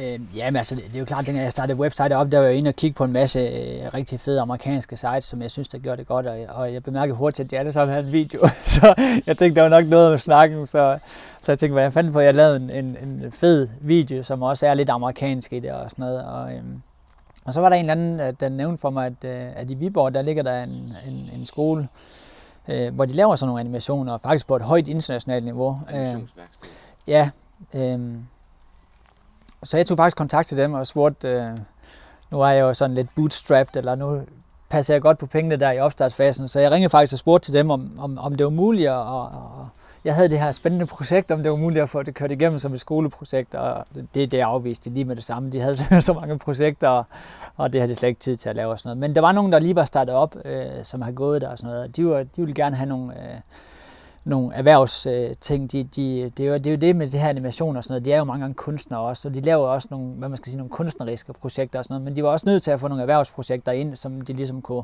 Øh, 0.00 0.36
jamen 0.36 0.56
altså, 0.56 0.74
det, 0.74 0.94
er 0.94 0.98
jo 0.98 1.04
klart, 1.04 1.28
at 1.28 1.34
jeg 1.34 1.52
startede 1.52 1.78
website 1.78 2.16
op, 2.16 2.32
der 2.32 2.38
var 2.38 2.46
jeg 2.46 2.54
inde 2.54 2.68
og 2.68 2.74
kigge 2.74 2.94
på 2.94 3.04
en 3.04 3.12
masse 3.12 3.40
øh, 3.40 3.94
rigtig 3.94 4.20
fede 4.20 4.40
amerikanske 4.40 4.96
sites, 4.96 5.24
som 5.24 5.42
jeg 5.42 5.50
synes, 5.50 5.68
der 5.68 5.78
gjorde 5.78 5.96
det 5.96 6.06
godt, 6.06 6.26
og, 6.26 6.38
og 6.48 6.72
jeg 6.72 6.82
bemærkede 6.82 7.16
hurtigt, 7.16 7.46
at 7.46 7.50
de 7.50 7.58
alle 7.58 7.72
sammen 7.72 7.92
havde 7.92 8.06
en 8.06 8.12
video, 8.12 8.46
så 8.80 8.94
jeg 9.26 9.38
tænkte, 9.38 9.60
der 9.60 9.68
var 9.68 9.80
nok 9.80 9.86
noget 9.86 10.10
med 10.10 10.18
snakken, 10.18 10.66
så, 10.66 10.98
så 11.40 11.52
jeg 11.52 11.58
tænkte, 11.58 11.72
hvad 11.72 11.82
jeg 11.82 11.92
fandt 11.92 12.12
på, 12.12 12.20
jeg 12.20 12.34
lavede 12.34 12.56
en, 12.56 12.70
en, 12.70 12.96
en 13.02 13.32
fed 13.32 13.68
video, 13.80 14.22
som 14.22 14.42
også 14.42 14.66
er 14.66 14.74
lidt 14.74 14.90
amerikansk 14.90 15.52
i 15.52 15.60
det 15.60 15.72
og 15.72 15.90
sådan 15.90 16.04
noget, 16.04 16.24
og, 16.24 16.52
øhm, 16.52 16.82
og 17.44 17.54
så 17.54 17.60
var 17.60 17.68
der 17.68 17.76
en 17.76 17.90
eller 17.90 17.92
anden, 17.92 18.36
der 18.40 18.48
nævnte 18.48 18.80
for 18.80 18.90
mig, 18.90 19.06
at, 19.06 19.24
øh, 19.24 19.46
at 19.56 19.70
i 19.70 19.74
Viborg, 19.74 20.14
der 20.14 20.22
ligger 20.22 20.42
der 20.42 20.62
en, 20.62 20.96
en, 21.08 21.30
en 21.34 21.46
skole, 21.46 21.88
øh, 22.68 22.94
hvor 22.94 23.04
de 23.04 23.12
laver 23.12 23.36
sådan 23.36 23.48
nogle 23.48 23.60
animationer, 23.60 24.18
faktisk 24.18 24.46
på 24.46 24.56
et 24.56 24.62
højt 24.62 24.88
internationalt 24.88 25.44
niveau. 25.44 25.80
Øh, 25.94 26.16
ja, 27.06 27.30
øh, 27.74 28.00
så 29.64 29.76
jeg 29.76 29.86
tog 29.86 29.96
faktisk 29.96 30.16
kontakt 30.16 30.48
til 30.48 30.56
dem 30.56 30.74
og 30.74 30.86
spurgte, 30.86 31.28
øh, 31.28 31.58
nu 32.30 32.40
er 32.40 32.48
jeg 32.48 32.60
jo 32.60 32.74
sådan 32.74 32.94
lidt 32.94 33.08
bootstrapped, 33.16 33.76
eller 33.76 33.94
nu 33.94 34.20
passer 34.68 34.94
jeg 34.94 35.02
godt 35.02 35.18
på 35.18 35.26
pengene 35.26 35.56
der 35.56 35.70
i 35.70 35.80
opstartsfasen, 35.80 36.48
så 36.48 36.60
jeg 36.60 36.70
ringede 36.70 36.90
faktisk 36.90 37.12
og 37.12 37.18
spurgte 37.18 37.46
til 37.46 37.54
dem, 37.54 37.70
om, 37.70 37.90
om, 37.98 38.18
om 38.18 38.34
det 38.34 38.44
var 38.44 38.50
muligt, 38.50 38.90
og, 38.90 39.24
og 39.24 39.68
jeg 40.04 40.14
havde 40.14 40.28
det 40.28 40.40
her 40.40 40.52
spændende 40.52 40.86
projekt, 40.86 41.30
om 41.30 41.42
det 41.42 41.50
var 41.50 41.56
muligt 41.56 41.82
at 41.82 41.88
få 41.88 42.02
det 42.02 42.14
kørt 42.14 42.30
igennem 42.30 42.58
som 42.58 42.74
et 42.74 42.80
skoleprojekt, 42.80 43.54
og 43.54 43.84
det, 44.14 44.32
det 44.32 44.40
afviste 44.40 44.90
de 44.90 44.94
lige 44.94 45.04
med 45.04 45.16
det 45.16 45.24
samme. 45.24 45.50
De 45.50 45.60
havde 45.60 45.76
så 46.02 46.12
mange 46.12 46.38
projekter, 46.38 47.04
og 47.56 47.72
det 47.72 47.80
havde 47.80 47.90
de 47.90 47.96
slet 47.96 48.08
ikke 48.08 48.20
tid 48.20 48.36
til 48.36 48.48
at 48.48 48.56
lave 48.56 48.70
og 48.70 48.78
sådan 48.78 48.88
noget. 48.88 48.98
Men 48.98 49.14
der 49.14 49.20
var 49.20 49.32
nogen, 49.32 49.52
der 49.52 49.58
lige 49.58 49.76
var 49.76 49.84
startet 49.84 50.14
op, 50.14 50.36
øh, 50.44 50.64
som 50.82 51.02
har 51.02 51.12
gået 51.12 51.40
der 51.40 51.48
og 51.48 51.58
sådan 51.58 51.74
noget. 51.74 51.96
De, 51.96 52.06
var, 52.06 52.18
de 52.18 52.28
ville 52.36 52.54
gerne 52.54 52.76
have 52.76 52.88
nogle, 52.88 53.12
øh, 53.12 53.38
nogle 54.24 54.54
erhvervsting. 54.54 55.72
De, 55.72 55.84
de, 55.84 56.30
det, 56.36 56.46
er 56.46 56.50
jo, 56.50 56.54
det 56.54 56.66
er 56.66 56.70
jo 56.70 56.76
det 56.76 56.96
med 56.96 57.10
det 57.10 57.20
her 57.20 57.28
animation 57.28 57.76
og 57.76 57.84
sådan 57.84 57.92
noget. 57.92 58.04
De 58.04 58.12
er 58.12 58.18
jo 58.18 58.24
mange 58.24 58.40
gange 58.40 58.54
kunstnere 58.54 59.00
også, 59.00 59.28
og 59.28 59.34
de 59.34 59.40
laver 59.40 59.66
også 59.66 59.88
nogle, 59.90 60.06
hvad 60.06 60.28
man 60.28 60.36
skal 60.36 60.50
sige, 60.50 60.56
nogle 60.56 60.70
kunstneriske 60.70 61.32
projekter 61.32 61.78
og 61.78 61.84
sådan 61.84 61.94
noget. 61.94 62.04
Men 62.04 62.16
de 62.16 62.22
var 62.22 62.28
også 62.28 62.46
nødt 62.46 62.62
til 62.62 62.70
at 62.70 62.80
få 62.80 62.88
nogle 62.88 63.02
erhvervsprojekter 63.02 63.72
ind, 63.72 63.96
som 63.96 64.20
de 64.20 64.32
ligesom 64.32 64.62
kunne, 64.62 64.82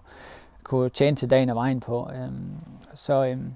kunne 0.62 0.88
tjene 0.88 1.16
til 1.16 1.30
dagen 1.30 1.48
og 1.48 1.56
vejen 1.56 1.80
på. 1.80 2.10
Øhm, 2.14 2.50
så 2.94 3.24
øhm, 3.24 3.52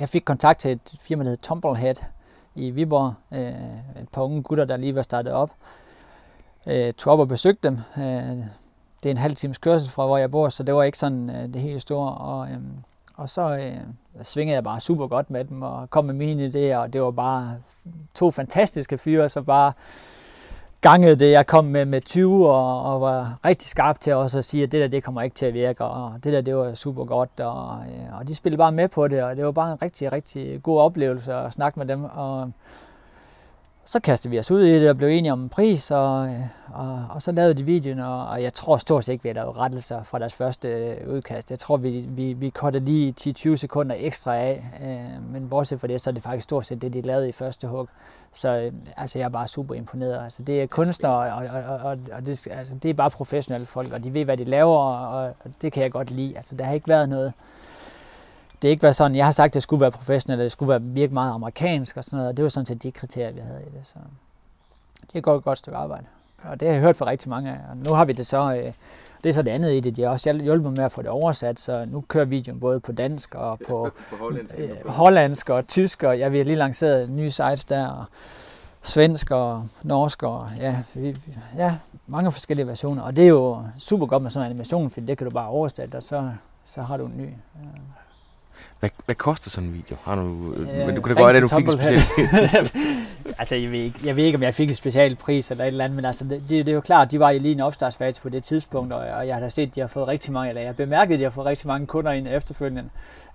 jeg 0.00 0.08
fik 0.08 0.22
kontakt 0.24 0.60
til 0.60 0.70
et 0.70 0.94
firma, 1.00 1.24
der 1.24 1.30
hedder 1.30 1.42
Tumblehead 1.42 1.94
i 2.54 2.70
Viborg. 2.70 3.14
Øh, 3.32 4.02
et 4.02 4.08
par 4.12 4.22
unge 4.22 4.42
gutter, 4.42 4.64
der 4.64 4.76
lige 4.76 4.94
var 4.94 5.02
startet 5.02 5.32
op. 5.32 5.50
Øh, 6.66 6.92
tog 6.92 7.12
op 7.12 7.18
og 7.18 7.28
besøgte 7.28 7.68
dem. 7.68 7.78
Øh, 7.98 8.36
det 9.02 9.06
er 9.06 9.10
en 9.10 9.16
halv 9.16 9.36
times 9.36 9.58
kørsel 9.58 9.90
fra, 9.90 10.06
hvor 10.06 10.16
jeg 10.16 10.30
bor, 10.30 10.48
så 10.48 10.62
det 10.62 10.74
var 10.74 10.82
ikke 10.82 10.98
sådan 10.98 11.30
øh, 11.30 11.54
det 11.54 11.60
helt 11.60 11.82
store. 11.82 12.14
Og, 12.14 12.48
øh, 12.48 12.58
og 13.20 13.28
så 13.28 13.56
øh, 13.56 13.76
svingede 14.22 14.54
jeg 14.54 14.64
bare 14.64 14.80
super 14.80 15.06
godt 15.06 15.30
med 15.30 15.44
dem 15.44 15.62
og 15.62 15.90
kom 15.90 16.04
med 16.04 16.14
mine 16.14 16.46
idéer, 16.46 16.76
og 16.76 16.92
det 16.92 17.02
var 17.02 17.10
bare 17.10 17.54
to 18.14 18.30
fantastiske 18.30 18.98
fyre, 18.98 19.28
så 19.28 19.42
bare 19.42 19.72
gangede 20.80 21.16
det. 21.16 21.30
Jeg 21.30 21.46
kom 21.46 21.64
med, 21.64 21.84
med 21.84 22.00
20 22.00 22.50
og, 22.50 22.82
og 22.82 23.00
var 23.00 23.38
rigtig 23.44 23.68
skarp 23.68 24.00
til 24.00 24.14
også 24.14 24.38
at 24.38 24.44
sige, 24.44 24.62
at 24.62 24.72
det 24.72 24.80
der, 24.80 24.88
det 24.88 25.04
kommer 25.04 25.22
ikke 25.22 25.34
til 25.34 25.46
at 25.46 25.54
virke, 25.54 25.84
og 25.84 26.12
det 26.24 26.32
der, 26.32 26.40
det 26.40 26.56
var 26.56 26.74
super 26.74 27.04
godt, 27.04 27.40
og, 27.40 27.78
øh, 27.86 28.18
og 28.18 28.28
de 28.28 28.34
spillede 28.34 28.58
bare 28.58 28.72
med 28.72 28.88
på 28.88 29.08
det, 29.08 29.22
og 29.22 29.36
det 29.36 29.44
var 29.44 29.52
bare 29.52 29.72
en 29.72 29.82
rigtig, 29.82 30.12
rigtig 30.12 30.62
god 30.62 30.80
oplevelse 30.80 31.34
at 31.34 31.52
snakke 31.52 31.78
med 31.78 31.86
dem, 31.86 32.04
og 32.04 32.52
så 33.90 34.00
kastede 34.00 34.30
vi 34.30 34.38
os 34.38 34.50
ud 34.50 34.62
i 34.62 34.80
det 34.80 34.90
og 34.90 34.96
blev 34.96 35.08
enige 35.08 35.32
om 35.32 35.42
en 35.42 35.48
pris, 35.48 35.90
og, 35.90 36.28
og, 36.74 37.06
og 37.10 37.22
så 37.22 37.32
lavede 37.32 37.54
de 37.54 37.62
videoen, 37.64 37.98
og, 37.98 38.28
og 38.28 38.42
jeg 38.42 38.54
tror 38.54 38.76
stort 38.76 39.04
set 39.04 39.12
ikke, 39.12 39.22
vi 39.22 39.28
har 39.28 39.34
lavet 39.34 39.56
rettelser 39.56 40.02
fra 40.02 40.18
deres 40.18 40.34
første 40.34 40.68
øh, 40.68 41.14
udkast. 41.14 41.50
Jeg 41.50 41.58
tror, 41.58 41.76
vi, 41.76 42.06
vi, 42.08 42.32
vi 42.32 42.50
kottede 42.50 42.84
lige 42.84 43.14
10-20 43.20 43.56
sekunder 43.56 43.96
ekstra 43.98 44.36
af, 44.36 44.64
øh, 44.82 45.32
men 45.32 45.48
bortset 45.48 45.80
fra 45.80 45.86
det, 45.86 46.00
så 46.00 46.10
er 46.10 46.14
det 46.14 46.22
faktisk 46.22 46.44
stort 46.44 46.66
set 46.66 46.82
det, 46.82 46.94
de 46.94 47.00
lavede 47.00 47.28
i 47.28 47.32
første 47.32 47.66
hug. 47.66 47.88
Så 48.32 48.48
øh, 48.48 48.72
altså, 48.96 49.18
jeg 49.18 49.24
er 49.24 49.28
bare 49.28 49.48
super 49.48 49.74
imponeret. 49.74 50.24
Altså, 50.24 50.42
det 50.42 50.62
er 50.62 50.66
kunstnere, 50.66 51.32
og, 51.32 51.44
og, 51.64 51.78
og, 51.78 51.98
og 52.12 52.26
det, 52.26 52.48
altså, 52.50 52.74
det 52.74 52.88
er 52.88 52.94
bare 52.94 53.10
professionelle 53.10 53.66
folk, 53.66 53.92
og 53.92 54.04
de 54.04 54.14
ved, 54.14 54.24
hvad 54.24 54.36
de 54.36 54.44
laver, 54.44 54.78
og, 54.78 55.34
og 55.44 55.50
det 55.62 55.72
kan 55.72 55.82
jeg 55.82 55.92
godt 55.92 56.10
lide. 56.10 56.36
Altså, 56.36 56.54
der 56.54 56.64
har 56.64 56.72
ikke 56.72 56.88
været 56.88 57.08
noget 57.08 57.32
det 58.62 58.68
ikke 58.68 58.82
været 58.82 58.96
sådan, 58.96 59.16
jeg 59.16 59.24
har 59.24 59.32
sagt, 59.32 59.50
at 59.50 59.54
det 59.54 59.62
skulle 59.62 59.80
være 59.80 59.90
professionelt, 59.90 60.40
det 60.40 60.52
skulle 60.52 60.70
være 60.70 60.82
virkelig 60.82 61.14
meget 61.14 61.32
amerikansk 61.32 61.96
og 61.96 62.04
sådan 62.04 62.16
noget, 62.16 62.28
og 62.28 62.36
det 62.36 62.42
var 62.42 62.48
sådan 62.48 62.66
set 62.66 62.82
de 62.82 62.92
kriterier, 62.92 63.32
vi 63.32 63.40
havde 63.40 63.60
i 63.62 63.78
det. 63.78 63.86
Så 63.86 63.96
det 65.12 65.18
er 65.18 65.20
godt, 65.20 65.44
godt 65.44 65.58
stykke 65.58 65.78
arbejde. 65.78 66.06
Og 66.42 66.60
det 66.60 66.68
har 66.68 66.74
jeg 66.74 66.82
hørt 66.82 66.96
fra 66.96 67.06
rigtig 67.06 67.30
mange 67.30 67.50
af. 67.50 67.58
Og 67.70 67.76
nu 67.76 67.92
har 67.92 68.04
vi 68.04 68.12
det 68.12 68.26
så, 68.26 68.54
øh, 68.54 68.72
det 69.22 69.28
er 69.28 69.32
så 69.32 69.42
det 69.42 69.50
andet 69.50 69.72
i 69.72 69.80
det. 69.80 69.96
De 69.96 70.02
har 70.02 70.08
også 70.08 70.32
hjulpet 70.32 70.62
mig 70.62 70.72
med 70.76 70.84
at 70.84 70.92
få 70.92 71.02
det 71.02 71.10
oversat, 71.10 71.60
så 71.60 71.84
nu 71.84 72.04
kører 72.08 72.24
videoen 72.24 72.60
både 72.60 72.80
på 72.80 72.92
dansk 72.92 73.34
og 73.34 73.58
på, 73.66 73.90
på 74.10 74.16
hollandsk, 74.16 74.54
øh, 74.58 74.86
hollandsk 74.86 75.50
og 75.50 75.68
tysk, 75.68 76.02
og 76.02 76.18
ja, 76.18 76.28
vi 76.28 76.38
har 76.38 76.44
lige 76.44 76.56
lanceret 76.56 77.10
nye 77.10 77.30
sites 77.30 77.64
der, 77.64 77.88
og 77.88 78.04
svensk 78.82 79.30
og 79.30 79.68
norsk, 79.82 80.22
og 80.22 80.48
ja, 80.60 80.82
vi, 80.94 81.16
ja, 81.56 81.76
mange 82.06 82.32
forskellige 82.32 82.66
versioner. 82.66 83.02
Og 83.02 83.16
det 83.16 83.24
er 83.24 83.28
jo 83.28 83.62
super 83.78 84.06
godt 84.06 84.22
med 84.22 84.30
sådan 84.30 84.46
en 84.46 84.50
animation, 84.50 84.90
for 84.90 85.00
det 85.00 85.18
kan 85.18 85.24
du 85.24 85.30
bare 85.30 85.48
oversætte, 85.48 85.96
og 85.96 86.02
så, 86.02 86.32
så 86.64 86.82
har 86.82 86.96
du 86.96 87.06
en 87.06 87.16
ny. 87.16 87.26
Ja. 87.26 87.99
Hvad, 88.80 88.90
hvad 89.04 89.14
koster 89.14 89.50
sådan 89.50 89.68
en 89.68 89.74
video? 89.74 89.96
Har 90.04 90.14
du, 90.16 90.54
øh, 90.56 90.86
men 90.86 90.94
du 90.94 91.02
kan 91.02 91.16
da 91.16 91.22
godt, 91.22 91.36
at 91.36 91.42
du 91.42 91.48
fik 91.48 91.68
en 91.68 91.72
speciel 91.72 92.00
Altså, 93.38 93.54
jeg 93.54 93.72
ved, 93.72 93.78
ikke, 93.78 94.00
jeg 94.04 94.16
ved 94.16 94.24
ikke, 94.24 94.36
om 94.36 94.42
jeg 94.42 94.54
fik 94.54 94.68
en 94.68 94.74
special 94.74 95.16
pris 95.16 95.50
eller 95.50 95.64
et 95.64 95.68
eller 95.68 95.84
andet, 95.84 95.96
men 95.96 96.04
altså, 96.04 96.24
det, 96.24 96.42
det, 96.48 96.66
det 96.66 96.68
er 96.68 96.74
jo 96.74 96.80
klart, 96.80 97.12
de 97.12 97.20
var 97.20 97.30
i 97.30 97.38
lige 97.38 97.52
en 97.52 97.60
opstartsfase 97.60 98.22
på 98.22 98.28
det 98.28 98.44
tidspunkt, 98.44 98.92
og, 98.92 99.00
og 99.00 99.26
jeg 99.26 99.34
har 99.34 99.40
da 99.40 99.48
set, 99.48 99.66
at 99.68 99.74
de 99.74 99.80
har 99.80 99.86
fået 99.86 100.08
rigtig 100.08 100.32
mange, 100.32 100.48
eller 100.48 100.62
jeg 100.62 100.76
bemærkede, 100.76 101.14
at 101.14 101.18
de 101.18 101.24
har 101.24 101.30
fået 101.30 101.46
rigtig 101.46 101.66
mange 101.66 101.86
kunder 101.86 102.12
ind 102.12 102.28
efterfølgende. 102.28 102.84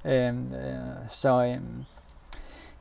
Øhm, 0.05 0.53
øh, 0.53 0.75
så, 1.09 1.43
øhm, 1.43 1.85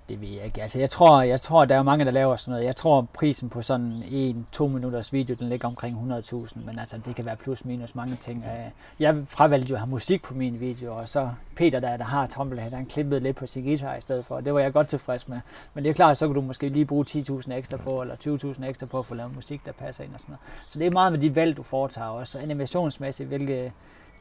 det 0.09 0.21
ved 0.21 0.29
jeg 0.29 0.45
ikke. 0.45 0.63
Altså, 0.63 0.79
jeg 0.79 0.91
tror, 0.91 1.23
jeg 1.23 1.41
tror, 1.41 1.65
der 1.65 1.77
er 1.77 1.83
mange, 1.83 2.05
der 2.05 2.11
laver 2.11 2.37
sådan 2.37 2.53
noget. 2.53 2.65
Jeg 2.65 2.77
tror, 2.77 3.07
prisen 3.13 3.49
på 3.49 3.63
sådan 3.63 4.03
en 4.11 4.47
to 4.53 4.69
minutters 4.69 5.13
video, 5.13 5.37
den 5.39 5.49
ligger 5.49 5.69
omkring 5.69 6.13
100.000, 6.13 6.59
men 6.67 6.79
altså, 6.79 6.99
det 7.05 7.17
kan 7.17 7.25
være 7.25 7.37
plus 7.37 7.65
minus 7.65 7.95
mange 7.95 8.17
ting. 8.17 8.45
Øh, 8.45 8.71
jeg 9.01 9.17
fravalgte 9.27 9.71
jo 9.71 9.75
at 9.75 9.81
have 9.81 9.91
musik 9.91 10.23
på 10.23 10.35
min 10.35 10.61
video, 10.61 10.97
og 10.97 11.09
så 11.09 11.31
Peter, 11.57 11.81
der, 11.81 11.97
der 11.97 12.05
har 12.05 12.27
Tumblehead, 12.27 12.73
han 12.73 12.87
klippede 12.87 13.21
lidt 13.21 13.37
på 13.37 13.47
sin 13.47 13.63
guitar 13.63 13.97
i 13.97 14.01
stedet 14.01 14.25
for, 14.25 14.35
og 14.35 14.45
det 14.45 14.55
var 14.55 14.61
jeg 14.61 14.73
godt 14.73 14.89
tilfreds 14.89 15.29
med. 15.29 15.41
Men 15.75 15.85
det 15.85 15.91
er 15.91 15.95
klart, 15.95 16.19
så 16.19 16.27
kan 16.27 16.35
du 16.35 16.41
måske 16.41 16.69
lige 16.69 16.85
bruge 16.85 17.05
10.000 17.09 17.53
ekstra 17.53 17.77
på, 17.77 18.03
eller 18.03 18.17
20.000 18.59 18.67
ekstra 18.67 18.87
på 18.87 18.99
at 18.99 19.07
få 19.07 19.15
lavet 19.15 19.35
musik, 19.35 19.67
der 19.67 19.73
passer 19.73 20.05
ind 20.05 20.15
og 20.15 20.21
sådan 20.21 20.33
noget. 20.33 20.71
Så 20.71 20.79
det 20.79 20.87
er 20.87 20.91
meget 20.91 21.13
med 21.13 21.21
de 21.21 21.37
valg, 21.37 21.57
du 21.57 21.63
foretager 21.63 22.09
også, 22.09 22.39
animationsmæssigt, 22.39 23.29
hvilke 23.29 23.73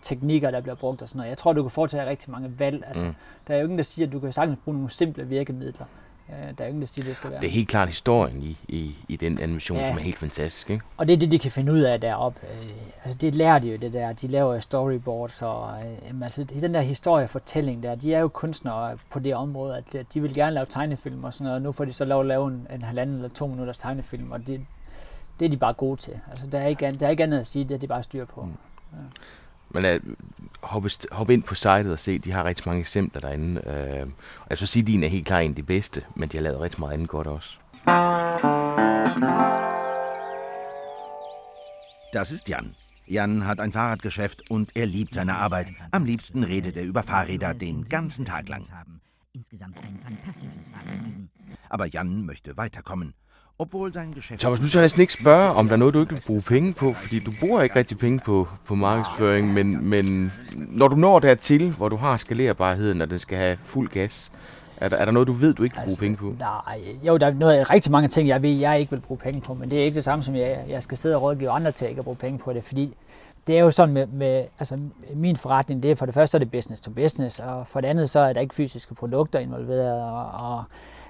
teknikker, 0.04 0.52
der 0.52 0.62
bliver 0.62 0.76
brugt 0.76 1.02
og 1.02 1.10
sådan 1.10 1.18
noget. 1.18 1.30
Jeg 1.30 1.38
tror, 1.38 1.54
du 1.54 1.62
kan 1.62 1.72
foretage 1.72 2.10
rigtig 2.10 2.32
mange 2.32 2.60
valg. 2.60 2.84
Altså, 2.88 3.06
mm. 3.06 3.14
Der 3.48 3.54
er 3.54 3.58
jo 3.58 3.64
ingen, 3.64 3.78
der 3.78 3.84
siger, 3.84 4.08
at 4.08 4.14
du 4.14 4.20
kan 4.20 4.32
sagtens 4.32 4.60
bruge 4.64 4.76
nogle 4.76 4.92
simple 4.92 5.28
virkemidler. 5.28 5.86
Øh, 6.30 6.36
der 6.36 6.64
er 6.64 6.64
jo 6.64 6.68
ingen, 6.68 6.82
der 6.82 6.88
siger, 6.88 7.06
at 7.06 7.08
det 7.08 7.16
skal 7.16 7.32
være. 7.32 7.42
Det 7.42 7.48
er 7.48 7.52
helt 7.52 7.70
klart 7.70 7.88
historien 7.88 8.44
i, 8.44 8.58
i, 8.68 8.96
i 9.08 9.16
den 9.16 9.40
animation, 9.40 9.78
ja. 9.78 9.88
som 9.88 9.98
er 9.98 10.02
helt 10.02 10.18
fantastisk. 10.18 10.70
Ikke? 10.70 10.86
Og 10.98 11.08
det 11.08 11.14
er 11.14 11.18
det, 11.18 11.32
de 11.32 11.40
kan 11.40 11.52
finde 11.52 11.72
ud 11.72 11.80
af 11.80 12.02
deroppe. 12.02 12.40
Øh, 12.44 12.70
altså, 13.04 13.18
det 13.18 13.36
lærer 13.36 13.60
de 13.60 13.72
jo, 13.72 13.78
det 13.78 13.94
der. 13.94 14.14
De 14.14 14.28
laver 14.28 14.60
storyboards, 14.60 15.42
og 15.42 15.70
øh, 15.82 16.22
altså, 16.22 16.44
den 16.44 16.74
der 16.74 16.82
historiefortælling 16.82 17.84
der, 17.84 17.96
de 17.96 18.14
er 18.14 18.20
jo 18.20 18.28
kunstnere 18.28 18.98
på 19.10 19.20
det 19.20 19.36
område, 19.36 19.78
at 19.78 20.14
de 20.14 20.22
vil 20.22 20.34
gerne 20.34 20.54
lave 20.54 20.66
tegnefilm 20.70 21.24
og 21.24 21.34
sådan 21.34 21.46
noget. 21.46 21.62
Nu 21.62 21.72
får 21.72 21.86
de 21.86 21.94
så 21.94 22.06
lov 22.06 22.20
at 22.20 22.26
lave 22.26 22.48
en, 22.48 22.68
en 22.74 22.82
halvanden 22.82 23.16
eller 23.16 23.30
to 23.30 23.48
minutters 23.48 23.78
tegnefilm, 23.78 24.32
og 24.32 24.48
det, 24.48 24.66
det 25.40 25.46
er 25.46 25.50
de 25.50 25.58
bare 25.58 25.74
gode 25.74 26.02
til. 26.02 26.20
Altså, 26.32 26.48
der, 26.48 26.60
er 26.60 26.68
ikke, 26.68 26.92
der 26.92 27.06
er 27.06 27.10
ikke 27.10 27.24
andet 27.24 27.40
at 27.40 27.48
sige, 27.48 27.66
det 27.66 27.76
er 27.76 27.80
de 27.80 27.88
bare 27.88 28.04
styr 28.04 28.26
på. 28.26 28.42
Mm. 28.42 28.54
Ja. 28.94 28.98
Men 29.74 29.86
at 29.86 30.02
hoppe, 30.62 30.90
hoppe 31.12 31.34
ind 31.34 31.44
på 31.44 31.56
sitet 31.56 31.92
og 31.92 32.00
se, 32.00 32.20
de 32.20 32.32
har 32.32 32.44
rigtig 32.44 32.64
mange 32.66 32.80
eksempler 32.80 33.22
derinde. 33.22 33.62
Øh, 33.66 34.08
og 34.40 34.48
jeg 34.50 34.58
skal 34.58 34.68
sige, 34.68 34.82
at 34.82 34.88
din 34.88 35.04
er 35.04 35.08
helt 35.08 35.26
klart 35.26 35.44
en 35.44 35.52
af 35.52 35.56
de 35.56 35.64
bedste, 35.64 36.04
men 36.16 36.30
de 36.30 36.38
har 36.38 36.42
lavet 36.44 36.60
rigtig 36.60 36.80
meget 36.80 36.94
andet 36.94 37.10
godt 37.10 37.28
også. 37.28 37.58
Das 42.14 42.32
ist 42.32 42.50
Jan. 42.50 42.76
Jan 43.08 43.42
hat 43.42 43.60
ein 43.60 43.72
Fahrradgeschäft 43.72 44.50
und 44.50 44.72
er 44.76 44.86
liebt 44.86 45.14
seine 45.14 45.34
Arbeit. 45.34 45.68
Am 45.92 46.06
liebsten 46.06 46.44
redet 46.44 46.78
er 46.78 46.84
über 46.84 47.04
Fahrräder 47.04 47.54
den 47.54 47.84
ganzen 47.90 48.26
Tag 48.26 48.50
lang. 48.50 48.68
Aber 51.70 51.86
Jan 51.86 52.26
möchte 52.26 52.58
weiterkommen. 52.58 53.14
Thomas, 54.40 54.62
nu 54.62 54.68
skal 54.68 54.80
jeg 54.80 54.84
næsten 54.84 55.02
ikke 55.02 55.14
spørge, 55.14 55.50
om 55.50 55.68
der 55.68 55.74
er 55.74 55.78
noget, 55.78 55.94
du 55.94 56.00
ikke 56.00 56.14
vil 56.14 56.24
bruge 56.28 56.42
penge 56.42 56.74
på, 56.74 56.94
fordi 56.94 57.20
du 57.20 57.32
bruger 57.40 57.62
ikke 57.62 57.76
rigtig 57.76 57.98
penge 57.98 58.20
på, 58.26 58.48
på 58.66 58.76
markedsføring, 58.76 59.54
men, 59.54 59.86
men 59.90 60.32
når 60.56 60.88
du 60.88 60.96
når 60.96 61.20
dertil, 61.20 61.72
hvor 61.72 61.90
du 61.90 61.96
har 61.96 62.18
skalerbarheden, 62.18 63.02
og 63.02 63.10
den 63.10 63.20
skal 63.20 63.38
have 63.38 63.58
fuld 63.66 63.90
gas, 63.90 64.32
er 64.78 64.90
der, 64.90 64.98
er 64.98 65.06
der 65.06 65.12
noget, 65.12 65.28
du 65.28 65.34
ved, 65.34 65.54
du 65.54 65.64
ikke 65.64 65.76
vil 65.76 65.82
altså, 65.82 66.00
bruge 66.00 66.06
penge 66.06 66.18
på? 66.18 66.36
Nej, 66.40 66.80
jo, 67.08 67.18
der 67.18 67.28
er 67.28 67.34
noget, 67.34 67.70
rigtig 67.70 67.92
mange 67.92 68.10
ting, 68.10 68.28
jeg 68.28 68.42
ved, 68.42 68.50
jeg 68.50 68.80
ikke 68.80 68.92
vil 68.92 69.02
bruge 69.02 69.18
penge 69.18 69.42
på, 69.42 69.54
men 69.54 69.70
det 69.70 69.80
er 69.80 69.84
ikke 69.84 69.96
det 69.96 70.04
samme 70.04 70.24
som, 70.24 70.36
jeg, 70.36 70.66
jeg 70.70 70.84
skal 70.84 70.98
sidde 70.98 71.16
og 71.16 71.22
rådgive 71.22 71.50
andre 71.50 71.72
til 71.72 71.86
at 71.86 71.90
ikke 71.90 72.00
at 72.00 72.06
bruge 72.06 72.18
penge 72.18 72.40
på 72.40 72.54
det, 72.54 72.64
fordi 72.64 72.94
det 73.48 73.58
er 73.58 73.62
jo 73.62 73.72
sådan 73.72 73.94
med, 73.94 74.08
med 74.08 74.46
altså 74.60 74.80
min 75.16 75.38
forretning, 75.38 75.84
det 75.84 75.92
er 75.92 75.96
for 75.96 76.06
det 76.06 76.14
første 76.14 76.38
er 76.38 76.40
det 76.40 76.52
business 76.52 76.82
to 76.82 76.92
business, 76.92 77.40
og 77.40 77.68
for 77.68 77.82
det 77.82 77.88
andet 77.88 78.10
så 78.10 78.20
er 78.20 78.34
der 78.34 78.42
ikke 78.42 78.56
fysiske 78.56 78.96
produkter 78.96 79.40
involveret, 79.40 80.02
og, 80.02 80.32
og 80.32 80.64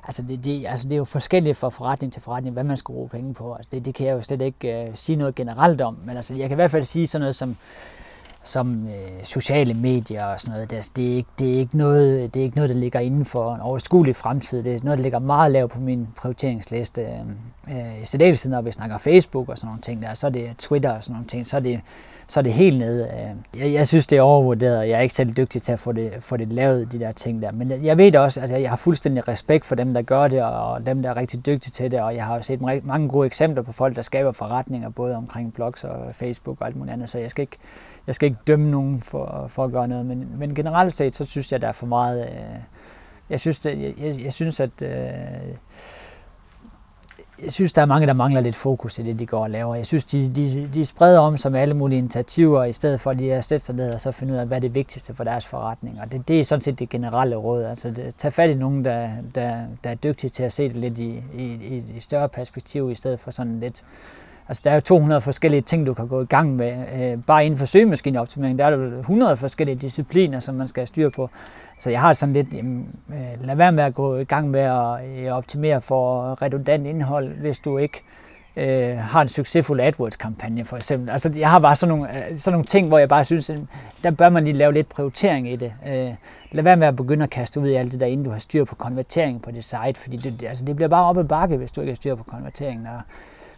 altså 0.05 0.21
det, 0.21 0.43
det, 0.43 0.65
altså 0.67 0.87
det 0.87 0.93
er 0.93 0.97
jo 0.97 1.05
forskelligt 1.05 1.57
fra 1.57 1.69
forretning 1.69 2.13
til 2.13 2.21
forretning, 2.21 2.53
hvad 2.53 2.63
man 2.63 2.77
skal 2.77 2.93
bruge 2.93 3.09
penge 3.09 3.33
på. 3.33 3.53
Altså 3.53 3.69
det, 3.71 3.85
det 3.85 3.95
kan 3.95 4.07
jeg 4.07 4.13
jo 4.13 4.21
slet 4.21 4.41
ikke 4.41 4.83
øh, 4.83 4.95
sige 4.95 5.15
noget 5.15 5.35
generelt 5.35 5.81
om, 5.81 5.97
men 6.05 6.17
altså 6.17 6.35
jeg 6.35 6.49
kan 6.49 6.55
i 6.55 6.59
hvert 6.61 6.71
fald 6.71 6.83
sige 6.83 7.07
sådan 7.07 7.21
noget 7.21 7.35
som, 7.35 7.55
som 8.43 8.87
øh, 8.87 9.23
sociale 9.23 9.73
medier 9.73 10.25
og 10.25 10.39
sådan 10.39 10.53
noget. 10.53 10.69
Det, 10.69 10.75
altså, 10.75 10.91
det, 10.95 11.11
er 11.11 11.15
ikke, 11.15 11.29
det, 11.39 11.53
er 11.53 11.59
ikke 11.59 11.77
noget, 11.77 12.33
det 12.33 12.39
er 12.39 12.43
ikke 12.43 12.55
noget, 12.55 12.69
der 12.69 12.75
ligger 12.75 12.99
inden 12.99 13.25
for 13.25 13.55
en 13.55 13.61
overskuelig 13.61 14.15
fremtid. 14.15 14.63
Det 14.63 14.75
er 14.75 14.79
noget, 14.83 14.97
der 14.97 15.03
ligger 15.03 15.19
meget 15.19 15.51
lavt 15.51 15.71
på 15.71 15.79
min 15.79 16.07
prioriteringsliste. 16.17 17.01
Øh, 17.01 17.77
øh 17.77 18.01
I 18.01 18.05
særdeleshed, 18.05 18.51
når 18.51 18.61
vi 18.61 18.71
snakker 18.71 18.97
Facebook 18.97 19.49
og 19.49 19.57
sådan 19.57 19.67
nogle 19.67 19.81
ting 19.81 20.01
der, 20.01 20.13
så 20.13 20.27
er 20.27 20.31
det 20.31 20.57
Twitter 20.57 20.91
og 20.91 21.03
sådan 21.03 21.13
nogle 21.13 21.27
ting, 21.27 21.47
så 21.47 21.55
er 21.55 21.61
det 21.61 21.81
så 22.27 22.39
er 22.39 22.41
det 22.41 22.53
helt 22.53 22.77
nede. 22.77 23.03
Øh, 23.03 23.59
jeg, 23.61 23.73
jeg 23.73 23.87
synes, 23.87 24.07
det 24.07 24.17
er 24.17 24.21
overvurderet, 24.21 24.89
jeg 24.89 24.97
er 24.97 25.01
ikke 25.01 25.15
særlig 25.15 25.37
dygtig 25.37 25.61
til 25.61 25.71
at 25.71 25.79
få 25.79 25.91
det, 25.91 26.13
få 26.19 26.37
det 26.37 26.53
lavet, 26.53 26.91
de 26.91 26.99
der 26.99 27.11
ting 27.11 27.41
der. 27.41 27.51
Men 27.51 27.85
jeg 27.85 27.97
ved 27.97 28.15
også, 28.15 28.39
at 28.39 28.41
altså, 28.41 28.55
jeg 28.55 28.69
har 28.69 28.77
fuldstændig 28.77 29.27
respekt 29.27 29.65
for 29.65 29.75
dem, 29.75 29.93
der 29.93 30.01
gør 30.01 30.27
det, 30.27 30.43
og 30.43 30.85
dem, 30.85 31.01
der 31.01 31.09
er 31.09 31.17
rigtig 31.17 31.45
dygtige 31.45 31.71
til 31.71 31.91
det, 31.91 32.01
og 32.01 32.15
jeg 32.15 32.25
har 32.25 32.41
set 32.41 32.61
mange 32.61 33.09
gode 33.09 33.25
eksempler 33.25 33.63
på 33.63 33.71
folk, 33.71 33.95
der 33.95 34.01
skaber 34.01 34.31
forretninger, 34.31 34.89
både 34.89 35.15
omkring 35.15 35.53
blogs 35.53 35.83
og 35.83 36.15
Facebook 36.15 36.61
og 36.61 36.67
alt 36.67 36.75
muligt 36.75 36.93
andet, 36.93 37.09
så 37.09 37.19
jeg 37.19 37.31
skal 37.31 37.41
ikke, 37.41 37.57
jeg 38.07 38.15
skal 38.15 38.25
ikke 38.25 38.39
dømme 38.47 38.67
nogen 38.67 39.01
for, 39.01 39.45
for 39.49 39.63
at 39.63 39.71
gøre 39.71 39.87
noget, 39.87 40.05
men, 40.05 40.27
men 40.37 40.55
generelt 40.55 40.93
set, 40.93 41.15
så 41.15 41.25
synes 41.25 41.51
jeg, 41.51 41.61
der 41.61 41.67
er 41.67 41.71
for 41.71 41.85
meget... 41.85 42.21
Øh, 42.21 42.59
jeg 43.29 43.39
synes, 43.39 43.59
det, 43.59 43.81
jeg, 43.81 43.93
jeg, 43.97 44.23
jeg 44.23 44.33
synes 44.33 44.59
at 44.59 44.81
øh, 44.81 44.89
jeg 47.43 47.51
synes, 47.51 47.73
der 47.73 47.81
er 47.81 47.85
mange, 47.85 48.07
der 48.07 48.13
mangler 48.13 48.41
lidt 48.41 48.55
fokus 48.55 48.99
i 48.99 49.03
det, 49.03 49.19
de 49.19 49.25
går 49.25 49.43
og 49.43 49.49
laver. 49.49 49.75
Jeg 49.75 49.85
synes, 49.85 50.05
de, 50.05 50.29
de, 50.29 50.69
de 50.73 50.85
spreder 50.85 51.19
om 51.19 51.37
sig 51.37 51.51
med 51.51 51.59
alle 51.59 51.73
mulige 51.73 51.97
initiativer, 51.97 52.63
i 52.63 52.73
stedet 52.73 52.99
for 52.99 53.11
at 53.11 53.19
de 53.19 53.41
sætter 53.41 53.65
sig 53.65 53.75
ned 53.75 53.93
og 53.93 54.01
så 54.01 54.11
finde 54.11 54.33
ud 54.33 54.37
af, 54.37 54.47
hvad 54.47 54.57
er 54.57 54.61
det 54.61 54.75
vigtigste 54.75 55.13
for 55.13 55.23
deres 55.23 55.45
forretning. 55.45 56.01
Og 56.01 56.11
det, 56.11 56.27
det 56.27 56.39
er 56.39 56.45
sådan 56.45 56.61
set 56.61 56.79
det 56.79 56.89
generelle 56.89 57.35
råd. 57.35 57.63
Altså, 57.63 57.89
det, 57.89 58.13
tag 58.17 58.33
fat 58.33 58.49
i 58.49 58.53
nogen, 58.53 58.85
der, 58.85 59.09
der, 59.35 59.57
der 59.83 59.89
er 59.89 59.95
dygtige 59.95 60.29
til 60.29 60.43
at 60.43 60.53
se 60.53 60.69
det 60.69 60.77
lidt 60.77 60.99
i, 60.99 61.23
i, 61.37 61.43
i, 61.43 61.83
i 61.95 61.99
større 61.99 62.29
perspektiv, 62.29 62.91
i 62.91 62.95
stedet 62.95 63.19
for 63.19 63.31
sådan 63.31 63.59
lidt 63.59 63.83
Altså, 64.47 64.61
der 64.63 64.71
er 64.71 64.75
jo 64.75 64.81
200 64.81 65.21
forskellige 65.21 65.61
ting, 65.61 65.87
du 65.87 65.93
kan 65.93 66.07
gå 66.07 66.21
i 66.21 66.25
gang 66.25 66.55
med. 66.55 66.85
Øh, 66.95 67.23
bare 67.27 67.45
inden 67.45 67.59
for 67.59 67.65
søgemaskineoptimering, 67.65 68.57
der 68.57 68.65
er 68.65 68.69
der 68.69 68.99
100 68.99 69.37
forskellige 69.37 69.75
discipliner, 69.75 70.39
som 70.39 70.55
man 70.55 70.67
skal 70.67 70.81
have 70.81 70.87
styr 70.87 71.09
på. 71.09 71.29
Så 71.79 71.89
jeg 71.89 72.01
har 72.01 72.13
sådan 72.13 72.33
lidt, 72.33 72.53
jamen, 72.53 72.87
øh, 73.09 73.47
lad 73.47 73.55
være 73.55 73.71
med 73.71 73.83
at 73.83 73.95
gå 73.95 74.17
i 74.17 74.23
gang 74.23 74.49
med 74.49 74.61
at 74.61 74.99
øh, 75.17 75.31
optimere 75.31 75.81
for 75.81 76.41
redundant 76.41 76.87
indhold, 76.87 77.39
hvis 77.39 77.59
du 77.59 77.77
ikke 77.77 78.01
øh, 78.55 78.97
har 78.97 79.21
en 79.21 79.27
succesfuld 79.27 79.79
AdWords-kampagne 79.79 80.65
for 80.65 80.77
eksempel. 80.77 81.09
Altså, 81.09 81.31
jeg 81.35 81.49
har 81.49 81.59
bare 81.59 81.75
sådan 81.75 81.97
nogle, 81.97 82.17
øh, 82.17 82.39
sådan 82.39 82.53
nogle 82.53 82.65
ting, 82.65 82.87
hvor 82.87 82.97
jeg 82.97 83.09
bare 83.09 83.25
synes, 83.25 83.49
at 83.49 83.59
der 84.03 84.11
bør 84.11 84.29
man 84.29 84.43
lige 84.43 84.57
lave 84.57 84.73
lidt 84.73 84.89
prioritering 84.89 85.51
i 85.51 85.55
det. 85.55 85.73
Øh, 85.87 86.13
lad 86.51 86.63
være 86.63 86.77
med 86.77 86.87
at 86.87 86.95
begynde 86.95 87.23
at 87.23 87.29
kaste 87.29 87.59
ud 87.59 87.67
i 87.67 87.73
alt 87.73 87.91
det 87.91 87.99
der, 87.99 88.05
inden 88.05 88.25
du 88.25 88.31
har 88.31 88.39
styr 88.39 88.63
på 88.63 88.75
konvertering 88.75 89.41
på 89.41 89.51
dit 89.51 89.65
site, 89.65 89.93
fordi 89.95 90.17
det, 90.17 90.43
altså, 90.43 90.65
det 90.65 90.75
bliver 90.75 90.89
bare 90.89 91.05
op 91.05 91.17
ad 91.17 91.23
bakke, 91.23 91.57
hvis 91.57 91.71
du 91.71 91.81
ikke 91.81 91.91
har 91.91 91.95
styr 91.95 92.15
på 92.15 92.23
konverteringen. 92.23 92.87
Og, 92.87 93.01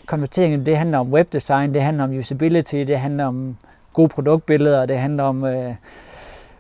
konvertering, 0.06 0.66
det 0.66 0.78
handler 0.78 0.97
om 0.97 1.14
webdesign, 1.14 1.74
det 1.74 1.82
handler 1.82 2.03
om 2.03 2.18
usability, 2.18 2.76
det 2.76 2.99
handler 2.99 3.26
om 3.26 3.58
gode 3.93 4.10
produktbilleder, 4.10 4.86
det 4.86 4.99
handler 4.99 5.24
om... 5.24 5.45
Øh, 5.45 5.74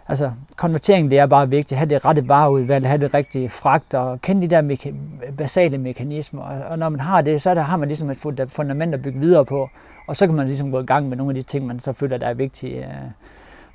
altså, 0.07 0.31
konvertering, 0.55 1.11
det 1.11 1.19
er 1.19 1.25
bare 1.25 1.49
vigtigt. 1.49 1.77
Have 1.77 1.89
det 1.89 2.05
rette 2.05 2.29
vareudvalg, 2.29 2.87
have 2.87 3.01
det 3.01 3.13
rigtige 3.13 3.49
fragt, 3.49 3.93
og 3.93 4.21
kende 4.21 4.41
de 4.41 4.55
der 4.55 4.61
meka- 4.61 5.31
basale 5.37 5.77
mekanismer. 5.77 6.41
Og, 6.41 6.61
og 6.69 6.79
når 6.79 6.89
man 6.89 6.99
har 6.99 7.21
det, 7.21 7.41
så 7.41 7.55
der, 7.55 7.61
har 7.61 7.77
man 7.77 7.87
ligesom 7.87 8.09
et 8.09 8.45
fundament 8.47 8.93
at 8.93 9.01
bygge 9.01 9.19
videre 9.19 9.45
på. 9.45 9.69
Og 10.07 10.15
så 10.15 10.27
kan 10.27 10.35
man 10.35 10.47
ligesom 10.47 10.71
gå 10.71 10.79
i 10.79 10.85
gang 10.85 11.09
med 11.09 11.17
nogle 11.17 11.31
af 11.31 11.35
de 11.35 11.41
ting, 11.41 11.67
man 11.67 11.79
så 11.79 11.93
føler, 11.93 12.17
der 12.17 12.27
er 12.27 12.33
vigtige. 12.33 12.77
Øh, 12.77 12.91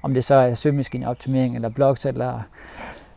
om 0.02 0.14
det 0.14 0.24
så 0.24 0.34
er 0.34 0.54
søgemaskineoptimering, 0.54 1.54
eller 1.54 1.68
blogs, 1.68 2.06
eller 2.06 2.40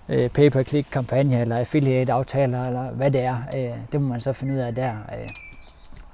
øh, 0.10 0.30
pay-per-click 0.30 0.92
kampagne, 0.92 1.42
eller 1.42 1.58
affiliate-aftaler, 1.58 2.68
eller 2.68 2.92
hvad 2.92 3.12
det 3.12 3.22
er. 3.22 3.38
Øh, 3.56 3.72
det 3.92 4.02
må 4.02 4.08
man 4.08 4.22
så 4.22 4.34
finde 4.34 4.54
ud 4.54 4.60
af 4.60 4.76
der. 4.76 4.92
Øh. 4.92 5.30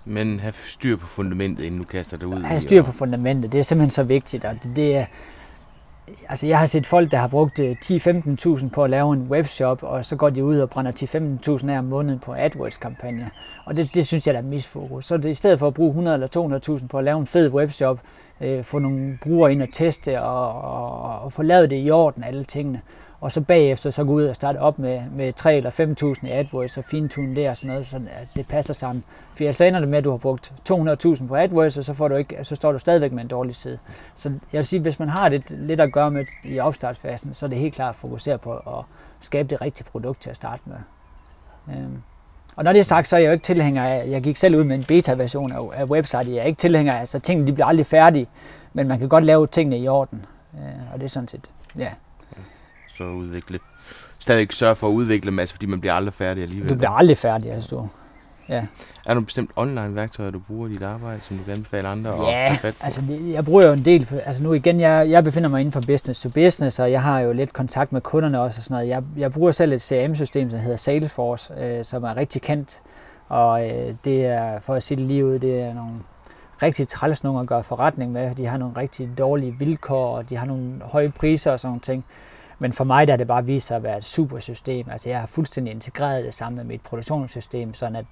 Men 0.09 0.39
have 0.39 0.53
styr 0.53 0.95
på 0.95 1.07
fundamentet, 1.07 1.63
inden 1.63 1.81
du 1.81 1.87
kaster 1.87 2.17
det 2.17 2.25
ud. 2.25 2.41
Have 2.43 2.59
styr 2.59 2.81
på 2.83 2.91
fundamentet, 2.91 3.51
det 3.51 3.59
er 3.59 3.63
simpelthen 3.63 3.91
så 3.91 4.03
vigtigt. 4.03 4.45
Og 4.45 4.53
det, 4.63 4.75
det 4.75 4.95
er, 4.95 5.05
altså 6.29 6.47
jeg 6.47 6.59
har 6.59 6.65
set 6.65 6.87
folk, 6.87 7.11
der 7.11 7.17
har 7.17 7.27
brugt 7.27 7.59
10-15.000 7.59 8.65
øh, 8.65 8.71
på 8.71 8.83
at 8.83 8.89
lave 8.89 9.13
en 9.13 9.21
webshop, 9.21 9.83
og 9.83 10.05
så 10.05 10.15
går 10.15 10.29
de 10.29 10.43
ud 10.43 10.59
og 10.59 10.69
brænder 10.69 10.91
10-15.000 11.61 11.71
af 11.71 11.77
om 11.77 11.85
måneden 11.85 12.19
på 12.19 12.33
AdWords-kampagner. 12.33 13.25
Og 13.65 13.77
det, 13.77 13.89
det 13.93 14.07
synes 14.07 14.27
jeg, 14.27 14.33
der 14.33 14.41
er 14.41 14.43
misfokus. 14.43 15.05
Så 15.05 15.17
det, 15.17 15.29
i 15.29 15.33
stedet 15.33 15.59
for 15.59 15.67
at 15.67 15.73
bruge 15.73 15.89
100 15.89 16.15
eller 16.15 16.79
200.000 16.79 16.87
på 16.87 16.97
at 16.97 17.03
lave 17.03 17.19
en 17.19 17.27
fed 17.27 17.51
webshop, 17.53 17.99
øh, 18.41 18.63
få 18.63 18.79
nogle 18.79 19.17
brugere 19.21 19.51
ind 19.51 19.61
og 19.61 19.69
teste, 19.71 20.21
og, 20.21 20.61
og, 20.61 21.19
og 21.19 21.33
få 21.33 21.43
lavet 21.43 21.69
det 21.69 21.85
i 21.85 21.91
orden, 21.91 22.23
alle 22.23 22.43
tingene, 22.43 22.81
og 23.21 23.31
så 23.31 23.41
bagefter 23.41 23.89
så 23.89 24.03
gå 24.03 24.13
ud 24.13 24.23
og 24.23 24.35
starte 24.35 24.57
op 24.57 24.79
med, 24.79 25.01
med 25.17 25.33
3 25.33 25.55
eller 25.55 26.15
5.000 26.21 26.27
i 26.27 26.31
AdWords 26.31 26.77
og 26.77 26.83
fintune 26.83 27.35
det 27.35 27.49
og 27.49 27.57
sådan 27.57 27.67
noget, 27.67 27.87
så 27.87 27.95
at 27.95 28.27
det 28.35 28.47
passer 28.47 28.73
sammen. 28.73 29.03
For 29.33 29.43
ellers 29.43 29.61
ender 29.61 29.79
det 29.79 29.89
med, 29.89 29.97
at 29.97 30.03
du 30.03 30.09
har 30.09 30.17
brugt 30.17 30.53
200.000 30.71 31.27
på 31.27 31.35
AdWords, 31.35 31.77
og 31.77 31.85
så, 31.85 31.93
får 31.93 32.07
du 32.07 32.15
ikke, 32.15 32.37
så 32.43 32.55
står 32.55 32.71
du 32.71 32.79
stadigvæk 32.79 33.11
med 33.11 33.23
en 33.23 33.27
dårlig 33.27 33.55
side. 33.55 33.77
Så 34.15 34.29
jeg 34.29 34.57
vil 34.57 34.65
sige, 34.65 34.79
hvis 34.79 34.99
man 34.99 35.09
har 35.09 35.29
det 35.29 35.51
lidt 35.51 35.79
at 35.79 35.91
gøre 35.91 36.11
med 36.11 36.25
i 36.43 36.59
opstartsfasen, 36.59 37.33
så 37.33 37.45
er 37.45 37.47
det 37.47 37.57
helt 37.57 37.73
klart 37.73 37.89
at 37.89 37.95
fokusere 37.95 38.37
på 38.37 38.53
at 38.53 38.85
skabe 39.19 39.49
det 39.49 39.61
rigtige 39.61 39.87
produkt 39.91 40.21
til 40.21 40.29
at 40.29 40.35
starte 40.35 40.61
med. 40.65 40.77
Øhm. 41.75 42.01
Og 42.55 42.63
når 42.63 42.73
det 42.73 42.79
er 42.79 42.83
sagt, 42.83 43.07
så 43.07 43.15
er 43.15 43.19
jeg 43.19 43.27
jo 43.27 43.31
ikke 43.31 43.43
tilhænger 43.43 43.83
af, 43.83 44.07
jeg 44.09 44.21
gik 44.21 44.35
selv 44.35 44.55
ud 44.55 44.63
med 44.63 44.75
en 44.75 44.83
beta-version 44.83 45.51
af, 45.51 45.61
af 45.73 45.85
website, 45.85 46.31
jeg 46.31 46.35
er 46.35 46.43
ikke 46.43 46.57
tilhænger 46.57 46.93
af, 46.93 47.07
så 47.07 47.19
tingene 47.19 47.47
de 47.47 47.53
bliver 47.53 47.67
aldrig 47.67 47.85
færdige, 47.85 48.27
men 48.73 48.87
man 48.87 48.99
kan 48.99 49.09
godt 49.09 49.23
lave 49.23 49.47
tingene 49.47 49.79
i 49.79 49.87
orden, 49.87 50.25
øh, 50.53 50.93
og 50.93 50.99
det 50.99 51.05
er 51.05 51.09
sådan 51.09 51.27
set, 51.27 51.51
ja 51.77 51.91
så 52.99 53.03
udvikle. 53.03 53.59
Stadig 54.19 54.47
sørge 54.53 54.75
for 54.75 54.87
at 54.87 54.91
udvikle 54.91 55.29
en 55.29 55.35
masse, 55.35 55.55
fordi 55.55 55.65
man 55.65 55.79
bliver 55.79 55.93
aldrig 55.93 56.13
færdig 56.13 56.43
alligevel. 56.43 56.69
Du 56.69 56.75
bliver 56.75 56.91
aldrig 56.91 57.17
færdig, 57.17 57.51
altså 57.51 57.75
du. 57.75 57.87
Ja. 58.49 58.65
Er 59.05 59.13
der 59.13 59.21
bestemt 59.21 59.51
online 59.55 59.95
værktøjer, 59.95 60.31
du 60.31 60.39
bruger 60.39 60.67
i 60.67 60.71
dit 60.71 60.81
arbejde, 60.83 61.19
som 61.21 61.37
du 61.37 61.43
kan 61.43 61.53
anbefale 61.53 61.87
andre 61.87 62.09
at 62.09 62.19
Ja, 62.19 62.45
tage 62.47 62.57
fat 62.57 62.73
på? 62.79 62.83
altså 62.85 63.01
jeg 63.31 63.45
bruger 63.45 63.65
jo 63.67 63.73
en 63.73 63.85
del, 63.85 64.05
for, 64.05 64.15
altså 64.25 64.43
nu 64.43 64.53
igen, 64.53 64.79
jeg, 64.79 65.09
jeg 65.09 65.23
befinder 65.23 65.49
mig 65.49 65.59
inden 65.61 65.71
for 65.71 65.81
business 65.81 66.21
to 66.21 66.29
business, 66.29 66.79
og 66.79 66.91
jeg 66.91 67.01
har 67.01 67.19
jo 67.19 67.31
lidt 67.33 67.53
kontakt 67.53 67.91
med 67.93 68.01
kunderne 68.01 68.41
også 68.41 68.59
og 68.59 68.63
sådan 68.63 68.75
noget. 68.75 68.89
Jeg, 68.89 69.03
jeg 69.17 69.31
bruger 69.31 69.51
selv 69.51 69.73
et 69.73 69.81
CRM-system, 69.81 70.49
som 70.49 70.59
hedder 70.59 70.77
Salesforce, 70.77 71.53
øh, 71.59 71.85
som 71.85 72.03
er 72.03 72.17
rigtig 72.17 72.41
kendt, 72.41 72.81
og 73.29 73.69
øh, 73.69 73.95
det 74.05 74.25
er, 74.25 74.59
for 74.59 74.73
at 74.75 74.83
sige 74.83 74.97
det 74.97 75.05
lige 75.05 75.25
ud, 75.25 75.39
det 75.39 75.61
er 75.61 75.73
nogle 75.73 75.91
rigtig 76.63 76.87
træls 76.87 77.23
nogen 77.23 77.41
at 77.41 77.47
gøre 77.47 77.63
forretning 77.63 78.11
med. 78.11 78.35
De 78.35 78.45
har 78.47 78.57
nogle 78.57 78.77
rigtig 78.77 79.09
dårlige 79.17 79.55
vilkår, 79.59 80.17
og 80.17 80.29
de 80.29 80.37
har 80.37 80.45
nogle 80.45 80.73
høje 80.81 81.09
priser 81.09 81.51
og 81.51 81.59
sådan 81.59 81.69
nogle 81.69 81.81
ting. 81.81 82.05
Men 82.59 82.73
for 82.73 82.83
mig 82.83 83.07
der 83.07 83.13
er 83.13 83.17
det 83.17 83.27
bare 83.27 83.45
vist 83.45 83.67
sig 83.67 83.77
at 83.77 83.83
være 83.83 83.97
et 83.97 84.05
super 84.05 84.39
system. 84.39 84.89
Altså 84.89 85.09
jeg 85.09 85.19
har 85.19 85.27
fuldstændig 85.27 85.71
integreret 85.71 86.25
det 86.25 86.33
sammen 86.33 86.57
med 86.57 86.65
mit 86.65 86.81
produktionssystem, 86.81 87.73
sådan 87.73 87.95
at 87.95 88.05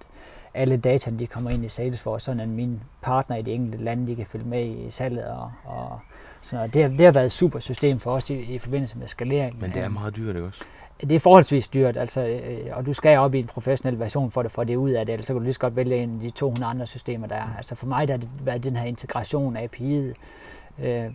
alle 0.54 0.78
data 0.78 1.12
de 1.12 1.28
kommer 1.28 1.50
ind 1.50 1.66
i 1.66 1.70
Salesforce, 1.70 2.26
sådan 2.26 2.40
at 2.40 2.50
mine 2.50 2.80
partner 3.02 3.36
i 3.36 3.42
de 3.42 3.52
enkelte 3.52 3.84
lande 3.84 4.08
de 4.08 4.16
kan 4.16 4.26
følge 4.26 4.46
med 4.46 4.66
i 4.66 4.90
salget 4.90 5.26
og, 5.26 5.52
og 5.66 6.00
sådan 6.42 6.58
noget. 6.60 6.74
Det, 6.74 6.82
har, 6.82 6.90
det 6.90 7.06
har 7.06 7.12
været 7.12 7.26
et 7.26 7.32
super 7.32 7.60
system 7.60 8.00
for 8.00 8.12
os 8.12 8.30
i, 8.30 8.34
i 8.34 8.58
forbindelse 8.58 8.98
med 8.98 9.08
skalering. 9.08 9.62
Men 9.62 9.72
det 9.72 9.82
er 9.82 9.90
meget 9.90 10.16
dyrt, 10.16 10.36
ikke 10.36 10.48
også? 10.48 10.64
Det 11.02 11.12
er 11.12 11.20
forholdsvis 11.20 11.68
dyrt, 11.68 11.98
altså, 11.98 12.28
øh, 12.28 12.78
og 12.78 12.86
du 12.86 12.94
skal 12.94 13.18
op 13.18 13.36
i 13.36 13.40
en 13.40 13.48
professionel 13.48 14.00
version 14.00 14.32
for 14.32 14.42
at 14.42 14.52
få 14.52 14.64
det 14.64 14.76
ud 14.76 14.90
af 14.90 15.06
det, 15.06 15.14
ellers 15.14 15.28
så 15.28 15.34
kan 15.34 15.40
du 15.40 15.44
lige 15.44 15.54
så 15.54 15.60
godt 15.60 15.76
vælge 15.76 15.98
en 15.98 16.16
af 16.16 16.20
de 16.20 16.30
200 16.30 16.70
andre 16.70 16.88
systemer, 16.88 17.28
der 17.28 17.36
er. 17.36 17.48
Altså 17.58 17.76
for 17.76 17.88
mig 17.88 18.08
der 18.08 18.14
har 18.14 18.18
det 18.20 18.30
været 18.44 18.64
den 18.64 18.76
her 18.76 18.86
integration 18.86 19.58
af 19.58 19.68
API'et, 19.68 20.14
øh, 20.86 21.12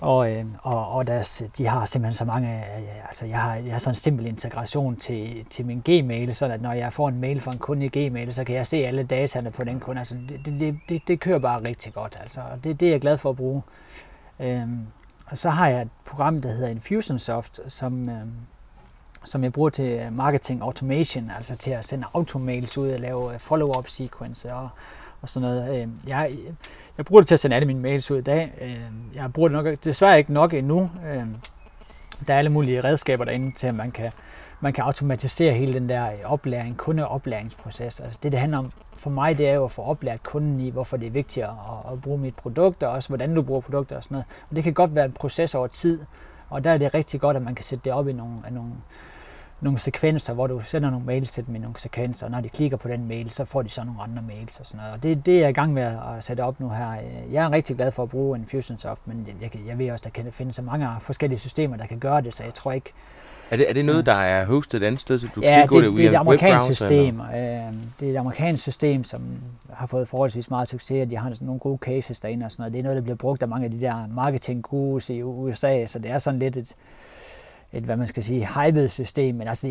og, 0.00 0.32
øh, 0.32 0.44
og, 0.62 0.88
og 0.88 1.06
deres, 1.06 1.42
de 1.58 1.66
har 1.66 1.84
simpelthen 1.84 2.14
så 2.14 2.24
mange, 2.24 2.56
øh, 2.56 3.06
altså 3.06 3.26
jeg 3.26 3.40
har, 3.40 3.54
jeg 3.54 3.72
har 3.72 3.78
sådan 3.78 3.92
en 3.92 3.96
simpel 3.96 4.26
integration 4.26 4.96
til, 4.96 5.46
til 5.50 5.66
min 5.66 5.82
Gmail, 5.84 6.34
så 6.34 6.46
at 6.46 6.62
når 6.62 6.72
jeg 6.72 6.92
får 6.92 7.08
en 7.08 7.20
mail 7.20 7.40
fra 7.40 7.52
en 7.52 7.58
kunde 7.58 7.86
i 7.86 7.88
Gmail, 7.88 8.34
så 8.34 8.44
kan 8.44 8.54
jeg 8.54 8.66
se 8.66 8.76
alle 8.76 9.02
dataene 9.02 9.50
på 9.50 9.64
den 9.64 9.80
kunde. 9.80 9.98
Altså 9.98 10.16
det, 10.28 10.46
det, 10.46 10.78
det, 10.88 11.02
det 11.08 11.20
kører 11.20 11.38
bare 11.38 11.64
rigtig 11.64 11.94
godt, 11.94 12.18
altså, 12.20 12.40
og 12.40 12.64
det, 12.64 12.80
det 12.80 12.88
er 12.88 12.92
jeg 12.92 13.00
glad 13.00 13.16
for 13.16 13.30
at 13.30 13.36
bruge. 13.36 13.62
Øhm, 14.40 14.86
og 15.26 15.38
så 15.38 15.50
har 15.50 15.68
jeg 15.68 15.82
et 15.82 15.88
program, 16.04 16.38
der 16.38 16.48
hedder 16.48 16.68
Infusionsoft, 16.68 17.60
som, 17.68 18.00
øhm, 18.10 18.32
som 19.24 19.44
jeg 19.44 19.52
bruger 19.52 19.70
til 19.70 20.12
marketing 20.12 20.62
automation, 20.62 21.30
altså 21.36 21.56
til 21.56 21.70
at 21.70 21.84
sende 21.84 22.06
automails 22.14 22.78
ud 22.78 22.90
og 22.90 23.00
lave 23.00 23.34
øh, 23.34 23.40
follow-up 23.40 23.88
sequence 23.88 24.52
og, 24.54 24.68
og 25.22 25.28
sådan 25.28 25.48
noget. 25.48 25.82
Øhm, 25.82 26.00
jeg, 26.06 26.36
jeg 26.98 27.04
bruger 27.04 27.20
det 27.20 27.28
til 27.28 27.34
at 27.34 27.40
sende 27.40 27.56
alle 27.56 27.66
mine 27.66 27.80
mails 27.80 28.10
ud 28.10 28.18
i 28.18 28.22
dag. 28.22 28.52
Øh, 28.60 28.80
jeg 29.14 29.32
bruger 29.32 29.48
det 29.48 29.64
nok, 29.64 29.84
desværre 29.84 30.18
ikke 30.18 30.32
nok 30.32 30.54
endnu. 30.54 30.90
Øh, 31.06 31.26
der 32.26 32.34
er 32.34 32.38
alle 32.38 32.50
mulige 32.50 32.84
redskaber 32.84 33.24
derinde 33.24 33.52
til, 33.52 33.66
at 33.66 33.74
man 33.74 33.90
kan, 33.90 34.12
man 34.60 34.72
kan 34.72 34.84
automatisere 34.84 35.54
hele 35.54 35.74
den 35.74 35.88
der 35.88 36.10
oplæring, 36.24 36.76
kundeoplæringsproces. 36.76 38.00
Altså 38.00 38.18
det, 38.22 38.32
det 38.32 38.40
handler 38.40 38.58
om 38.58 38.70
for 38.92 39.10
mig, 39.10 39.38
det 39.38 39.48
er 39.48 39.54
jo 39.54 39.64
at 39.64 39.70
få 39.70 39.82
oplært 39.82 40.22
kunden 40.22 40.60
i, 40.60 40.70
hvorfor 40.70 40.96
det 40.96 41.06
er 41.06 41.10
vigtigt 41.10 41.46
at, 41.46 41.52
at 41.92 42.00
bruge 42.00 42.18
mit 42.18 42.34
produkt, 42.34 42.82
og 42.82 42.90
også 42.90 43.08
hvordan 43.08 43.34
du 43.34 43.42
bruger 43.42 43.60
produkter 43.60 43.96
og 43.96 44.04
sådan 44.04 44.14
noget. 44.14 44.26
Og 44.50 44.56
det 44.56 44.64
kan 44.64 44.74
godt 44.74 44.94
være 44.94 45.04
en 45.04 45.12
proces 45.12 45.54
over 45.54 45.66
tid, 45.66 46.00
og 46.50 46.64
der 46.64 46.70
er 46.70 46.78
det 46.78 46.94
rigtig 46.94 47.20
godt, 47.20 47.36
at 47.36 47.42
man 47.42 47.54
kan 47.54 47.64
sætte 47.64 47.84
det 47.84 47.92
op 47.92 48.08
i 48.08 48.12
nogle, 48.12 48.36
nogle, 48.50 48.70
nogle 49.60 49.78
sekvenser, 49.78 50.34
hvor 50.34 50.46
du 50.46 50.60
sender 50.60 50.90
nogle 50.90 51.06
mails 51.06 51.30
til 51.30 51.46
dem 51.46 51.54
i 51.54 51.58
nogle 51.58 51.78
sekvenser, 51.78 52.26
og 52.26 52.32
når 52.32 52.40
de 52.40 52.48
klikker 52.48 52.76
på 52.76 52.88
den 52.88 53.08
mail, 53.08 53.30
så 53.30 53.44
får 53.44 53.62
de 53.62 53.68
så 53.68 53.84
nogle 53.84 54.02
andre 54.02 54.22
mails 54.22 54.56
og 54.56 54.66
sådan 54.66 54.78
noget. 54.78 54.92
Og 54.92 55.02
det, 55.02 55.26
det 55.26 55.34
er 55.34 55.40
jeg 55.40 55.50
i 55.50 55.52
gang 55.52 55.72
med 55.72 55.82
at 55.82 56.24
sætte 56.24 56.40
op 56.40 56.60
nu 56.60 56.68
her. 56.68 56.92
Jeg 57.30 57.44
er 57.44 57.54
rigtig 57.54 57.76
glad 57.76 57.92
for 57.92 58.02
at 58.02 58.08
bruge 58.08 58.38
Infusionsoft, 58.38 59.06
men 59.06 59.28
jeg, 59.40 59.50
jeg 59.66 59.78
ved 59.78 59.90
også, 59.90 60.02
der 60.04 60.10
kan 60.10 60.32
findes 60.32 60.56
så 60.56 60.62
mange 60.62 60.88
forskellige 61.00 61.38
systemer, 61.38 61.76
der 61.76 61.86
kan 61.86 61.98
gøre 61.98 62.20
det, 62.20 62.34
så 62.34 62.44
jeg 62.44 62.54
tror 62.54 62.72
ikke, 62.72 62.92
er 63.50 63.56
det, 63.56 63.68
er 63.68 63.72
det 63.74 63.84
noget, 63.84 64.06
der 64.06 64.12
er 64.12 64.44
hostet 64.44 64.82
et 64.82 64.86
andet 64.86 65.00
sted, 65.00 65.18
så 65.18 65.28
du 65.34 65.40
ja, 65.40 65.52
kan 65.52 65.62
tilgå 65.62 65.80
det, 65.80 65.90
det, 65.90 65.96
det 65.96 66.06
er 66.06 66.10
et 66.10 66.14
amerikansk 66.14 66.64
system. 66.64 67.20
Øh, 67.20 67.26
det 68.00 68.08
er 68.08 68.12
et 68.12 68.16
amerikansk 68.16 68.62
system, 68.62 69.04
som 69.04 69.22
har 69.70 69.86
fået 69.86 70.08
forholdsvis 70.08 70.50
meget 70.50 70.68
succes, 70.68 71.02
og 71.02 71.10
de 71.10 71.16
har 71.16 71.30
sådan 71.32 71.46
nogle 71.46 71.60
gode 71.60 71.78
cases 71.78 72.20
derinde 72.20 72.44
og 72.44 72.52
sådan 72.52 72.62
noget. 72.62 72.72
Det 72.72 72.78
er 72.78 72.82
noget, 72.82 72.96
der 72.96 73.02
bliver 73.02 73.16
brugt 73.16 73.42
af 73.42 73.48
mange 73.48 73.64
af 73.64 73.70
de 73.70 73.80
der 73.80 74.06
marketing 74.14 74.62
gurus 74.62 75.10
i 75.10 75.22
USA, 75.22 75.86
så 75.86 75.98
det 75.98 76.10
er 76.10 76.18
sådan 76.18 76.40
lidt 76.40 76.56
et, 76.56 76.74
et 77.72 77.84
hvad 77.84 77.96
man 77.96 78.06
skal 78.06 78.24
sige, 78.24 78.46
hyped 78.46 78.88
system, 78.88 79.34
men 79.34 79.48
altså, 79.48 79.68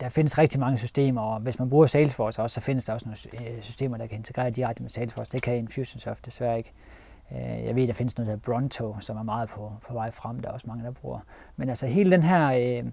der 0.00 0.08
findes 0.08 0.38
rigtig 0.38 0.60
mange 0.60 0.78
systemer, 0.78 1.20
og 1.20 1.40
hvis 1.40 1.58
man 1.58 1.68
bruger 1.68 1.86
Salesforce 1.86 2.42
også, 2.42 2.54
så 2.54 2.60
findes 2.60 2.84
der 2.84 2.92
også 2.92 3.06
nogle 3.06 3.48
øh, 3.50 3.62
systemer, 3.62 3.96
der 3.96 4.06
kan 4.06 4.18
integrere 4.18 4.50
direkte 4.50 4.82
med 4.82 4.90
Salesforce. 4.90 5.32
Det 5.32 5.42
kan 5.42 5.56
Infusionsoft 5.56 6.26
desværre 6.26 6.58
ikke. 6.58 6.72
Øh, 7.34 7.64
jeg 7.64 7.76
ved, 7.76 7.86
der 7.86 7.92
findes 7.92 8.16
noget, 8.16 8.26
der 8.26 8.32
hedder 8.32 8.52
Bronto, 8.52 8.96
som 9.00 9.16
er 9.16 9.22
meget 9.22 9.48
på, 9.48 9.72
på 9.88 9.94
vej 9.94 10.10
frem. 10.10 10.40
Der 10.40 10.48
er 10.48 10.52
også 10.52 10.66
mange, 10.66 10.84
der 10.84 10.90
bruger. 10.90 11.20
Men 11.56 11.68
altså 11.68 11.86
hele 11.86 12.10
den 12.10 12.22
her 12.22 12.52
øh, 12.52 12.90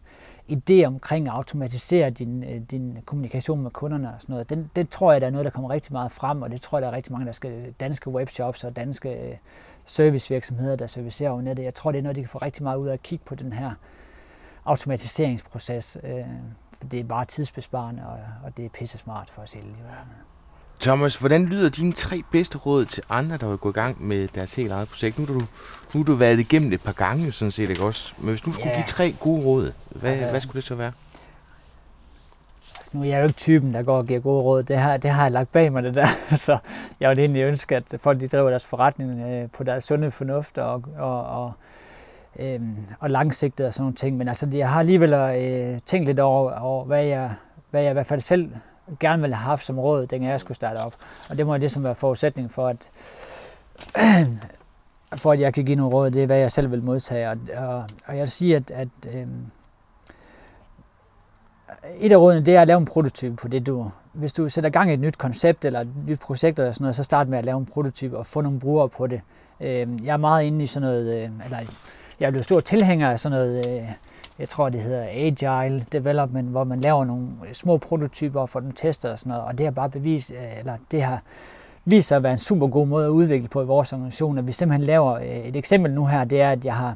idé 0.57 0.85
omkring 0.85 1.27
at 1.27 1.33
automatisere 1.33 2.09
din, 2.09 2.43
øh, 2.43 2.61
din 2.61 2.97
kommunikation 3.05 3.61
med 3.61 3.71
kunderne 3.71 4.07
og 4.07 4.21
sådan 4.21 4.33
noget, 4.33 4.49
den, 4.49 4.71
det 4.75 4.89
tror 4.89 5.11
jeg, 5.11 5.21
der 5.21 5.27
er 5.27 5.31
noget, 5.31 5.45
der 5.45 5.51
kommer 5.51 5.69
rigtig 5.69 5.93
meget 5.93 6.11
frem, 6.11 6.41
og 6.41 6.51
det 6.51 6.61
tror 6.61 6.77
jeg, 6.77 6.81
der 6.81 6.87
er 6.87 6.95
rigtig 6.95 7.11
mange, 7.11 7.25
der 7.25 7.31
skal, 7.31 7.73
danske 7.79 8.09
webshops 8.09 8.63
og 8.63 8.75
danske 8.75 9.29
øh, 9.29 9.35
servicevirksomheder, 9.85 10.75
der 10.75 10.87
servicerer 10.87 11.29
over 11.31 11.41
nettet. 11.41 11.63
Jeg 11.63 11.73
tror, 11.73 11.91
det 11.91 11.97
er 11.99 12.03
noget, 12.03 12.15
de 12.15 12.21
kan 12.21 12.29
få 12.29 12.37
rigtig 12.37 12.63
meget 12.63 12.77
ud 12.77 12.87
af 12.87 12.93
at 12.93 13.03
kigge 13.03 13.25
på 13.25 13.35
den 13.35 13.53
her 13.53 13.71
automatiseringsproces. 14.65 15.97
Øh, 16.03 16.25
for 16.77 16.87
det 16.87 16.99
er 16.99 17.03
bare 17.03 17.25
tidsbesparende, 17.25 18.07
og, 18.07 18.19
og 18.43 18.57
det 18.57 18.65
er 18.65 18.69
pisse 18.69 18.97
smart 18.97 19.29
for 19.29 19.41
os 19.41 19.53
hele. 19.53 19.75
Thomas, 20.82 21.15
hvordan 21.15 21.45
lyder 21.45 21.69
dine 21.69 21.93
tre 21.93 22.23
bedste 22.32 22.57
råd 22.57 22.86
til 22.86 23.03
andre, 23.09 23.38
der 23.38 23.47
vil 23.47 23.57
gå 23.57 23.69
i 23.69 23.73
gang 23.73 24.03
med 24.07 24.27
deres 24.27 24.53
helt 24.55 24.71
eget 24.71 24.88
projekt? 24.88 25.19
Nu 25.19 25.25
har 25.25 25.34
du, 25.34 25.39
nu 25.93 25.99
har 25.99 26.03
du 26.03 26.13
været 26.13 26.39
igennem 26.39 26.73
et 26.73 26.82
par 26.82 26.91
gange, 26.91 27.32
sådan 27.32 27.51
set, 27.51 27.69
ikke 27.69 27.84
også? 27.84 28.13
Men 28.17 28.30
hvis 28.30 28.41
du 28.41 28.51
skulle 28.51 28.69
Ja. 28.69 28.75
give 28.75 28.86
tre 28.88 29.15
gode 29.19 29.41
råd, 29.45 29.71
hvad, 29.89 30.11
Altså- 30.11 30.27
hvad 30.30 30.41
skulle 30.41 30.55
det 30.55 30.63
så 30.67 30.75
være? 30.75 30.91
Altså, 32.77 32.91
nu 32.93 33.01
er 33.01 33.05
jeg 33.05 33.17
jo 33.19 33.23
ikke 33.23 33.36
typen, 33.36 33.73
der 33.73 33.84
går 33.84 33.97
og 33.97 34.05
giver 34.05 34.19
gode 34.19 34.43
råd. 34.43 34.63
Det 34.63 34.77
har, 34.77 34.97
det 34.97 35.11
har 35.11 35.23
jeg 35.23 35.32
lagt 35.32 35.51
bag 35.51 35.71
mig, 35.71 35.84
det 35.84 35.95
der. 35.95 36.07
Så 36.36 36.57
jeg 36.99 37.09
ville 37.09 37.21
egentlig 37.23 37.43
ønske, 37.43 37.75
at 37.75 37.95
folk 37.99 38.19
de 38.19 38.27
driver 38.27 38.49
deres 38.49 38.65
forretning 38.65 39.21
øh, 39.21 39.49
på 39.57 39.63
deres 39.63 39.84
sunde 39.86 40.11
fornuft 40.11 40.57
og, 40.57 40.84
og, 40.97 41.23
og, 41.25 41.51
øhm, 42.39 42.75
og 42.99 43.09
langsigtet 43.09 43.65
og 43.65 43.73
sådan 43.73 43.84
nogle 43.84 43.95
ting. 43.95 44.17
Men 44.17 44.27
altså, 44.27 44.47
jeg 44.53 44.69
har 44.69 44.80
alligevel 44.80 45.13
øh, 45.13 45.80
tænkt 45.86 46.05
lidt 46.07 46.19
over, 46.19 46.51
over 46.59 46.86
hvad, 46.86 47.03
jeg, 47.03 47.34
hvad 47.71 47.82
jeg 47.82 47.89
i 47.89 47.93
hvert 47.93 48.05
fald 48.07 48.21
selv 48.21 48.49
gerne 48.99 49.21
ville 49.21 49.35
have 49.35 49.45
haft 49.45 49.65
som 49.65 49.79
råd, 49.79 50.07
dengang 50.07 50.31
jeg 50.31 50.39
skulle 50.39 50.55
starte 50.55 50.77
op. 50.77 50.93
Og 51.29 51.37
det 51.37 51.45
må 51.45 51.53
det 51.53 51.57
som 51.57 51.61
ligesom 51.61 51.83
være 51.83 51.95
forudsætning 51.95 52.51
for, 52.51 52.67
at, 52.67 52.89
for 55.21 55.31
at 55.31 55.39
jeg 55.39 55.53
kan 55.53 55.65
give 55.65 55.75
nogle 55.77 55.95
råd, 55.95 56.11
det 56.11 56.23
er, 56.23 56.27
hvad 56.27 56.37
jeg 56.37 56.51
selv 56.51 56.71
vil 56.71 56.83
modtage. 56.83 57.29
Og, 57.29 57.37
og, 57.57 57.75
og 58.05 58.13
jeg 58.13 58.19
vil 58.19 58.31
sige, 58.31 58.55
at, 58.55 58.71
at 58.71 58.87
øh, 59.07 59.27
et 61.99 62.11
af 62.11 62.17
rådene, 62.17 62.45
det 62.45 62.55
er 62.55 62.61
at 62.61 62.67
lave 62.67 62.77
en 62.77 62.85
prototype 62.85 63.35
på 63.35 63.47
det, 63.47 63.67
du... 63.67 63.91
Hvis 64.13 64.33
du 64.33 64.49
sætter 64.49 64.69
gang 64.69 64.91
i 64.91 64.93
et 64.93 64.99
nyt 64.99 65.17
koncept 65.17 65.65
eller 65.65 65.81
et 65.81 65.87
nyt 66.07 66.19
projekt 66.19 66.59
eller 66.59 66.71
sådan 66.71 66.83
noget, 66.83 66.95
så 66.95 67.03
start 67.03 67.27
med 67.27 67.37
at 67.37 67.45
lave 67.45 67.57
en 67.57 67.65
prototype 67.65 68.17
og 68.17 68.25
få 68.25 68.41
nogle 68.41 68.59
brugere 68.59 68.89
på 68.89 69.07
det. 69.07 69.21
Øh, 69.59 70.05
Jeg 70.05 70.13
er 70.13 70.17
meget 70.17 70.43
inde 70.43 70.63
i 70.63 70.67
sådan 70.67 70.87
noget... 70.89 71.15
øh, 71.15 71.29
Eller 71.45 71.59
jeg 72.20 72.28
er 72.28 72.32
blevet 72.32 72.45
stor 72.45 72.59
tilhænger 72.59 73.09
af 73.09 73.20
sådan 73.20 73.38
noget... 73.38 73.67
Øh, 73.67 73.84
jeg 74.39 74.49
tror, 74.49 74.70
det 74.70 74.82
hedder 74.82 75.03
Agile 75.09 75.86
Development, 75.91 76.49
hvor 76.49 76.63
man 76.63 76.82
laver 76.82 77.05
nogle 77.05 77.28
øh, 77.47 77.53
små 77.53 77.78
prototyper 77.78 78.41
og 78.41 78.49
får 78.49 78.59
dem 78.59 78.72
testet 78.72 79.11
og 79.11 79.20
sådan 79.20 79.30
noget. 79.30 79.45
Og 79.45 79.57
det 79.57 79.65
har 79.65 79.72
bare 79.72 79.89
bevis, 79.89 80.32
øh, 80.32 80.59
Eller 80.59 80.78
det 80.91 81.01
har 81.01 81.22
vist 81.86 82.07
sig 82.07 82.15
at 82.15 82.24
være 82.24 82.32
en 82.32 82.38
super 82.38 82.67
god 82.67 82.88
måde 82.88 83.05
at 83.05 83.09
udvikle 83.09 83.47
på 83.47 83.61
i 83.61 83.65
vores 83.65 83.93
organisation. 83.93 84.38
At 84.38 84.47
vi 84.47 84.51
simpelthen 84.51 84.86
laver... 84.86 85.20
Et 85.22 85.55
eksempel 85.55 85.91
nu 85.91 86.05
her, 86.05 86.24
det 86.24 86.41
er, 86.41 86.51
at 86.51 86.65
jeg 86.65 86.76
har 86.76 86.95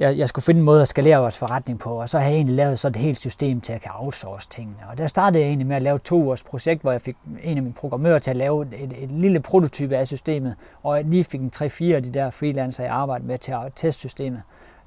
jeg, 0.00 0.18
jeg 0.18 0.28
skulle 0.28 0.42
finde 0.42 0.58
en 0.58 0.64
måde 0.64 0.82
at 0.82 0.88
skalere 0.88 1.18
vores 1.18 1.38
forretning 1.38 1.78
på, 1.78 1.90
og 1.90 2.08
så 2.08 2.18
har 2.18 2.26
jeg 2.26 2.34
egentlig 2.34 2.56
lavet 2.56 2.78
sådan 2.78 3.00
et 3.00 3.04
helt 3.04 3.18
system 3.18 3.60
til, 3.60 3.72
at 3.72 3.74
jeg 3.74 3.80
kan 3.80 3.90
outsource 3.94 4.48
tingene. 4.48 4.76
Og 4.90 4.98
der 4.98 5.06
startede 5.06 5.42
jeg 5.42 5.48
egentlig 5.48 5.66
med 5.66 5.76
at 5.76 5.82
lave 5.82 5.98
to 5.98 6.30
års 6.30 6.42
projekt, 6.42 6.82
hvor 6.82 6.92
jeg 6.92 7.00
fik 7.00 7.16
en 7.42 7.56
af 7.56 7.62
mine 7.62 7.74
programmører 7.74 8.18
til 8.18 8.30
at 8.30 8.36
lave 8.36 8.62
et, 8.62 8.74
et, 8.84 9.02
et 9.02 9.12
lille 9.12 9.40
prototype 9.40 9.96
af 9.96 10.06
systemet, 10.06 10.54
og 10.82 10.96
jeg 10.96 11.04
lige 11.04 11.24
fik 11.24 11.40
en 11.40 11.52
3-4 11.56 11.84
af 11.84 12.02
de 12.02 12.10
der 12.14 12.30
freelancer, 12.30 12.84
jeg 12.84 12.92
arbejdede 12.92 13.28
med 13.28 13.38
til 13.38 13.52
at 13.52 13.72
teste 13.76 13.98
systemet. 13.98 14.42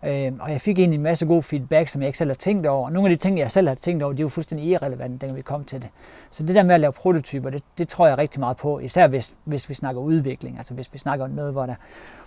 Øh, 0.05 0.31
og 0.39 0.51
jeg 0.51 0.61
fik 0.61 0.79
egentlig 0.79 0.97
en 0.97 1.03
masse 1.03 1.25
god 1.25 1.43
feedback, 1.43 1.89
som 1.89 2.01
jeg 2.01 2.07
ikke 2.07 2.17
selv 2.17 2.29
har 2.29 2.35
tænkt 2.35 2.67
over. 2.67 2.89
Nogle 2.89 3.09
af 3.09 3.17
de 3.17 3.21
ting, 3.21 3.39
jeg 3.39 3.51
selv 3.51 3.67
har 3.67 3.75
tænkt 3.75 4.03
over, 4.03 4.13
de 4.13 4.21
er 4.21 4.23
jo 4.23 4.29
fuldstændig 4.29 4.67
irrelevante, 4.67 5.17
dengang 5.17 5.35
vi 5.35 5.41
kom 5.41 5.63
til 5.63 5.81
det. 5.81 5.89
Så 6.31 6.43
det 6.43 6.55
der 6.55 6.63
med 6.63 6.75
at 6.75 6.81
lave 6.81 6.93
prototyper, 6.93 7.49
det, 7.49 7.63
det 7.77 7.87
tror 7.87 8.07
jeg 8.07 8.17
rigtig 8.17 8.39
meget 8.39 8.57
på, 8.57 8.79
især 8.79 9.07
hvis, 9.07 9.33
hvis 9.43 9.69
vi 9.69 9.73
snakker 9.73 10.01
udvikling, 10.01 10.57
altså 10.57 10.73
hvis 10.73 10.93
vi 10.93 10.97
snakker 10.97 11.25
om 11.25 11.31
noget, 11.31 11.51
hvor 11.51 11.65
der 11.65 11.75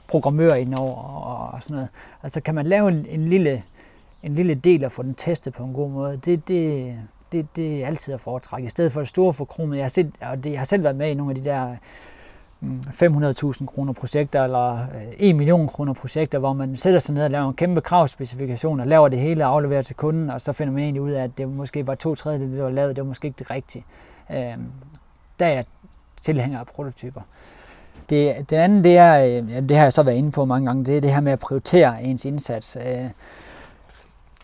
programmører 0.09 0.55
indover 0.55 1.03
og, 1.03 1.51
og 1.55 1.62
sådan 1.62 1.74
noget. 1.74 1.89
Altså 2.22 2.41
kan 2.41 2.55
man 2.55 2.66
lave 2.66 2.89
en, 2.89 3.07
en, 3.09 3.29
lille, 3.29 3.62
en 4.22 4.35
lille 4.35 4.55
del 4.55 4.85
og 4.85 4.93
få 4.93 5.03
den 5.03 5.14
testet 5.14 5.55
på 5.55 5.64
en 5.64 5.72
god 5.72 5.91
måde, 5.91 6.16
det, 6.24 6.49
det, 6.49 6.95
det, 7.33 7.47
det 7.57 7.83
er 7.83 7.87
altid 7.87 8.14
at 8.14 8.20
foretrække. 8.20 8.66
I 8.66 8.70
stedet 8.70 8.93
for 8.93 9.01
det 9.01 9.09
store 9.09 9.33
forkromet, 9.33 9.77
jeg 9.77 9.85
har, 9.85 9.89
set, 9.89 10.12
og 10.20 10.45
det, 10.45 10.51
jeg 10.51 10.61
har 10.61 10.64
selv 10.64 10.83
været 10.83 10.97
med 10.97 11.11
i 11.11 11.14
nogle 11.14 11.31
af 11.31 11.37
de 11.37 11.45
der 11.45 11.77
500.000 12.63 13.67
kroner 13.67 13.93
projekter 13.93 14.45
eller 14.45 14.73
øh, 14.73 15.13
1 15.19 15.37
million 15.37 15.69
kroner 15.69 15.93
projekter, 15.93 16.39
hvor 16.39 16.53
man 16.53 16.77
sætter 16.77 17.01
sig 17.01 17.15
ned 17.15 17.25
og 17.25 17.31
laver 17.31 17.49
en 17.49 17.55
kæmpe 17.55 17.81
kravspecifikation 17.81 18.81
og 18.81 18.87
laver 18.87 19.09
det 19.09 19.19
hele 19.19 19.47
og 19.47 19.53
afleverer 19.53 19.83
til 19.83 19.97
kunden, 19.97 20.31
og 20.31 20.41
så 20.41 20.53
finder 20.53 20.73
man 20.73 20.83
egentlig 20.83 21.03
ud 21.03 21.11
af, 21.11 21.25
at 21.25 21.39
det 21.39 21.49
måske 21.49 21.87
var 21.87 21.95
to 21.95 22.15
tredjedel 22.15 22.45
af 22.45 22.51
det, 22.51 22.59
der 22.59 22.65
var 22.65 22.71
lavet, 22.71 22.97
det 22.97 23.03
var 23.03 23.09
måske 23.09 23.27
ikke 23.27 23.39
det 23.39 23.51
rigtige. 23.51 23.85
Øh, 24.31 24.37
der 25.39 25.47
er 25.47 25.53
jeg 25.53 25.65
tilhænger 26.21 26.59
af 26.59 26.67
prototyper. 26.67 27.21
Det, 28.11 28.51
det 28.51 28.57
andet, 28.57 28.85
det 28.85 28.97
er, 28.97 29.25
øh, 29.25 29.53
ja, 29.53 29.61
det 29.61 29.77
har 29.77 29.85
jeg 29.85 29.93
så 29.93 30.03
været 30.03 30.17
inde 30.17 30.31
på 30.31 30.45
mange 30.45 30.67
gange, 30.67 30.85
det 30.85 30.97
er 30.97 31.01
det 31.01 31.13
her 31.13 31.21
med 31.21 31.33
at 31.33 31.39
prioritere 31.39 32.03
ens 32.03 32.25
indsats. 32.25 32.77
Øh, 32.77 33.11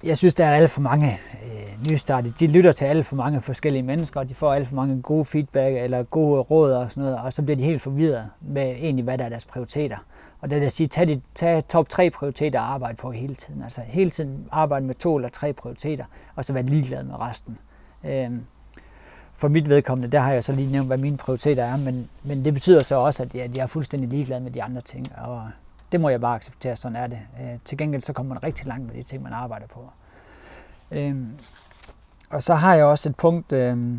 jeg 0.04 0.16
synes, 0.16 0.34
der 0.34 0.44
er 0.44 0.54
alt 0.54 0.70
for 0.70 0.80
mange 0.80 1.18
øh, 1.44 1.90
nystartede. 1.90 2.34
De 2.40 2.46
lytter 2.46 2.72
til 2.72 2.84
alt 2.84 3.06
for 3.06 3.16
mange 3.16 3.40
forskellige 3.40 3.82
mennesker, 3.82 4.20
og 4.20 4.28
de 4.28 4.34
får 4.34 4.52
alt 4.52 4.68
for 4.68 4.76
mange 4.76 5.02
gode 5.02 5.24
feedback 5.24 5.76
eller 5.76 6.02
gode 6.02 6.40
råd 6.40 6.72
og 6.72 6.90
sådan 6.90 7.02
noget, 7.02 7.18
og 7.18 7.32
så 7.32 7.42
bliver 7.42 7.56
de 7.56 7.62
helt 7.62 7.82
forvirret 7.82 8.26
med 8.40 8.62
egentlig, 8.62 9.04
hvad 9.04 9.18
der 9.18 9.24
er 9.24 9.28
deres 9.28 9.46
prioriteter. 9.46 9.96
Og 10.40 10.50
det 10.50 10.60
vil 10.60 10.70
sige, 10.70 10.86
tag, 10.86 11.08
de, 11.08 11.20
tag 11.34 11.64
top 11.68 11.88
tre 11.88 12.10
prioriteter 12.10 12.60
og 12.60 12.72
arbejde 12.72 12.96
på 12.96 13.10
hele 13.10 13.34
tiden. 13.34 13.62
Altså 13.62 13.80
hele 13.80 14.10
tiden 14.10 14.46
arbejde 14.50 14.86
med 14.86 14.94
to 14.94 15.16
eller 15.16 15.28
tre 15.28 15.52
prioriteter, 15.52 16.04
og 16.36 16.44
så 16.44 16.52
være 16.52 16.62
ligeglad 16.62 17.02
med 17.04 17.20
resten. 17.20 17.58
Øhm, 18.04 18.40
for 19.34 19.48
mit 19.48 19.68
vedkommende, 19.68 20.12
der 20.12 20.20
har 20.20 20.32
jeg 20.32 20.44
så 20.44 20.52
lige 20.52 20.72
nævnt, 20.72 20.86
hvad 20.86 20.98
mine 20.98 21.16
prioriteter 21.16 21.64
er, 21.64 21.76
men, 21.76 22.08
men 22.22 22.44
det 22.44 22.54
betyder 22.54 22.82
så 22.82 22.96
også, 22.96 23.22
at 23.22 23.34
jeg, 23.34 23.56
jeg 23.56 23.62
er 23.62 23.66
fuldstændig 23.66 24.08
ligeglad 24.08 24.40
med 24.40 24.50
de 24.50 24.62
andre 24.62 24.80
ting, 24.80 25.12
og 25.18 25.50
det 25.92 26.00
må 26.00 26.08
jeg 26.08 26.20
bare 26.20 26.34
acceptere, 26.34 26.76
sådan 26.76 26.96
er 26.96 27.06
det. 27.06 27.18
Øh, 27.40 27.58
til 27.64 27.78
gengæld 27.78 28.02
så 28.02 28.12
kommer 28.12 28.34
man 28.34 28.42
rigtig 28.42 28.66
langt 28.66 28.86
med 28.86 28.94
de 28.94 29.02
ting, 29.02 29.22
man 29.22 29.32
arbejder 29.32 29.66
på. 29.66 29.90
Øh, 30.90 31.16
og 32.30 32.42
så 32.42 32.54
har 32.54 32.74
jeg 32.74 32.84
også 32.84 33.08
et 33.08 33.16
punkt, 33.16 33.52
øh, 33.52 33.96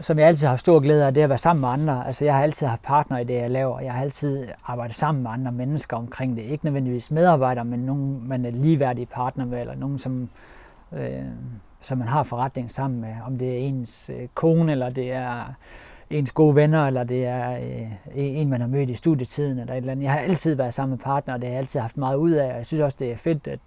som 0.00 0.18
jeg 0.18 0.28
altid 0.28 0.46
har 0.46 0.52
haft 0.52 0.60
stor 0.60 0.80
glæde 0.80 1.06
af, 1.06 1.14
det 1.14 1.20
er 1.20 1.24
at 1.24 1.30
være 1.30 1.38
sammen 1.38 1.60
med 1.60 1.68
andre. 1.68 2.06
Altså 2.06 2.24
jeg 2.24 2.34
har 2.34 2.42
altid 2.42 2.66
haft 2.66 2.82
partner 2.82 3.18
i 3.18 3.24
det, 3.24 3.34
jeg 3.34 3.50
laver. 3.50 3.80
Jeg 3.80 3.92
har 3.92 4.00
altid 4.00 4.48
arbejdet 4.66 4.96
sammen 4.96 5.22
med 5.22 5.30
andre 5.30 5.52
mennesker 5.52 5.96
omkring 5.96 6.36
det. 6.36 6.42
Ikke 6.42 6.64
nødvendigvis 6.64 7.10
medarbejdere, 7.10 7.64
men 7.64 7.80
nogen, 7.80 8.28
man 8.28 8.44
er 8.44 8.50
ligeværdige 8.50 9.06
partner 9.06 9.44
med, 9.44 9.60
eller 9.60 9.74
nogen, 9.74 9.98
som, 9.98 10.28
øh, 10.92 11.24
som 11.80 11.98
man 11.98 12.08
har 12.08 12.22
forretning 12.22 12.72
sammen 12.72 13.00
med. 13.00 13.14
Om 13.26 13.38
det 13.38 13.52
er 13.52 13.58
ens 13.58 14.10
øh, 14.14 14.28
kone, 14.34 14.72
eller 14.72 14.90
det 14.90 15.12
er 15.12 15.54
ens 16.10 16.32
gode 16.32 16.54
venner, 16.56 16.86
eller 16.86 17.04
det 17.04 17.26
er 17.26 17.50
øh, 17.50 17.90
en, 18.14 18.50
man 18.50 18.60
har 18.60 18.68
mødt 18.68 18.90
i 18.90 18.94
studietiden, 18.94 19.58
eller 19.58 19.72
et 19.74 19.76
eller 19.76 19.92
andet. 19.92 20.04
Jeg 20.04 20.12
har 20.12 20.18
altid 20.18 20.54
været 20.54 20.74
sammen 20.74 20.90
med 20.90 20.98
partner, 20.98 21.34
og 21.34 21.40
det 21.40 21.48
har 21.48 21.52
jeg 21.52 21.58
altid 21.58 21.80
haft 21.80 21.96
meget 21.96 22.16
ud 22.16 22.30
af, 22.30 22.50
og 22.50 22.56
jeg 22.56 22.66
synes 22.66 22.82
også, 22.82 22.96
det 23.00 23.12
er 23.12 23.16
fedt, 23.16 23.46
at, 23.46 23.58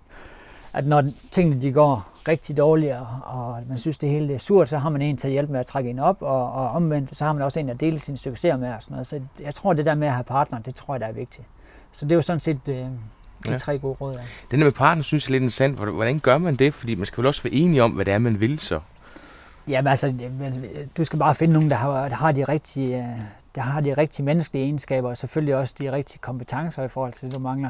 at 0.74 0.88
når 0.88 1.04
tingene 1.32 1.62
de 1.62 1.72
går 1.72 2.10
rigtig 2.28 2.58
dårligt, 2.58 2.96
og 3.24 3.58
man 3.70 3.78
synes, 3.78 3.98
det 3.98 4.10
hele 4.10 4.34
er 4.34 4.38
surt, 4.38 4.70
så 4.70 4.78
har 4.78 4.89
man 4.89 5.02
en 5.02 5.18
til 5.18 5.28
at 5.28 5.32
hjælpe 5.32 5.52
med 5.52 5.60
at 5.60 5.66
trække 5.66 5.89
en 5.89 6.00
op, 6.00 6.22
og, 6.22 6.52
og 6.54 6.70
omvendt, 6.70 7.18
så 7.18 7.26
har 7.26 7.34
man 7.34 7.41
også 7.41 7.60
en 7.60 7.70
at 7.70 7.80
dele 7.80 8.00
sine 8.00 8.18
succeser 8.18 8.58
med, 8.58 8.74
og 8.74 8.84
sådan 8.84 8.94
noget. 8.94 9.08
Så 9.08 9.22
jeg 9.41 9.56
tror, 9.56 9.74
det 9.74 9.86
der 9.86 9.96
med 9.96 10.08
at 10.08 10.14
have 10.14 10.24
partner, 10.24 10.60
det 10.60 10.76
tror 10.76 10.94
jeg, 10.94 11.02
der 11.02 11.08
er 11.08 11.12
vigtigt. 11.12 11.48
Så 11.91 12.06
det 12.06 12.12
er 12.12 12.16
jo 12.16 12.22
sådan 12.22 12.39
set 12.39 12.60
øh, 12.70 12.76
de 12.76 12.89
ja. 13.48 13.58
tre 13.58 13.80
gode 13.80 13.94
råd. 14.02 14.14
Ja. 14.14 14.20
Den 14.52 14.60
der 14.60 14.66
med 14.66 14.72
partner, 14.72 15.04
synes 15.04 15.24
jeg 15.24 15.30
er 15.30 15.32
lidt 15.32 15.44
interessant. 15.44 15.78
Hvordan 15.78 16.20
gør 16.20 16.38
man 16.38 16.56
det? 16.56 16.74
Fordi 16.74 16.96
man 16.96 17.06
skal 17.06 17.22
vel 17.22 17.28
også 17.28 17.44
være 17.44 17.54
enige 17.54 17.84
om, 17.84 17.91
hvad 17.91 18.06
det 18.06 18.14
er, 18.14 18.18
man 18.18 18.39
vil 18.39 18.60
så. 18.60 18.80
Jamen 19.68 19.88
altså, 19.88 20.14
du 20.97 21.03
skal 21.03 21.20
bare 21.20 21.36
finde 21.36 21.53
nogen, 21.53 21.70
der 21.70 21.76
har, 21.76 22.09
der 22.09 22.16
har 22.16 22.32
de 22.32 22.43
rigtige, 22.43 22.97
øh, 22.97 23.22
der 23.55 23.61
har 23.61 23.82
de 23.82 23.93
rigtige 23.93 24.26
menneskelige 24.26 24.66
egenskaber, 24.66 25.09
og 25.09 25.18
selvfølgelig 25.18 25.55
også 25.55 25.76
de 25.80 25.91
rigtige 25.91 26.20
kompetencer 26.20 26.84
i 26.84 26.88
forhold 26.88 27.14
til 27.14 27.28
det, 27.28 27.36
du 27.36 27.39
mangler. 27.39 27.70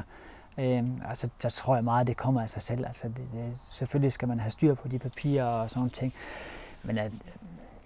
Øh, 0.58 0.84
altså, 1.10 1.30
der 1.44 1.50
tror 1.50 1.76
jeg 1.76 1.84
meget, 1.84 2.08
det 2.08 2.18
kommer 2.18 2.42
af 2.42 2.50
sig 2.50 2.62
selv. 2.62 2.86
Altså, 2.86 3.08
det, 3.08 3.18
det, 3.18 3.54
selvfølgelig 3.72 4.12
skal 4.12 4.28
man 4.28 4.40
have 4.40 4.52
styr 4.52 4.74
på 4.74 4.88
de 4.88 5.00
papirer 5.00 5.46
og 5.46 5.70
sådan 5.70 5.90
ting. 5.90 6.14
Men 6.84 6.98
at, 6.98 7.12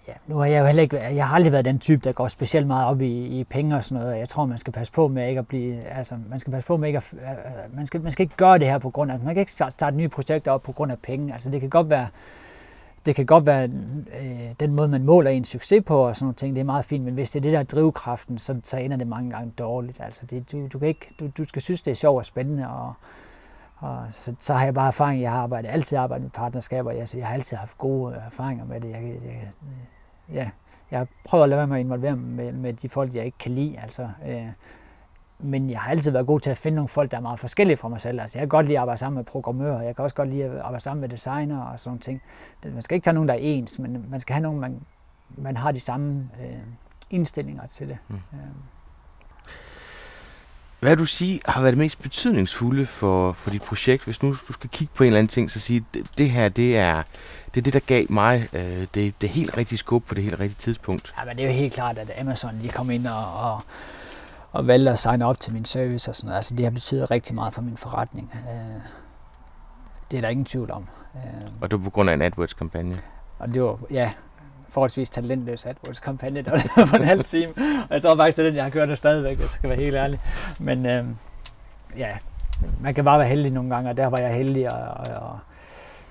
ja, 0.08 0.12
nu 0.26 0.36
har 0.36 0.46
jeg 0.46 0.60
jo 0.60 0.66
heller 0.66 0.82
ikke, 0.82 0.96
jeg 0.96 1.28
har 1.28 1.34
aldrig 1.34 1.52
været 1.52 1.64
den 1.64 1.78
type, 1.78 2.00
der 2.04 2.12
går 2.12 2.28
specielt 2.28 2.66
meget 2.66 2.86
op 2.86 3.02
i, 3.02 3.40
i 3.40 3.44
penge 3.44 3.76
og 3.76 3.84
sådan 3.84 4.04
noget. 4.04 4.18
Jeg 4.18 4.28
tror, 4.28 4.46
man 4.46 4.58
skal 4.58 4.72
passe 4.72 4.92
på 4.92 5.08
med 5.08 5.28
ikke 5.28 5.38
at 5.38 5.48
blive, 5.48 5.82
altså, 5.84 6.18
man 6.30 6.38
skal 6.38 6.52
passe 6.52 6.66
på 6.66 6.76
med 6.76 6.88
ikke 6.88 6.96
at, 6.96 7.12
øh, 7.12 7.76
man 7.76 7.86
skal, 7.86 8.00
man 8.00 8.12
skal 8.12 8.22
ikke 8.22 8.36
gøre 8.36 8.58
det 8.58 8.66
her 8.66 8.78
på 8.78 8.90
grund 8.90 9.12
af, 9.12 9.18
man 9.18 9.34
kan 9.34 9.40
ikke 9.40 9.52
starte 9.52 9.96
nye 9.96 10.08
projekter 10.08 10.52
op 10.52 10.62
på 10.62 10.72
grund 10.72 10.92
af 10.92 10.98
penge. 10.98 11.32
Altså, 11.32 11.50
det 11.50 11.60
kan 11.60 11.70
godt 11.70 11.90
være, 11.90 12.06
det 13.08 13.16
kan 13.16 13.26
godt 13.26 13.46
være 13.46 13.70
øh, 14.20 14.54
den 14.60 14.74
måde, 14.74 14.88
man 14.88 15.04
måler 15.04 15.30
en 15.30 15.44
succes 15.44 15.82
på 15.86 15.98
og 15.98 16.16
sådan 16.16 16.24
nogle 16.24 16.34
ting, 16.34 16.54
det 16.54 16.60
er 16.60 16.64
meget 16.64 16.84
fint, 16.84 17.04
men 17.04 17.14
hvis 17.14 17.30
det 17.30 17.38
er 17.38 17.42
det 17.42 17.52
der 17.52 17.62
drivkraften, 17.62 18.38
så, 18.38 18.60
så 18.62 18.76
ender 18.76 18.96
det 18.96 19.06
mange 19.06 19.30
gange 19.30 19.52
dårligt. 19.58 20.00
Altså 20.00 20.26
det, 20.26 20.52
du, 20.52 20.66
du, 20.66 20.78
kan 20.78 20.88
ikke, 20.88 21.14
du, 21.20 21.28
du 21.38 21.44
skal 21.44 21.62
synes, 21.62 21.82
det 21.82 21.90
er 21.90 21.94
sjovt 21.94 22.18
og 22.18 22.26
spændende, 22.26 22.68
og, 22.68 22.92
og 23.76 24.06
så, 24.10 24.34
så 24.38 24.54
har 24.54 24.64
jeg 24.64 24.74
bare 24.74 24.86
erfaring. 24.86 25.22
Jeg 25.22 25.30
har 25.30 25.42
arbejdet, 25.42 25.68
altid 25.68 25.98
arbejdet 25.98 26.22
med 26.22 26.30
partnerskaber, 26.30 26.90
jeg, 26.90 27.08
jeg 27.14 27.26
har 27.26 27.34
altid 27.34 27.56
haft 27.56 27.78
gode 27.78 28.14
øh, 28.14 28.26
erfaringer 28.26 28.64
med 28.64 28.80
det. 28.80 28.90
Jeg, 28.90 29.02
jeg, 29.02 29.50
ja, 30.32 30.50
jeg 30.90 31.06
prøver 31.24 31.44
at 31.44 31.50
lade 31.50 31.58
være 31.58 31.66
med 31.66 31.76
at 31.76 31.80
involvere 31.80 32.16
med, 32.16 32.52
med 32.52 32.72
de 32.72 32.88
folk, 32.88 33.14
jeg 33.14 33.24
ikke 33.24 33.38
kan 33.38 33.52
lide. 33.52 33.78
Altså, 33.82 34.08
øh, 34.28 34.46
men 35.40 35.70
jeg 35.70 35.80
har 35.80 35.90
altid 35.90 36.10
været 36.10 36.26
god 36.26 36.40
til 36.40 36.50
at 36.50 36.56
finde 36.56 36.76
nogle 36.76 36.88
folk, 36.88 37.10
der 37.10 37.16
er 37.16 37.20
meget 37.20 37.40
forskellige 37.40 37.76
fra 37.76 37.88
mig 37.88 38.00
selv. 38.00 38.20
Altså, 38.20 38.38
jeg 38.38 38.42
kan 38.42 38.48
godt 38.48 38.66
lide 38.66 38.78
at 38.78 38.80
arbejde 38.80 38.98
sammen 38.98 39.16
med 39.16 39.24
programmører, 39.24 39.82
jeg 39.82 39.96
kan 39.96 40.02
også 40.02 40.16
godt 40.16 40.28
lide 40.28 40.44
at 40.44 40.58
arbejde 40.58 40.82
sammen 40.82 41.00
med 41.00 41.08
designer 41.08 41.62
og 41.62 41.80
sådan 41.80 41.98
ting. 41.98 42.22
Man 42.64 42.82
skal 42.82 42.94
ikke 42.94 43.04
tage 43.04 43.14
nogen, 43.14 43.28
der 43.28 43.34
er 43.34 43.38
ens, 43.38 43.78
men 43.78 44.04
man 44.10 44.20
skal 44.20 44.34
have 44.34 44.42
nogen, 44.42 44.60
man, 44.60 44.80
man 45.36 45.56
har 45.56 45.72
de 45.72 45.80
samme 45.80 46.28
øh, 46.40 46.56
indstillinger 47.10 47.66
til 47.66 47.88
det. 47.88 47.98
Mm. 48.08 48.14
Øh. 48.14 48.40
Hvad 50.80 50.90
vil 50.90 50.98
du 50.98 51.06
sige 51.06 51.40
har 51.46 51.60
været 51.60 51.72
det 51.72 51.78
mest 51.78 52.02
betydningsfulde 52.02 52.86
for, 52.86 53.32
for 53.32 53.50
dit 53.50 53.62
projekt? 53.62 54.04
Hvis 54.04 54.22
nu 54.22 54.30
du 54.30 54.52
skal 54.52 54.70
kigge 54.70 54.94
på 54.94 55.02
en 55.02 55.06
eller 55.06 55.18
anden 55.18 55.28
ting, 55.28 55.50
så 55.50 55.60
sige, 55.60 55.84
det, 55.94 56.18
det 56.18 56.30
her, 56.30 56.48
det 56.48 56.78
er, 56.78 57.02
det 57.54 57.60
er 57.60 57.62
det, 57.64 57.72
der 57.72 57.80
gav 57.80 58.06
mig 58.08 58.48
øh, 58.52 58.86
det, 58.94 59.14
det 59.20 59.28
helt 59.28 59.56
rigtige 59.56 59.78
skub 59.78 60.04
på 60.06 60.14
det 60.14 60.24
helt 60.24 60.40
rigtige 60.40 60.58
tidspunkt. 60.58 61.14
Ja, 61.18 61.24
men 61.24 61.36
det 61.36 61.44
er 61.44 61.48
jo 61.48 61.54
helt 61.54 61.72
klart, 61.72 61.98
at 61.98 62.12
Amazon 62.20 62.60
de 62.60 62.68
kom 62.68 62.90
ind 62.90 63.06
og, 63.06 63.52
og 63.52 63.62
og 64.52 64.66
valgte 64.66 64.90
at 64.90 64.98
signe 64.98 65.26
op 65.26 65.40
til 65.40 65.52
min 65.52 65.64
service 65.64 66.10
og 66.10 66.16
sådan 66.16 66.26
noget. 66.26 66.36
Altså 66.36 66.54
det 66.54 66.64
har 66.64 66.70
betydet 66.70 67.10
rigtig 67.10 67.34
meget 67.34 67.54
for 67.54 67.62
min 67.62 67.76
forretning. 67.76 68.34
Øh, 68.34 68.82
det 70.10 70.16
er 70.16 70.20
der 70.20 70.28
ingen 70.28 70.44
tvivl 70.44 70.70
om. 70.70 70.86
Øh, 71.14 71.50
og 71.60 71.70
det 71.70 71.78
var 71.78 71.84
på 71.84 71.90
grund 71.90 72.10
af 72.10 72.14
en 72.14 72.22
AdWords-kampagne? 72.22 72.94
Og 73.38 73.54
det 73.54 73.62
var, 73.62 73.78
ja, 73.90 74.12
forholdsvis 74.68 75.10
talentløs 75.10 75.66
AdWords-kampagne, 75.66 76.42
der 76.42 76.50
var 76.50 76.86
for 76.86 76.96
en 76.96 77.04
halv 77.04 77.24
time. 77.24 77.52
Og 77.56 77.94
jeg 77.94 78.02
tror 78.02 78.16
faktisk, 78.16 78.36
det 78.36 78.42
er 78.42 78.48
den, 78.48 78.56
jeg 78.56 78.64
har 78.64 78.70
kørt 78.70 78.88
det 78.88 78.98
stadigvæk, 78.98 79.40
jeg 79.40 79.48
skal 79.50 79.70
være 79.70 79.78
helt 79.78 79.96
ærlig. 79.96 80.20
Men 80.58 80.86
øh, 80.86 81.06
ja, 81.96 82.18
man 82.80 82.94
kan 82.94 83.04
bare 83.04 83.18
være 83.18 83.28
heldig 83.28 83.52
nogle 83.52 83.74
gange, 83.74 83.90
og 83.90 83.96
der 83.96 84.06
var 84.06 84.18
jeg 84.18 84.34
heldig, 84.34 84.72
og, 84.72 84.80
og, 84.80 85.30
og 85.30 85.38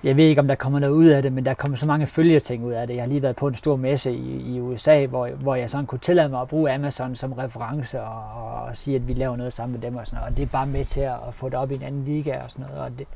jeg 0.04 0.16
ved 0.16 0.24
ikke, 0.24 0.40
om 0.40 0.48
der 0.48 0.54
kommer 0.54 0.78
noget 0.78 0.94
ud 0.94 1.06
af 1.06 1.22
det, 1.22 1.32
men 1.32 1.44
der 1.44 1.54
kommer 1.54 1.76
så 1.76 1.86
mange 1.86 2.06
følgeting 2.06 2.64
ud 2.64 2.72
af 2.72 2.86
det. 2.86 2.94
Jeg 2.94 3.02
har 3.02 3.08
lige 3.08 3.22
været 3.22 3.36
på 3.36 3.46
en 3.46 3.54
stor 3.54 3.76
messe 3.76 4.12
i, 4.12 4.54
i 4.54 4.60
USA, 4.60 5.06
hvor, 5.06 5.28
hvor 5.28 5.54
jeg 5.54 5.70
sådan 5.70 5.86
kunne 5.86 5.98
tillade 5.98 6.28
mig 6.28 6.40
at 6.40 6.48
bruge 6.48 6.72
Amazon 6.72 7.14
som 7.14 7.32
reference 7.32 8.00
og, 8.00 8.22
og 8.66 8.76
sige, 8.76 8.96
at 8.96 9.08
vi 9.08 9.12
laver 9.12 9.36
noget 9.36 9.52
sammen 9.52 9.72
med 9.72 9.90
dem 9.90 9.96
og 9.96 10.06
sådan 10.06 10.16
noget. 10.16 10.30
Og 10.30 10.36
det 10.36 10.42
er 10.42 10.46
bare 10.46 10.66
med 10.66 10.84
til 10.84 11.00
at, 11.00 11.14
at 11.28 11.34
få 11.34 11.48
det 11.48 11.54
op 11.54 11.70
i 11.70 11.74
en 11.74 11.82
anden 11.82 12.04
liga 12.04 12.38
og 12.38 12.50
sådan 12.50 12.64
noget. 12.68 12.82
Og 12.82 12.98
det, 12.98 13.06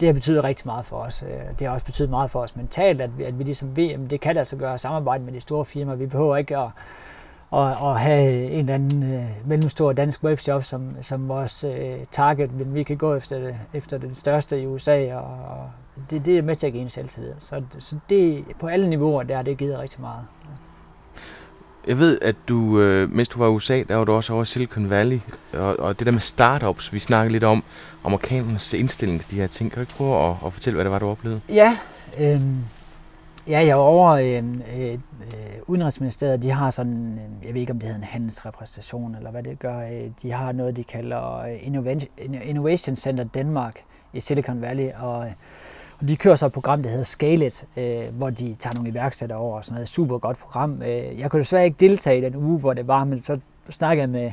det 0.00 0.08
har 0.08 0.12
betydet 0.12 0.44
rigtig 0.44 0.66
meget 0.66 0.84
for 0.84 0.96
os. 0.96 1.22
Øh, 1.22 1.58
det 1.58 1.66
har 1.66 1.74
også 1.74 1.86
betydet 1.86 2.10
meget 2.10 2.30
for 2.30 2.40
os 2.40 2.56
mentalt, 2.56 3.00
at 3.00 3.18
vi, 3.18 3.24
at 3.24 3.38
vi 3.38 3.44
ligesom 3.44 3.76
ved, 3.76 3.90
at 3.90 4.00
det 4.10 4.20
kan 4.20 4.36
altså 4.36 4.56
gøre 4.56 4.78
samarbejde 4.78 5.24
med 5.24 5.32
de 5.32 5.40
store 5.40 5.64
firmaer. 5.64 5.96
Vi 5.96 6.06
behøver 6.06 6.36
ikke 6.36 6.56
at, 6.56 6.70
at, 7.52 7.68
at 7.82 8.00
have 8.00 8.50
en 8.50 8.58
eller 8.58 8.74
anden 8.74 9.14
øh, 9.14 9.24
mellemstor 9.46 9.92
dansk 9.92 10.24
webshop 10.24 10.64
som, 10.64 10.96
som 11.02 11.28
vores 11.28 11.64
øh, 11.64 11.94
target, 12.10 12.52
men 12.58 12.74
vi 12.74 12.82
kan 12.82 12.96
gå 12.96 13.14
efter, 13.14 13.54
efter 13.74 13.98
den 13.98 14.14
største 14.14 14.62
i 14.62 14.66
USA, 14.66 15.14
og, 15.14 15.70
det, 16.10 16.26
det 16.26 16.38
er 16.38 16.42
med 16.42 16.56
til 16.56 16.66
at 16.66 16.72
give 16.72 16.82
en 16.82 16.90
selvtillid. 16.90 17.32
Så, 17.38 17.62
så 17.78 17.96
det, 18.08 18.44
på 18.58 18.66
alle 18.66 18.88
niveauer, 18.88 19.22
der 19.22 19.42
det 19.42 19.58
givet 19.58 19.78
rigtig 19.78 20.00
meget. 20.00 20.24
Jeg 21.86 21.98
ved, 21.98 22.18
at 22.22 22.36
du, 22.48 22.80
øh, 22.80 23.10
mens 23.10 23.28
du 23.28 23.38
var 23.38 23.46
i 23.46 23.50
USA, 23.50 23.82
der 23.88 23.96
var 23.96 24.04
du 24.04 24.12
også 24.12 24.32
over 24.32 24.44
Silicon 24.44 24.90
Valley, 24.90 25.20
og, 25.52 25.80
og 25.80 25.98
det 25.98 26.06
der 26.06 26.12
med 26.12 26.20
startups, 26.20 26.92
vi 26.92 26.98
snakkede 26.98 27.32
lidt 27.32 27.44
om, 27.44 27.64
amerikanernes 28.04 28.74
indstilling 28.74 29.20
til 29.20 29.30
de 29.30 29.36
her 29.36 29.46
ting. 29.46 29.70
Kan 29.70 29.76
du 29.76 29.80
ikke 29.80 29.94
prøve 29.94 30.28
at, 30.28 30.36
at 30.46 30.52
fortælle, 30.52 30.74
hvad 30.74 30.84
det 30.84 30.92
var, 30.92 30.98
du 30.98 31.08
oplevede? 31.08 31.40
Ja, 31.48 31.78
øh, 32.18 32.40
ja 33.48 33.66
jeg 33.66 33.76
var 33.76 33.82
over 33.82 34.10
øh, 34.10 34.44
øh, 34.78 34.98
Udenrigsministeriet, 35.66 36.42
de 36.42 36.50
har 36.50 36.70
sådan, 36.70 37.18
jeg 37.44 37.54
ved 37.54 37.60
ikke 37.60 37.72
om 37.72 37.78
det 37.78 37.86
hedder 37.86 38.00
en 38.00 38.04
handelsrepræsentation, 38.04 39.14
eller 39.14 39.30
hvad 39.30 39.42
det 39.42 39.58
gør, 39.58 39.80
øh, 39.80 40.10
de 40.22 40.32
har 40.32 40.52
noget, 40.52 40.76
de 40.76 40.84
kalder 40.84 41.38
øh, 41.38 41.66
Innovation, 41.66 42.10
Innovation 42.42 42.96
Center 42.96 43.24
Danmark 43.24 43.80
i 44.12 44.20
Silicon 44.20 44.60
Valley, 44.60 44.88
og 44.98 45.32
og 46.00 46.08
de 46.08 46.16
kører 46.16 46.36
så 46.36 46.46
et 46.46 46.52
program, 46.52 46.82
der 46.82 46.90
hedder 46.90 47.04
Scale 47.04 47.46
It, 47.46 47.64
øh, 47.76 48.04
hvor 48.12 48.30
de 48.30 48.56
tager 48.58 48.74
nogle 48.74 48.90
iværksættere 48.90 49.38
over 49.38 49.56
og 49.56 49.64
sådan 49.64 49.74
noget. 49.74 49.88
Super 49.88 50.18
godt 50.18 50.38
program. 50.38 50.82
Øh, 50.82 51.20
jeg 51.20 51.30
kunne 51.30 51.40
desværre 51.40 51.64
ikke 51.64 51.76
deltage 51.80 52.18
i 52.18 52.20
den 52.20 52.36
uge, 52.36 52.58
hvor 52.58 52.74
det 52.74 52.88
var, 52.88 53.04
men 53.04 53.22
så 53.22 53.38
snakkede 53.70 54.00
jeg 54.00 54.10
med, 54.10 54.32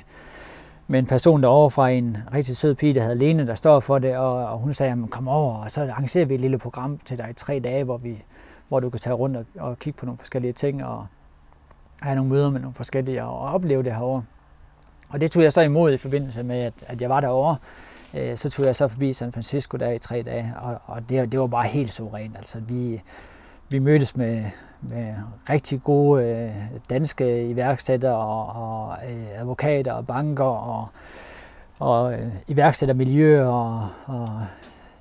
med 0.87 0.99
en 0.99 1.05
person 1.05 1.43
derovre 1.43 1.69
fra 1.69 1.89
en 1.89 2.17
rigtig 2.33 2.57
sød 2.57 2.75
pige, 2.75 2.93
der 2.93 3.01
hedder 3.01 3.15
Lene, 3.15 3.47
der 3.47 3.55
står 3.55 3.79
for 3.79 3.99
det, 3.99 4.17
og, 4.17 4.45
og 4.45 4.57
hun 4.57 4.73
sagde, 4.73 5.07
kom 5.11 5.27
over, 5.27 5.55
og 5.55 5.71
så 5.71 5.81
arrangerer 5.81 6.25
vi 6.25 6.35
et 6.35 6.41
lille 6.41 6.57
program 6.57 6.97
til 6.97 7.17
dig 7.17 7.29
i 7.29 7.33
tre 7.33 7.59
dage, 7.59 7.83
hvor, 7.83 7.97
vi, 7.97 8.23
hvor 8.67 8.79
du 8.79 8.89
kan 8.89 8.99
tage 8.99 9.13
rundt 9.13 9.37
og, 9.37 9.45
og 9.59 9.79
kigge 9.79 9.97
på 9.97 10.05
nogle 10.05 10.17
forskellige 10.17 10.53
ting, 10.53 10.85
og 10.85 11.07
have 12.01 12.15
nogle 12.15 12.31
møder 12.31 12.51
med 12.51 12.59
nogle 12.59 12.75
forskellige, 12.75 13.23
og 13.23 13.39
opleve 13.39 13.83
det 13.83 13.93
herovre. 13.93 14.23
Og 15.09 15.21
det 15.21 15.31
tog 15.31 15.43
jeg 15.43 15.53
så 15.53 15.61
imod 15.61 15.93
i 15.93 15.97
forbindelse 15.97 16.43
med, 16.43 16.59
at, 16.59 16.73
at 16.87 17.01
jeg 17.01 17.09
var 17.09 17.21
derovre. 17.21 17.55
Øh, 18.13 18.37
så 18.37 18.49
tog 18.49 18.65
jeg 18.65 18.75
så 18.75 18.87
forbi 18.87 19.13
San 19.13 19.31
Francisco 19.31 19.77
der 19.77 19.91
i 19.91 19.99
tre 19.99 20.21
dage, 20.21 20.53
og, 20.61 20.77
og 20.85 21.09
det, 21.09 21.31
det 21.31 21.39
var 21.39 21.47
bare 21.47 21.67
helt 21.67 21.93
suverænt. 21.93 22.37
Altså, 22.37 22.59
vi, 22.59 23.01
vi 23.69 23.79
mødtes 23.79 24.17
med, 24.17 24.45
med 24.81 25.13
rigtig 25.49 25.83
gode 25.83 26.23
øh, 26.23 26.51
danske 26.89 27.49
iværksættere 27.49 28.15
og, 28.15 28.47
og 28.47 28.97
øh, 29.09 29.39
advokater 29.39 29.93
og 29.93 30.07
banker 30.07 30.43
og, 30.43 30.87
og 31.79 32.13
øh, 32.13 32.27
iværksættermiljøer 32.47 33.45
og, 33.45 33.87
og 34.05 34.29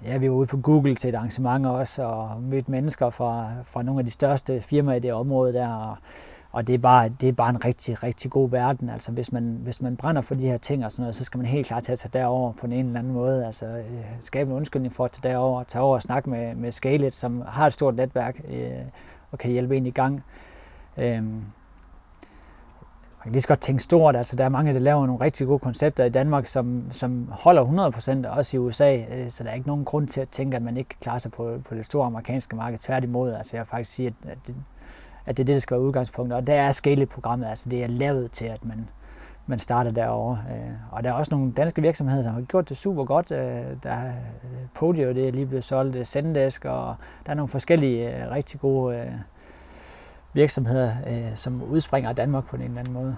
ja, 0.04 0.16
vi 0.16 0.30
var 0.30 0.34
ude 0.34 0.46
på 0.46 0.57
Google 0.57 0.94
til 0.94 1.09
et 1.09 1.14
arrangement 1.14 1.66
også, 1.66 2.02
og 2.02 2.42
mødte 2.42 2.70
mennesker 2.70 3.11
fra, 3.11 3.48
fra 3.62 3.82
nogle 3.82 4.00
af 4.00 4.04
de 4.04 4.12
største 4.12 4.61
firmaer 4.61 4.96
i 4.96 5.00
det 5.00 5.12
område 5.12 5.52
der, 5.52 5.68
og, 5.68 5.96
og 6.57 6.66
det, 6.66 6.74
er 6.74 6.78
bare, 6.78 7.09
det 7.09 7.28
er 7.28 7.32
bare 7.32 7.50
en 7.50 7.64
rigtig, 7.64 8.02
rigtig 8.02 8.30
god 8.30 8.50
verden. 8.50 8.90
Altså, 8.90 9.12
hvis 9.12 9.32
man, 9.32 9.59
hvis 9.62 9.82
man 9.82 9.96
brænder 9.96 10.22
for 10.22 10.34
de 10.34 10.48
her 10.48 10.59
ting 10.59 10.84
og 10.84 10.92
sådan 10.92 11.02
noget, 11.02 11.14
så 11.14 11.24
skal 11.24 11.38
man 11.38 11.46
helt 11.46 11.66
klart 11.66 11.82
tage 11.82 11.96
sig 11.96 12.12
derover 12.12 12.52
på 12.52 12.66
en 12.66 12.72
eller 12.72 12.98
anden 12.98 13.12
måde. 13.12 13.46
Altså, 13.46 13.66
øh, 13.66 14.04
skabe 14.20 14.50
en 14.50 14.57
undskyldning 14.57 14.92
for 14.92 15.04
at 15.04 15.12
tage 15.12 15.32
derover, 15.32 15.62
tage 15.62 15.82
over 15.82 15.94
og 15.94 16.02
snakke 16.02 16.30
med, 16.30 16.54
med 16.54 16.72
Scalet, 16.72 17.14
som 17.14 17.42
har 17.46 17.66
et 17.66 17.72
stort 17.72 17.96
netværk 17.96 18.40
øh, 18.48 18.70
og 19.30 19.38
kan 19.38 19.50
hjælpe 19.50 19.76
en 19.76 19.86
i 19.86 19.90
gang. 19.90 20.24
Øh, 20.96 21.22
man 21.22 21.44
kan 23.22 23.32
lige 23.32 23.42
så 23.42 23.48
godt 23.48 23.61
tænke 23.61 23.82
stort. 23.82 24.16
Altså, 24.16 24.36
der 24.36 24.44
er 24.44 24.48
mange, 24.48 24.74
der 24.74 24.80
laver 24.80 25.07
nogle 25.07 25.24
rigtig 25.24 25.46
gode 25.46 25.59
koncepter 25.59 26.04
i 26.04 26.11
Danmark, 26.11 26.46
som, 26.46 26.86
som 26.90 27.28
holder 27.32 28.22
100% 28.26 28.28
også 28.28 28.57
i 28.57 28.61
USA. 28.61 28.96
Øh, 28.96 29.30
så 29.30 29.44
der 29.44 29.50
er 29.50 29.54
ikke 29.54 29.68
nogen 29.68 29.84
grund 29.84 30.09
til 30.09 30.20
at 30.20 30.28
tænke, 30.28 30.57
at 30.57 30.62
man 30.62 30.76
ikke 30.76 30.96
klarer 31.00 31.18
sig 31.18 31.32
på, 31.32 31.59
på 31.68 31.74
det 31.74 31.84
store 31.84 32.07
amerikanske 32.07 32.57
marked. 32.57 32.78
Tværtimod, 32.78 33.32
altså 33.32 33.57
jeg 33.57 33.61
vil 33.61 33.66
faktisk 33.66 33.92
sige, 33.92 34.07
at, 34.07 34.30
at, 34.30 34.38
det, 34.46 34.54
at 35.26 35.36
det 35.36 35.42
er 35.42 35.46
det, 35.46 35.54
der 35.54 35.60
skal 35.60 35.74
være 35.74 35.84
udgangspunktet. 35.86 36.36
Og 36.36 36.46
der 36.46 36.54
er 36.54 36.72
Scale-programmet, 36.72 37.46
altså 37.46 37.68
det 37.68 37.84
er 37.84 37.86
lavet 37.86 38.30
til, 38.30 38.44
at 38.44 38.64
man, 38.64 38.88
man 39.46 39.58
starter 39.58 39.90
derovre. 39.90 40.38
Øh, 40.50 40.70
og 40.90 41.04
der 41.04 41.10
er 41.10 41.14
også 41.14 41.34
nogle 41.34 41.52
danske 41.52 41.82
virksomheder, 41.82 42.22
som 42.22 42.34
har 42.34 42.40
gjort 42.40 42.68
det 42.68 42.76
super 42.76 43.04
godt. 43.04 43.30
Øh, 43.30 43.64
der 43.82 43.90
er 43.90 44.12
Podio, 44.74 45.08
det 45.08 45.28
er 45.28 45.32
lige 45.32 45.46
blevet 45.46 45.64
solgt, 45.64 46.08
Zendesk, 46.08 46.64
og 46.64 46.94
der 47.26 47.30
er 47.30 47.34
nogle 47.34 47.48
forskellige 47.48 48.30
rigtig 48.30 48.60
gode 48.60 49.12
virksomheder, 50.32 50.92
øh, 51.06 51.34
som 51.34 51.62
udspringer 51.62 52.10
af 52.10 52.16
Danmark 52.16 52.46
på 52.46 52.56
en 52.56 52.62
eller 52.62 52.78
anden 52.78 52.94
måde. 52.94 53.16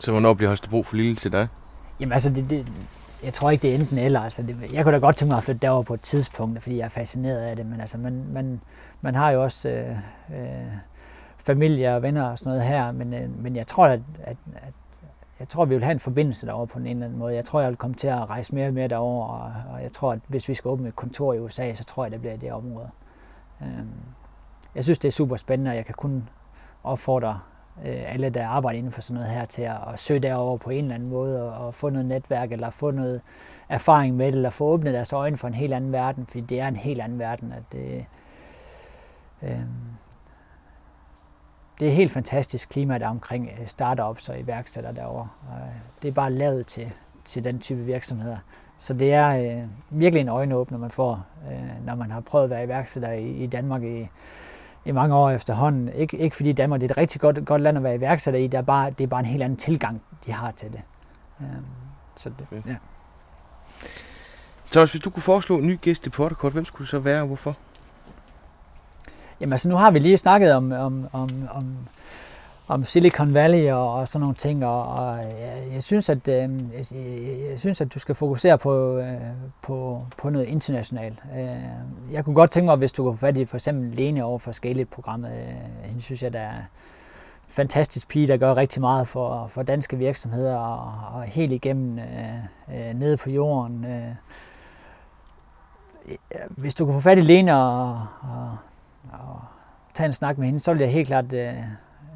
Så 0.00 0.10
hvornår 0.10 0.34
bliver 0.34 0.48
Holstebro 0.48 0.82
for 0.82 0.96
lille 0.96 1.16
til 1.16 1.32
dig? 1.32 1.48
Jamen 2.00 2.12
altså, 2.12 2.30
det, 2.30 2.50
det, 2.50 2.72
jeg 3.22 3.34
tror 3.34 3.50
ikke, 3.50 3.62
det 3.62 3.70
er 3.70 3.74
enten 3.74 3.98
eller. 3.98 4.20
Altså, 4.20 4.42
det, 4.42 4.72
jeg 4.72 4.84
kunne 4.84 4.94
da 4.94 4.98
godt 4.98 5.16
tænke 5.16 5.28
mig 5.28 5.36
at 5.36 5.42
flytte 5.42 5.60
derover 5.60 5.82
på 5.82 5.94
et 5.94 6.00
tidspunkt, 6.00 6.62
fordi 6.62 6.76
jeg 6.76 6.84
er 6.84 6.88
fascineret 6.88 7.38
af 7.38 7.56
det, 7.56 7.66
men 7.66 7.80
altså, 7.80 7.98
man, 7.98 8.24
man, 8.34 8.60
man 9.02 9.14
har 9.14 9.30
jo 9.30 9.42
også 9.42 9.68
øh, 9.68 9.90
øh, 10.34 10.72
familie 11.46 11.94
og 11.94 12.02
venner 12.02 12.30
og 12.30 12.38
sådan 12.38 12.50
noget 12.50 12.64
her, 12.64 12.92
men, 12.92 13.14
øh, 13.14 13.42
men 13.42 13.56
jeg 13.56 13.66
tror, 13.66 13.86
at, 13.86 14.00
at, 14.22 14.36
at 14.54 14.72
jeg 15.40 15.48
tror, 15.48 15.64
vi 15.64 15.74
vil 15.74 15.84
have 15.84 15.92
en 15.92 16.00
forbindelse 16.00 16.46
derovre 16.46 16.66
på 16.66 16.78
en 16.78 16.86
eller 16.86 17.06
anden 17.06 17.18
måde. 17.18 17.34
Jeg 17.34 17.44
tror, 17.44 17.60
jeg 17.60 17.68
vil 17.68 17.76
komme 17.76 17.94
til 17.94 18.08
at 18.08 18.30
rejse 18.30 18.54
mere 18.54 18.66
og 18.66 18.74
mere 18.74 18.88
derover, 18.88 19.26
og, 19.26 19.52
og 19.72 19.82
jeg 19.82 19.92
tror, 19.92 20.12
at 20.12 20.18
hvis 20.26 20.48
vi 20.48 20.54
skal 20.54 20.68
åbne 20.68 20.88
et 20.88 20.96
kontor 20.96 21.34
i 21.34 21.38
USA, 21.38 21.74
så 21.74 21.84
tror 21.84 22.04
jeg, 22.04 22.12
det 22.12 22.20
bliver 22.20 22.36
det 22.36 22.52
område. 22.52 22.88
Øhm 23.62 23.88
jeg 24.74 24.84
synes, 24.84 24.98
det 24.98 25.08
er 25.08 25.12
super 25.12 25.36
spændende, 25.36 25.70
og 25.70 25.76
jeg 25.76 25.84
kan 25.84 25.94
kun 25.94 26.28
opfordre 26.84 27.40
Øh, 27.84 28.12
alle, 28.12 28.30
der 28.30 28.46
arbejder 28.46 28.78
inden 28.78 28.92
for 28.92 29.02
sådan 29.02 29.14
noget 29.14 29.30
her, 29.30 29.44
til 29.44 29.62
at, 29.62 29.76
at 29.92 29.98
søge 29.98 30.20
derover 30.20 30.56
på 30.56 30.70
en 30.70 30.84
eller 30.84 30.94
anden 30.94 31.08
måde, 31.08 31.42
og, 31.42 31.66
og 31.66 31.74
få 31.74 31.90
noget 31.90 32.06
netværk, 32.06 32.52
eller 32.52 32.70
få 32.70 32.90
noget 32.90 33.20
erfaring 33.68 34.16
med 34.16 34.26
det, 34.26 34.34
eller 34.34 34.50
få 34.50 34.64
åbnet 34.64 34.94
deres 34.94 35.12
øjne 35.12 35.36
for 35.36 35.48
en 35.48 35.54
helt 35.54 35.72
anden 35.74 35.92
verden, 35.92 36.26
fordi 36.26 36.40
det 36.40 36.60
er 36.60 36.68
en 36.68 36.76
helt 36.76 37.00
anden 37.00 37.18
verden, 37.18 37.52
at 37.52 37.62
det, 37.72 38.06
øh, 39.42 39.60
det 41.80 41.88
er 41.88 41.92
helt 41.92 42.12
fantastisk 42.12 42.68
klima 42.68 42.98
der 42.98 43.08
omkring 43.08 43.50
øh, 43.60 43.66
startups 43.66 44.28
og 44.28 44.40
iværksættere 44.40 44.94
derovre. 44.94 45.28
Øh, 45.52 45.74
det 46.02 46.08
er 46.08 46.12
bare 46.12 46.32
lavet 46.32 46.66
til, 46.66 46.92
til 47.24 47.44
den 47.44 47.58
type 47.58 47.80
virksomheder. 47.80 48.38
Så 48.78 48.94
det 48.94 49.12
er 49.12 49.28
øh, 49.28 49.68
virkelig 49.90 50.20
en 50.20 50.28
øjenåbner, 50.28 50.78
man 50.78 50.90
får, 50.90 51.26
øh, 51.50 51.86
når 51.86 51.94
man 51.94 52.10
har 52.10 52.20
prøvet 52.20 52.44
at 52.44 52.50
være 52.50 52.64
iværksætter 52.64 53.12
i, 53.12 53.28
i 53.30 53.46
Danmark 53.46 53.82
i, 53.82 54.08
i 54.88 54.92
mange 54.92 55.14
år 55.14 55.30
efterhånden. 55.30 55.88
Ik- 55.88 56.18
ikke 56.22 56.36
fordi 56.36 56.52
Danmark 56.52 56.80
det 56.80 56.90
er 56.90 56.92
et 56.94 56.98
rigtig 56.98 57.20
godt, 57.20 57.46
godt 57.46 57.62
land 57.62 57.76
at 57.76 57.82
være 57.84 57.94
iværksætter 57.94 58.40
i, 58.40 58.46
det 58.46 58.54
er, 58.58 58.62
bare, 58.62 58.90
det 58.90 59.04
er 59.04 59.08
bare 59.08 59.20
en 59.20 59.26
helt 59.26 59.42
anden 59.42 59.58
tilgang, 59.58 60.02
de 60.26 60.32
har 60.32 60.50
til 60.50 60.72
det. 60.72 60.80
Um, 61.40 61.46
så 62.16 62.30
det, 62.38 62.46
okay. 62.52 62.70
ja. 62.70 62.76
Så 64.70 64.86
hvis 64.86 65.02
du 65.02 65.10
kunne 65.10 65.22
foreslå 65.22 65.58
en 65.58 65.66
ny 65.66 65.78
gæst 65.80 66.06
i 66.06 66.10
Porterkort, 66.10 66.52
hvem 66.52 66.64
skulle 66.64 66.84
det 66.84 66.90
så 66.90 66.98
være 66.98 67.20
og 67.20 67.26
hvorfor? 67.26 67.56
Jamen 69.40 69.52
altså 69.52 69.68
nu 69.68 69.74
har 69.76 69.90
vi 69.90 69.98
lige 69.98 70.18
snakket 70.18 70.54
om, 70.54 70.72
om, 70.72 71.08
om, 71.12 71.28
om 71.50 71.76
om 72.68 72.84
Silicon 72.84 73.34
Valley 73.34 73.72
og, 73.72 73.94
og 73.94 74.08
sådan 74.08 74.20
nogle 74.20 74.34
ting, 74.34 74.66
og, 74.66 74.84
og 74.84 75.16
jeg, 75.16 75.64
jeg, 75.72 75.82
synes, 75.82 76.08
at, 76.08 76.28
øh, 76.28 76.34
jeg, 76.72 76.84
jeg 77.50 77.58
synes, 77.58 77.80
at 77.80 77.94
du 77.94 77.98
skal 77.98 78.14
fokusere 78.14 78.58
på, 78.58 78.98
øh, 78.98 79.20
på, 79.62 80.06
på 80.16 80.30
noget 80.30 80.46
internationalt. 80.46 81.22
Øh, 81.38 82.12
jeg 82.12 82.24
kunne 82.24 82.34
godt 82.34 82.50
tænke 82.50 82.66
mig, 82.66 82.76
hvis 82.76 82.92
du 82.92 83.02
kunne 83.02 83.16
få 83.16 83.20
fat 83.20 83.36
i 83.36 83.44
for 83.44 83.56
eksempel 83.56 83.88
Lene 83.96 84.24
over 84.24 84.38
for 84.38 84.52
Scale-programmet. 84.52 85.32
Øh, 85.32 85.84
hende 85.84 86.02
synes 86.02 86.22
jeg, 86.22 86.32
der 86.32 86.40
er 86.40 86.62
fantastisk 87.48 88.08
pige, 88.08 88.28
der 88.28 88.36
gør 88.36 88.56
rigtig 88.56 88.80
meget 88.80 89.08
for, 89.08 89.46
for 89.46 89.62
danske 89.62 89.96
virksomheder 89.96 90.56
og, 90.56 91.14
og 91.14 91.22
helt 91.22 91.52
igennem 91.52 91.98
øh, 91.98 92.88
øh, 92.88 92.94
nede 92.94 93.16
på 93.16 93.30
jorden. 93.30 93.84
Øh, 93.84 94.08
øh, 96.08 96.16
hvis 96.48 96.74
du 96.74 96.84
kunne 96.84 96.94
få 96.94 97.00
fat 97.00 97.18
i 97.18 97.20
Lene 97.20 97.56
og, 97.56 98.06
og, 98.20 98.56
og 99.12 99.40
tage 99.94 100.06
en 100.06 100.12
snak 100.12 100.38
med 100.38 100.46
hende, 100.46 100.60
så 100.60 100.72
ville 100.72 100.84
jeg 100.84 100.92
helt 100.92 101.06
klart 101.06 101.32
øh, 101.32 101.54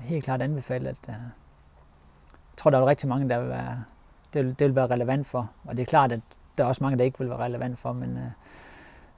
helt 0.05 0.25
klart 0.25 0.43
anbefale, 0.43 0.89
at 0.89 0.97
uh, 1.09 1.15
jeg 1.15 2.57
tror, 2.57 2.71
der 2.71 2.79
er 2.79 2.87
rigtig 2.87 3.09
mange, 3.09 3.29
der 3.29 3.41
vil 3.41 3.49
være, 3.49 3.85
det 4.33 4.45
vil, 4.45 4.59
det 4.59 4.67
vil 4.67 4.75
være 4.75 4.87
relevant 4.87 5.27
for. 5.27 5.51
Og 5.65 5.77
det 5.77 5.83
er 5.83 5.87
klart, 5.87 6.13
at 6.13 6.21
der 6.59 6.65
er 6.65 6.69
også 6.69 6.85
mange, 6.85 6.99
der 6.99 7.05
ikke 7.05 7.19
vil 7.19 7.29
være 7.29 7.39
relevant 7.39 7.79
for, 7.79 7.93
men, 7.93 8.17
uh, 8.17 8.23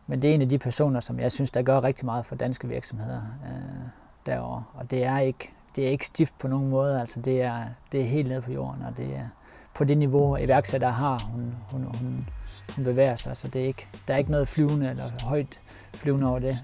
men 0.06 0.22
det 0.22 0.30
er 0.30 0.34
en 0.34 0.42
af 0.42 0.48
de 0.48 0.58
personer, 0.58 1.00
som 1.00 1.20
jeg 1.20 1.32
synes, 1.32 1.50
der 1.50 1.62
gør 1.62 1.82
rigtig 1.82 2.06
meget 2.06 2.26
for 2.26 2.34
danske 2.34 2.68
virksomheder 2.68 3.22
uh, 3.42 3.88
derovre. 4.26 4.64
Og 4.74 4.90
det 4.90 5.04
er 5.04 5.18
ikke, 5.18 5.52
det 5.76 5.86
er 5.86 5.88
ikke 5.88 6.06
stift 6.06 6.38
på 6.38 6.48
nogen 6.48 6.70
måde, 6.70 7.00
altså 7.00 7.20
det 7.20 7.42
er, 7.42 7.64
det 7.92 8.00
er 8.00 8.04
helt 8.04 8.28
nede 8.28 8.42
på 8.42 8.52
jorden, 8.52 8.82
og 8.82 8.96
det 8.96 9.16
er 9.16 9.28
på 9.74 9.84
det 9.84 9.98
niveau, 9.98 10.36
iværksætter 10.36 10.88
har, 10.88 11.18
hun, 11.18 11.54
hun, 11.70 11.84
hun, 12.00 12.28
hun 12.76 12.84
bevæger 12.84 13.16
sig, 13.16 13.36
så 13.36 13.48
det 13.48 13.62
er 13.62 13.66
ikke, 13.66 13.88
der 14.08 14.14
er 14.14 14.18
ikke 14.18 14.30
noget 14.30 14.48
flyvende 14.48 14.90
eller 14.90 15.04
højt 15.22 15.60
flyvende 15.94 16.26
over 16.26 16.38
det. 16.38 16.56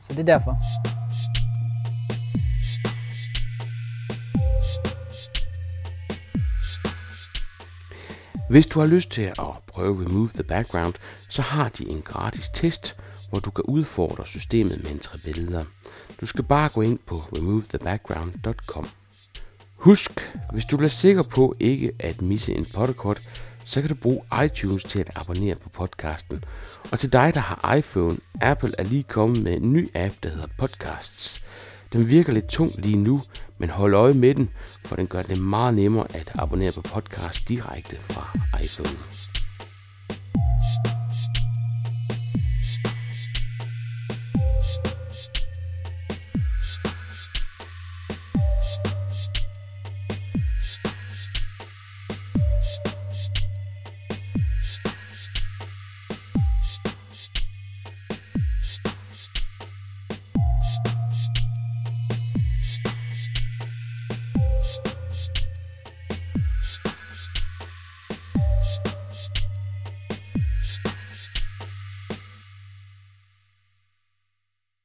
Så 0.00 0.12
det 0.12 0.20
er 0.20 0.24
derfor. 0.24 0.56
Hvis 8.50 8.66
du 8.66 8.80
har 8.80 8.86
lyst 8.86 9.10
til 9.10 9.22
at 9.22 9.46
prøve 9.66 10.04
Remove 10.04 10.28
the 10.34 10.42
Background, 10.42 10.94
så 11.28 11.42
har 11.42 11.68
de 11.68 11.88
en 11.88 12.02
gratis 12.02 12.48
test, 12.48 12.96
hvor 13.28 13.40
du 13.40 13.50
kan 13.50 13.64
udfordre 13.64 14.26
systemet 14.26 14.82
med 14.82 14.90
en 14.90 14.98
tre 14.98 15.18
billeder. 15.24 15.64
Du 16.20 16.26
skal 16.26 16.44
bare 16.44 16.68
gå 16.68 16.80
ind 16.80 16.98
på 17.06 17.14
removethebackground.com. 17.16 18.88
Husk, 19.76 20.32
hvis 20.52 20.64
du 20.64 20.76
bliver 20.76 20.90
sikker 20.90 21.22
på 21.22 21.56
ikke 21.60 21.92
at 21.98 22.22
misse 22.22 22.54
en 22.54 22.66
podcast, 22.74 23.28
så 23.64 23.80
kan 23.80 23.88
du 23.88 23.94
bruge 23.94 24.44
iTunes 24.44 24.84
til 24.84 24.98
at 24.98 25.10
abonnere 25.14 25.54
på 25.54 25.68
podcasten. 25.68 26.44
Og 26.92 26.98
til 26.98 27.12
dig, 27.12 27.34
der 27.34 27.40
har 27.40 27.74
iPhone, 27.74 28.16
Apple 28.40 28.72
er 28.78 28.84
lige 28.84 29.02
kommet 29.02 29.42
med 29.42 29.56
en 29.56 29.72
ny 29.72 29.90
app, 29.94 30.14
der 30.22 30.28
hedder 30.28 30.48
Podcasts. 30.58 31.42
Den 31.92 32.08
virker 32.08 32.32
lidt 32.32 32.46
tung 32.48 32.72
lige 32.78 32.96
nu, 32.96 33.22
men 33.60 33.70
hold 33.70 33.94
øje 33.94 34.14
med 34.14 34.34
den, 34.34 34.50
for 34.84 34.96
den 34.96 35.06
gør 35.06 35.22
det 35.22 35.38
meget 35.38 35.74
nemmere 35.74 36.06
at 36.14 36.32
abonnere 36.34 36.72
på 36.72 36.80
podcast 36.80 37.48
direkte 37.48 37.96
fra 38.00 38.38
iPhone. 38.62 39.29